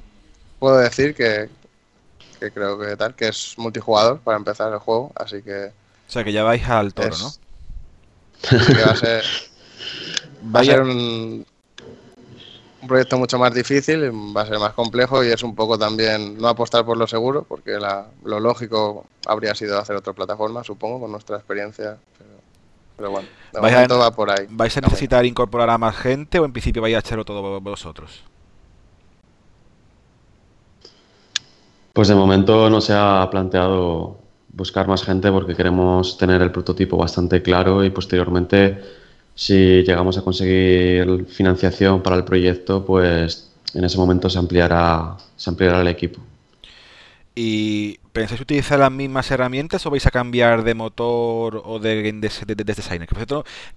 puedo 0.60 0.78
decir 0.78 1.14
que, 1.14 1.50
creo 2.40 2.80
que 2.80 2.96
tal, 2.96 3.16
que 3.16 3.28
es 3.28 3.54
multijugador 3.58 4.20
para 4.20 4.38
empezar 4.38 4.74
el 4.74 4.80
juego, 4.80 5.12
así 5.16 5.42
que... 5.44 5.72
O 6.08 6.12
sea, 6.12 6.24
que 6.24 6.34
ya 6.34 6.44
vais 6.44 6.68
al 6.68 6.94
toro, 6.94 7.16
¿no? 7.18 7.32
va 8.88 8.92
a 8.92 8.96
ser, 8.96 9.24
va 10.44 10.60
a 10.62 10.64
ser 10.64 10.82
un, 10.82 11.46
un 12.82 12.88
proyecto 12.88 13.17
mucho 13.17 13.38
más 13.38 13.54
difícil, 13.54 14.12
va 14.36 14.41
a 14.41 14.46
ser 14.46 14.60
más 14.60 14.74
complejo 14.74 15.24
y 15.24 15.28
es 15.28 15.44
un 15.44 15.56
poco 15.56 15.78
también 15.78 16.38
no 16.38 16.48
apostar 16.48 16.84
por 16.84 16.98
lo 16.98 17.06
seguro, 17.08 17.44
porque 17.44 17.78
lo 18.24 18.39
lógico 18.39 19.06
habría 19.26 19.54
sido 19.54 19.78
hacer 19.78 19.96
otra 19.96 20.13
plataforma, 20.13 20.63
supongo, 20.63 21.00
con 21.00 21.12
nuestra 21.12 21.38
experiencia. 21.38 21.98
Pero, 22.98 23.12
bueno, 23.12 23.28
de 23.54 23.62
momento 23.62 24.00
va 24.00 24.12
por 24.12 24.30
ahí. 24.30 24.48
¿Vais 24.50 24.76
a 24.78 24.82
necesitar 24.82 25.26
incorporar 25.26 25.70
a 25.70 25.78
más 25.78 25.96
gente 25.96 26.39
o 26.39 26.46
en 26.46 26.52
principio 26.52 26.82
vais 26.82 26.96
a 26.96 27.00
echarlo 27.00 27.26
todo 27.26 27.62
vosotros? 27.62 28.24
Pues 31.94 32.08
de 32.08 32.15
momento 32.15 32.70
no 32.70 32.80
se 32.80 32.94
ha 32.96 33.28
planteado 33.30 34.17
buscar 34.54 34.88
más 34.88 35.04
gente 35.04 35.32
porque 35.32 35.56
queremos 35.56 36.17
tener 36.17 36.41
el 36.41 36.52
prototipo 36.52 36.98
bastante 36.98 37.41
claro 37.41 37.84
y 37.84 37.89
posteriormente 37.89 38.82
si 39.36 39.84
llegamos 39.84 40.17
a 40.17 40.22
conseguir 40.22 41.26
financiación 41.28 42.02
para 42.02 42.15
el 42.15 42.24
proyecto, 42.24 42.86
pues 42.86 43.52
en 43.74 43.84
ese 43.84 43.98
momento 43.98 44.30
se 44.30 44.38
ampliará, 44.39 45.17
se 45.36 45.50
ampliará 45.50 45.82
el 45.82 45.88
equipo. 45.88 46.22
¿Y 47.34 47.98
pensáis 48.12 48.41
utilizar 48.41 48.78
las 48.78 48.91
mismas 48.91 49.32
herramientas 49.32 49.86
o 49.86 49.89
vais 49.89 50.06
a 50.06 50.12
cambiar 50.12 50.63
de 50.63 50.74
motor 50.74 51.62
o 51.63 51.80
de 51.80 52.02
game 52.04 52.20
designer? 52.20 53.08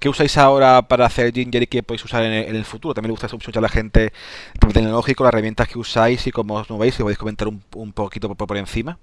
¿Qué 0.00 0.08
usáis 0.08 0.36
ahora 0.36 0.82
para 0.82 1.06
hacer 1.06 1.32
Ginger 1.32 1.62
y 1.62 1.66
qué 1.68 1.82
podéis 1.84 2.04
usar 2.04 2.24
en 2.24 2.32
el, 2.32 2.64
futuro? 2.64 2.94
También 2.94 3.10
le 3.10 3.20
gusta 3.20 3.28
mucho 3.32 3.56
a 3.56 3.62
la 3.62 3.68
gente 3.68 4.12
tecnológico, 4.58 5.22
las 5.22 5.32
herramientas 5.32 5.68
que 5.68 5.78
usáis 5.78 6.26
y 6.26 6.32
cómo 6.32 6.54
os 6.54 6.68
movéis, 6.68 6.96
si 6.96 7.02
podéis 7.02 7.18
comentar 7.18 7.46
un, 7.46 7.62
un 7.76 7.92
poquito 7.92 8.28
por, 8.34 8.48
por 8.48 8.56
encima. 8.56 8.98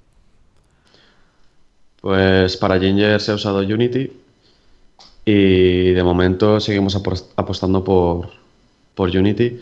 Pues 2.01 2.57
para 2.57 2.77
Ginger 2.77 3.21
se 3.21 3.31
ha 3.31 3.35
usado 3.35 3.59
Unity, 3.59 4.11
y 5.33 5.91
de 5.93 6.03
momento 6.03 6.59
seguimos 6.59 6.93
apostando 7.35 7.83
por, 7.83 8.29
por 8.93 9.15
Unity, 9.15 9.61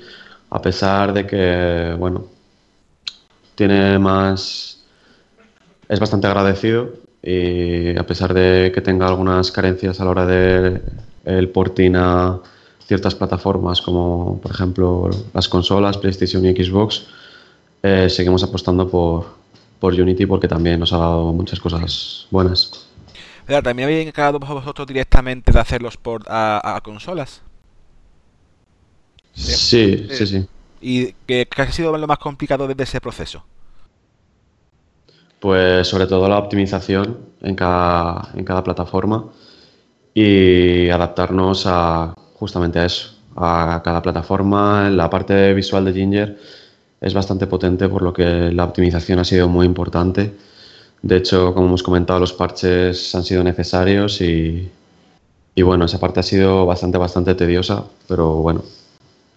a 0.50 0.62
pesar 0.62 1.14
de 1.14 1.28
que, 1.28 1.96
bueno, 1.98 2.26
tiene 3.54 4.00
más. 4.00 4.84
es 5.88 6.00
bastante 6.00 6.26
agradecido 6.26 6.94
y 7.22 7.96
a 7.98 8.04
pesar 8.08 8.34
de 8.34 8.72
que 8.74 8.82
tenga 8.82 9.08
algunas 9.08 9.52
carencias 9.52 10.00
a 10.00 10.06
la 10.06 10.10
hora 10.12 10.26
de 10.26 11.48
porting 11.54 11.96
a 11.96 12.40
ciertas 12.88 13.14
plataformas 13.14 13.82
como 13.82 14.40
por 14.42 14.52
ejemplo 14.52 15.10
las 15.36 15.48
consolas, 15.48 16.00
PlayStation 16.00 16.44
y 16.46 16.56
Xbox, 16.56 17.06
eh, 17.84 18.10
seguimos 18.10 18.42
apostando 18.44 18.90
por, 18.90 19.26
por 19.80 19.94
Unity 19.94 20.26
porque 20.26 20.48
también 20.48 20.80
nos 20.80 20.94
ha 20.94 20.98
dado 20.98 21.32
muchas 21.32 21.60
cosas 21.60 22.26
buenas. 22.32 22.89
¿También 23.64 23.88
habéis 23.88 24.08
encargado 24.08 24.40
vosotros 24.40 24.88
directamente 24.88 25.52
de 25.52 25.60
hacerlos 25.60 25.98
por 25.98 26.24
a, 26.28 26.80
consolas? 26.84 27.42
Sí, 29.34 30.08
sí, 30.12 30.28
sí. 30.28 30.48
¿Y 30.82 31.14
qué, 31.26 31.48
ha 31.58 31.72
sido 31.72 31.98
lo 31.98 32.08
más 32.08 32.20
complicado 32.20 32.68
desde 32.68 32.84
ese 32.84 33.02
proceso? 33.02 33.44
Pues 35.40 35.88
sobre 35.88 36.06
todo 36.06 36.28
la 36.28 36.38
optimización 36.38 37.18
en 37.42 37.56
cada, 37.56 38.30
en 38.36 38.44
cada 38.44 38.64
plataforma 38.64 39.26
y 40.14 40.90
adaptarnos 40.90 41.66
a 41.66 42.14
justamente 42.36 42.80
a 42.80 42.86
eso, 42.86 43.16
a 43.36 43.82
cada 43.84 44.02
plataforma. 44.02 44.90
La 44.90 45.10
parte 45.10 45.54
visual 45.54 45.86
de 45.86 45.94
Ginger 45.94 46.40
es 47.02 47.14
bastante 47.14 47.48
potente, 47.48 47.88
por 47.88 48.02
lo 48.02 48.14
que 48.14 48.52
la 48.52 48.66
optimización 48.66 49.20
ha 49.20 49.24
sido 49.24 49.48
muy 49.48 49.66
importante. 49.66 50.34
De 51.02 51.18
hecho, 51.18 51.54
como 51.54 51.68
hemos 51.68 51.84
comentado, 51.84 52.20
los 52.20 52.34
parches 52.34 53.16
han 53.16 53.24
sido 53.24 53.44
necesarios 53.44 54.22
y, 54.22 54.70
y 55.56 55.62
bueno, 55.62 55.86
esa 55.86 56.00
parte 56.00 56.20
ha 56.20 56.24
sido 56.24 56.66
bastante, 56.66 56.98
bastante 56.98 57.36
tediosa, 57.36 57.86
pero 58.08 58.36
bueno, 58.36 58.64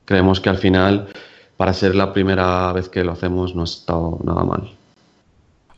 creemos 0.04 0.40
que 0.40 0.50
al 0.50 0.58
final, 0.58 1.08
para 1.56 1.72
ser 1.72 1.94
la 1.94 2.12
primera 2.12 2.72
vez 2.72 2.88
que 2.88 3.04
lo 3.04 3.12
hacemos, 3.12 3.54
no 3.54 3.62
ha 3.62 3.64
estado 3.64 4.18
nada 4.24 4.44
mal. 4.44 4.72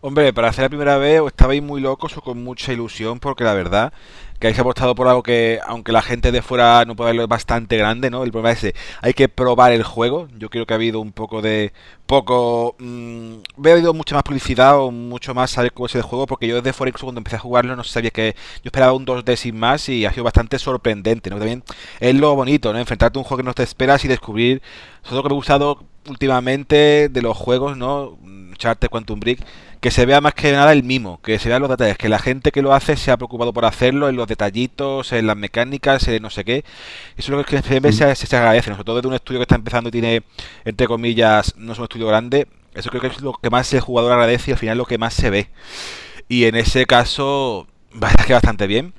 Hombre, 0.07 0.34
para 0.34 0.48
hacer 0.48 0.64
la 0.64 0.68
primera 0.68 0.98
vez 0.98 1.22
estabais 1.26 1.62
muy 1.62 1.80
locos 1.80 2.14
o 2.18 2.20
con 2.20 2.44
mucha 2.44 2.74
ilusión, 2.74 3.20
porque 3.20 3.42
la 3.42 3.55
verdad 3.55 3.94
que 4.38 4.48
habéis 4.48 4.59
apostado 4.61 4.94
por 4.94 5.09
algo 5.09 5.22
que, 5.22 5.61
aunque 5.66 5.92
la 5.92 6.02
gente 6.02 6.30
de 6.30 6.42
fuera 6.42 6.84
no 6.84 6.94
pueda 6.94 7.09
verlo, 7.09 7.22
es 7.22 7.28
bastante 7.30 7.78
grande, 7.78 8.11
¿no? 8.11 8.22
El 8.22 8.30
problema 8.30 8.52
es 8.52 8.59
ese, 8.64 8.74
hay 9.00 9.14
que 9.14 9.30
probar 9.30 9.72
el 9.72 9.82
juego. 9.82 10.28
Yo 10.36 10.50
creo 10.50 10.66
que 10.66 10.74
ha 10.74 10.76
habido 10.76 11.00
un 11.00 11.12
poco 11.12 11.40
de... 11.40 11.72
poco... 12.05 12.76
Mmm, 12.80 13.36
he 13.64 13.72
habido 13.72 13.94
mucha 13.94 14.14
más 14.14 14.24
publicidad 14.24 14.78
o 14.78 14.90
mucho 14.90 15.32
más 15.32 15.52
saber 15.52 15.72
cómo 15.72 15.86
es 15.86 15.94
el 15.94 16.02
juego, 16.02 16.26
porque 16.26 16.48
yo 16.48 16.57
desde 16.57 16.74
fuera 16.74 16.90
incluso 16.90 17.07
cuando 17.07 17.20
empecé 17.20 17.36
a 17.36 17.38
jugarlo 17.38 17.74
no 17.74 17.82
sabía 17.82 18.11
que... 18.11 18.36
Yo 18.62 18.68
esperaba 18.68 18.92
un 18.92 19.07
2D 19.07 19.36
sin 19.36 19.59
más 19.59 19.88
y 19.88 20.05
ha 20.05 20.11
sido 20.12 20.24
bastante 20.24 20.59
sorprendente, 20.59 21.30
¿no? 21.30 21.38
También 21.38 21.64
es 21.98 22.14
lo 22.14 22.34
bonito, 22.36 22.74
¿no? 22.74 22.78
Enfrentarte 22.78 23.18
a 23.18 23.20
un 23.20 23.24
juego 23.24 23.38
que 23.38 23.46
no 23.46 23.55
te 23.55 23.62
esperas 23.62 24.05
y 24.05 24.09
descubrir... 24.09 24.61
Eso 25.02 25.12
es 25.12 25.16
lo 25.16 25.22
que 25.22 25.28
me 25.30 25.34
ha 25.34 25.36
gustado 25.36 25.93
últimamente 26.09 27.09
de 27.09 27.22
los 27.22 27.36
juegos, 27.36 27.76
¿no? 27.76 28.18
Charter 28.57 28.90
Quantum 28.90 29.20
Brick 29.20 29.44
que 29.84 29.90
se 29.90 30.07
vea 30.07 30.22
más 30.22 30.32
que 30.32 30.50
nada 30.50 30.72
el 30.72 30.82
mimo, 30.82 31.20
que 31.20 31.38
se 31.38 31.50
vean 31.50 31.61
los 31.61 31.68
detalles, 31.68 31.98
que 31.98 32.09
la 32.09 32.18
gente 32.18 32.52
que 32.52 32.62
lo 32.62 32.72
hace 32.72 32.96
se 32.96 33.11
ha 33.11 33.18
preocupado 33.18 33.52
por 33.52 33.66
hacerlo, 33.66 34.09
en 34.09 34.16
los 34.16 34.26
detallitos, 34.26 35.12
en 35.12 35.26
las 35.26 35.36
mecánicas, 35.36 36.09
en 36.09 36.22
no 36.22 36.30
sé 36.30 36.42
qué. 36.42 36.64
Eso 37.18 37.32
es 37.32 37.36
lo 37.36 37.44
que 37.44 37.61
se, 37.61 37.92
se, 37.92 38.26
se 38.26 38.36
agradece, 38.38 38.70
sobre 38.70 38.84
todo 38.84 39.02
de 39.02 39.09
un 39.09 39.12
estudio 39.12 39.40
que 39.40 39.42
está 39.42 39.57
empezando 39.57 39.90
y 39.90 39.92
tiene, 39.92 40.22
entre 40.64 40.86
comillas, 40.86 41.55
no 41.59 41.74
es 41.74 41.78
un 41.78 41.84
estudio 41.84 42.07
grande. 42.07 42.48
Eso 42.72 42.88
creo 42.88 43.02
que 43.02 43.09
es 43.09 43.20
lo 43.20 43.34
que 43.34 43.50
más 43.50 43.70
el 43.74 43.80
jugador 43.80 44.12
agradece 44.12 44.52
y 44.52 44.55
al 44.55 44.59
final 44.59 44.78
lo 44.78 44.86
que 44.86 44.96
más 44.96 45.12
se 45.12 45.28
ve. 45.28 45.50
Y 46.30 46.46
en 46.46 46.55
ese 46.55 46.86
caso, 46.86 47.66
que 48.26 48.32
bastante 48.32 48.66
bien. 48.66 48.94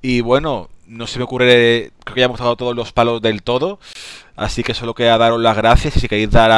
Y 0.00 0.22
bueno, 0.22 0.70
no 0.90 1.06
se 1.06 1.18
me 1.18 1.24
ocurre, 1.24 1.92
creo 2.04 2.14
que 2.14 2.20
ya 2.20 2.26
hemos 2.26 2.40
dado 2.40 2.56
todos 2.56 2.74
los 2.74 2.92
palos 2.92 3.22
del 3.22 3.42
todo. 3.42 3.78
Así 4.36 4.62
que 4.62 4.74
solo 4.74 4.94
queda 4.94 5.18
daros 5.18 5.40
las 5.40 5.56
gracias 5.56 5.96
y 5.96 6.00
si 6.00 6.08
queréis 6.08 6.30
dar 6.30 6.50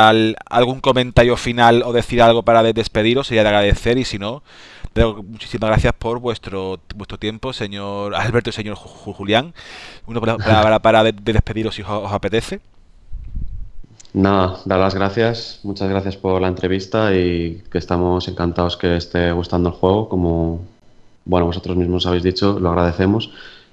algún 0.48 0.80
comentario 0.80 1.36
final 1.36 1.82
o 1.84 1.92
decir 1.92 2.22
algo 2.22 2.42
para 2.42 2.62
despediros 2.62 3.26
sería 3.26 3.42
de 3.42 3.48
agradecer 3.48 3.98
y 3.98 4.04
si 4.04 4.18
no, 4.18 4.42
muchísimas 4.94 5.68
gracias 5.68 5.92
por 5.94 6.20
vuestro 6.20 6.78
vuestro 6.94 7.18
tiempo, 7.18 7.52
señor 7.52 8.14
Alberto 8.14 8.50
y 8.50 8.52
señor 8.52 8.76
Julián. 8.76 9.52
Una 10.06 10.20
palabra 10.20 10.80
para, 10.80 11.02
despediros 11.04 11.74
si 11.74 11.82
os, 11.82 12.12
apetece. 12.12 12.60
Nada, 14.14 14.60
dar 14.64 14.78
las 14.78 14.94
gracias, 14.94 15.60
muchas 15.62 15.88
gracias 15.88 16.16
por 16.16 16.40
la 16.40 16.48
entrevista 16.48 17.14
y 17.14 17.62
que 17.70 17.78
estamos 17.78 18.28
encantados 18.28 18.76
que 18.76 18.96
esté 18.96 19.32
gustando 19.32 19.70
el 19.70 19.74
juego, 19.74 20.08
como 20.08 20.60
bueno 21.24 21.46
vosotros 21.46 21.76
mismos 21.76 22.06
habéis 22.06 22.22
dicho, 22.22 22.58
lo 22.60 22.68
agradecemos, 22.70 23.30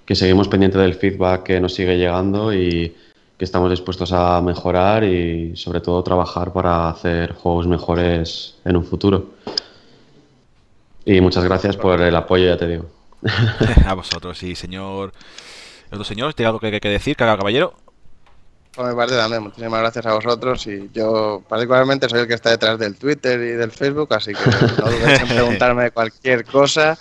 que 0.10 0.16
seguimos 0.16 0.47
pendientes 0.47 0.82
del 0.82 0.95
feedback 0.95 1.43
que 1.43 1.60
nos 1.60 1.76
sigue 1.76 1.95
llegando 1.95 2.51
y 2.51 2.97
que 3.38 3.45
estamos 3.45 3.70
dispuestos 3.70 4.12
a 4.12 4.41
mejorar 4.41 5.03
y 5.03 5.55
sobre 5.55 5.82
todo 5.82 6.01
trabajar 6.01 6.51
para 6.51 6.89
hacer 6.89 7.34
juegos 7.34 7.68
mejores 7.68 8.55
en 8.66 8.76
un 8.76 8.84
futuro. 8.84 9.36
Y 11.05 11.22
muchas 11.22 11.43
gracias 11.43 11.78
por 11.78 12.01
el 12.01 12.16
apoyo, 12.16 12.47
ya 12.47 12.57
te 12.57 12.68
digo. 12.68 12.89
a 13.86 13.93
vosotros, 13.93 14.36
sí, 14.36 14.55
señor. 14.55 15.12
Otro 15.91 16.03
señor, 16.03 16.34
¿tiene 16.34 16.47
algo 16.47 16.60
que, 16.60 16.82
que 16.82 16.89
decir, 16.89 17.16
caballero? 17.16 17.76
Por 18.74 18.89
mi 18.89 18.95
parte 18.95 19.16
también, 19.16 19.43
muchísimas 19.43 19.80
gracias 19.80 20.07
a 20.07 20.14
vosotros 20.16 20.66
y 20.66 20.89
yo 20.91 21.43
particularmente 21.47 22.10
soy 22.10 22.22
el 22.22 22.28
que 22.28 22.34
está 22.34 22.49
detrás 22.49 22.80
del 22.80 22.95
Twitter 22.95 23.39
y 23.41 23.51
del 23.51 23.70
Facebook, 23.70 24.12
así 24.16 24.34
que 24.34 24.49
no 24.82 24.89
dudéis 24.89 25.22
en 25.22 25.28
preguntarme 25.36 25.91
cualquier 25.91 26.45
cosa 26.45 26.97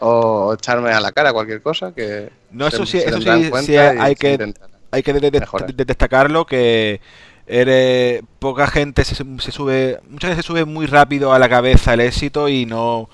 o 0.00 0.54
echarme 0.54 0.90
a 0.90 1.00
la 1.00 1.12
cara 1.12 1.32
cualquier 1.32 1.62
cosa 1.62 1.92
que 1.94 2.30
no 2.50 2.66
eso 2.66 2.84
sí, 2.86 2.98
eso 2.98 3.20
sí, 3.20 3.76
hay 3.76 4.14
que 4.14 4.54
hay 4.90 5.02
que 5.02 5.12
destacarlo 5.12 6.46
que 6.46 7.00
eres, 7.46 8.22
poca 8.38 8.66
gente 8.66 9.04
se, 9.04 9.14
sube, 9.14 10.00
muchas 10.08 10.30
veces 10.30 10.44
se 10.44 10.46
sube 10.46 10.64
muy 10.64 10.86
rápido 10.86 11.32
a 11.32 11.38
la 11.38 11.48
cabeza 11.48 11.94
el 11.94 12.00
éxito 12.00 12.48
y 12.48 12.66
no 12.66 13.08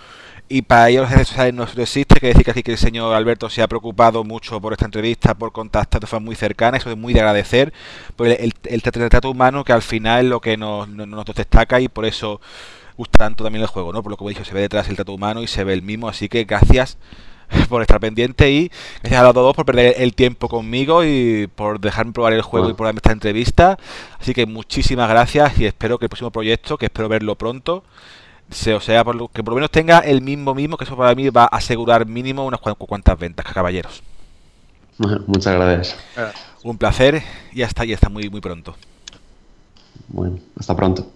y 0.48 0.62
para 0.62 0.88
ellos 0.90 1.02
las 1.02 1.12
redes 1.12 1.28
sociales 1.28 1.54
no 1.54 1.64
existe, 1.64 2.20
que 2.20 2.28
decir 2.28 2.44
que, 2.44 2.62
que 2.62 2.72
el 2.72 2.78
señor 2.78 3.14
Alberto 3.14 3.50
se 3.50 3.62
ha 3.62 3.68
preocupado 3.68 4.22
mucho 4.22 4.60
por 4.60 4.72
esta 4.72 4.84
entrevista, 4.84 5.34
por 5.34 5.50
contactar 5.50 6.00
de 6.00 6.06
forma 6.06 6.26
muy 6.26 6.36
cercana, 6.36 6.76
eso 6.76 6.88
es 6.90 6.96
muy 6.96 7.12
de 7.12 7.20
agradecer, 7.20 7.72
por 8.14 8.28
el, 8.28 8.54
el, 8.62 8.82
trato 8.82 9.30
humano 9.30 9.64
que 9.64 9.72
al 9.72 9.82
final 9.82 10.24
es 10.24 10.30
lo 10.30 10.40
que 10.40 10.56
nos, 10.56 10.88
nos, 10.88 11.24
destaca 11.24 11.80
y 11.80 11.88
por 11.88 12.04
eso 12.04 12.40
gusta 12.96 13.18
tanto 13.18 13.44
también 13.44 13.62
el 13.62 13.68
juego, 13.68 13.92
¿no? 13.92 14.02
Por 14.02 14.10
lo 14.10 14.16
que 14.16 14.18
como 14.18 14.30
he 14.30 14.34
dicho, 14.34 14.44
se 14.44 14.54
ve 14.54 14.60
detrás 14.60 14.88
el 14.88 14.96
trato 14.96 15.12
humano 15.12 15.42
y 15.42 15.46
se 15.46 15.64
ve 15.64 15.72
el 15.72 15.82
mismo, 15.82 16.08
así 16.08 16.28
que 16.28 16.44
gracias 16.44 16.98
por 17.68 17.82
estar 17.82 18.00
pendiente 18.00 18.50
y 18.50 18.70
gracias 19.00 19.20
a 19.20 19.24
los 19.24 19.34
dos 19.34 19.54
por 19.54 19.64
perder 19.64 19.94
el 19.98 20.14
tiempo 20.14 20.48
conmigo 20.48 21.04
y 21.04 21.48
por 21.54 21.80
dejarme 21.80 22.12
probar 22.12 22.32
el 22.32 22.42
juego 22.42 22.70
y 22.70 22.74
por 22.74 22.86
darme 22.86 22.98
esta 22.98 23.12
entrevista. 23.12 23.78
Así 24.20 24.34
que 24.34 24.46
muchísimas 24.46 25.08
gracias 25.08 25.58
y 25.58 25.66
espero 25.66 25.98
que 25.98 26.06
el 26.06 26.08
próximo 26.08 26.30
proyecto, 26.30 26.78
que 26.78 26.86
espero 26.86 27.08
verlo 27.08 27.34
pronto, 27.36 27.84
se, 28.50 28.74
o 28.74 28.80
sea, 28.80 29.04
por 29.04 29.14
lo, 29.14 29.28
que 29.28 29.42
por 29.42 29.52
lo 29.52 29.56
menos 29.56 29.70
tenga 29.70 30.00
el 30.00 30.22
mismo 30.22 30.54
mismo, 30.54 30.76
que 30.76 30.84
eso 30.84 30.96
para 30.96 31.14
mí 31.14 31.28
va 31.30 31.44
a 31.44 31.56
asegurar 31.56 32.06
mínimo 32.06 32.46
unas 32.46 32.60
cuantas 32.60 33.18
ventas, 33.18 33.44
caballeros. 33.52 34.02
muchas 35.26 35.54
gracias. 35.54 35.96
Un 36.62 36.78
placer 36.78 37.22
y 37.52 37.62
hasta, 37.62 37.84
y 37.84 37.92
hasta 37.92 38.08
muy, 38.08 38.28
muy 38.28 38.40
pronto. 38.40 38.74
Bueno, 40.08 40.38
hasta 40.58 40.74
pronto. 40.76 41.10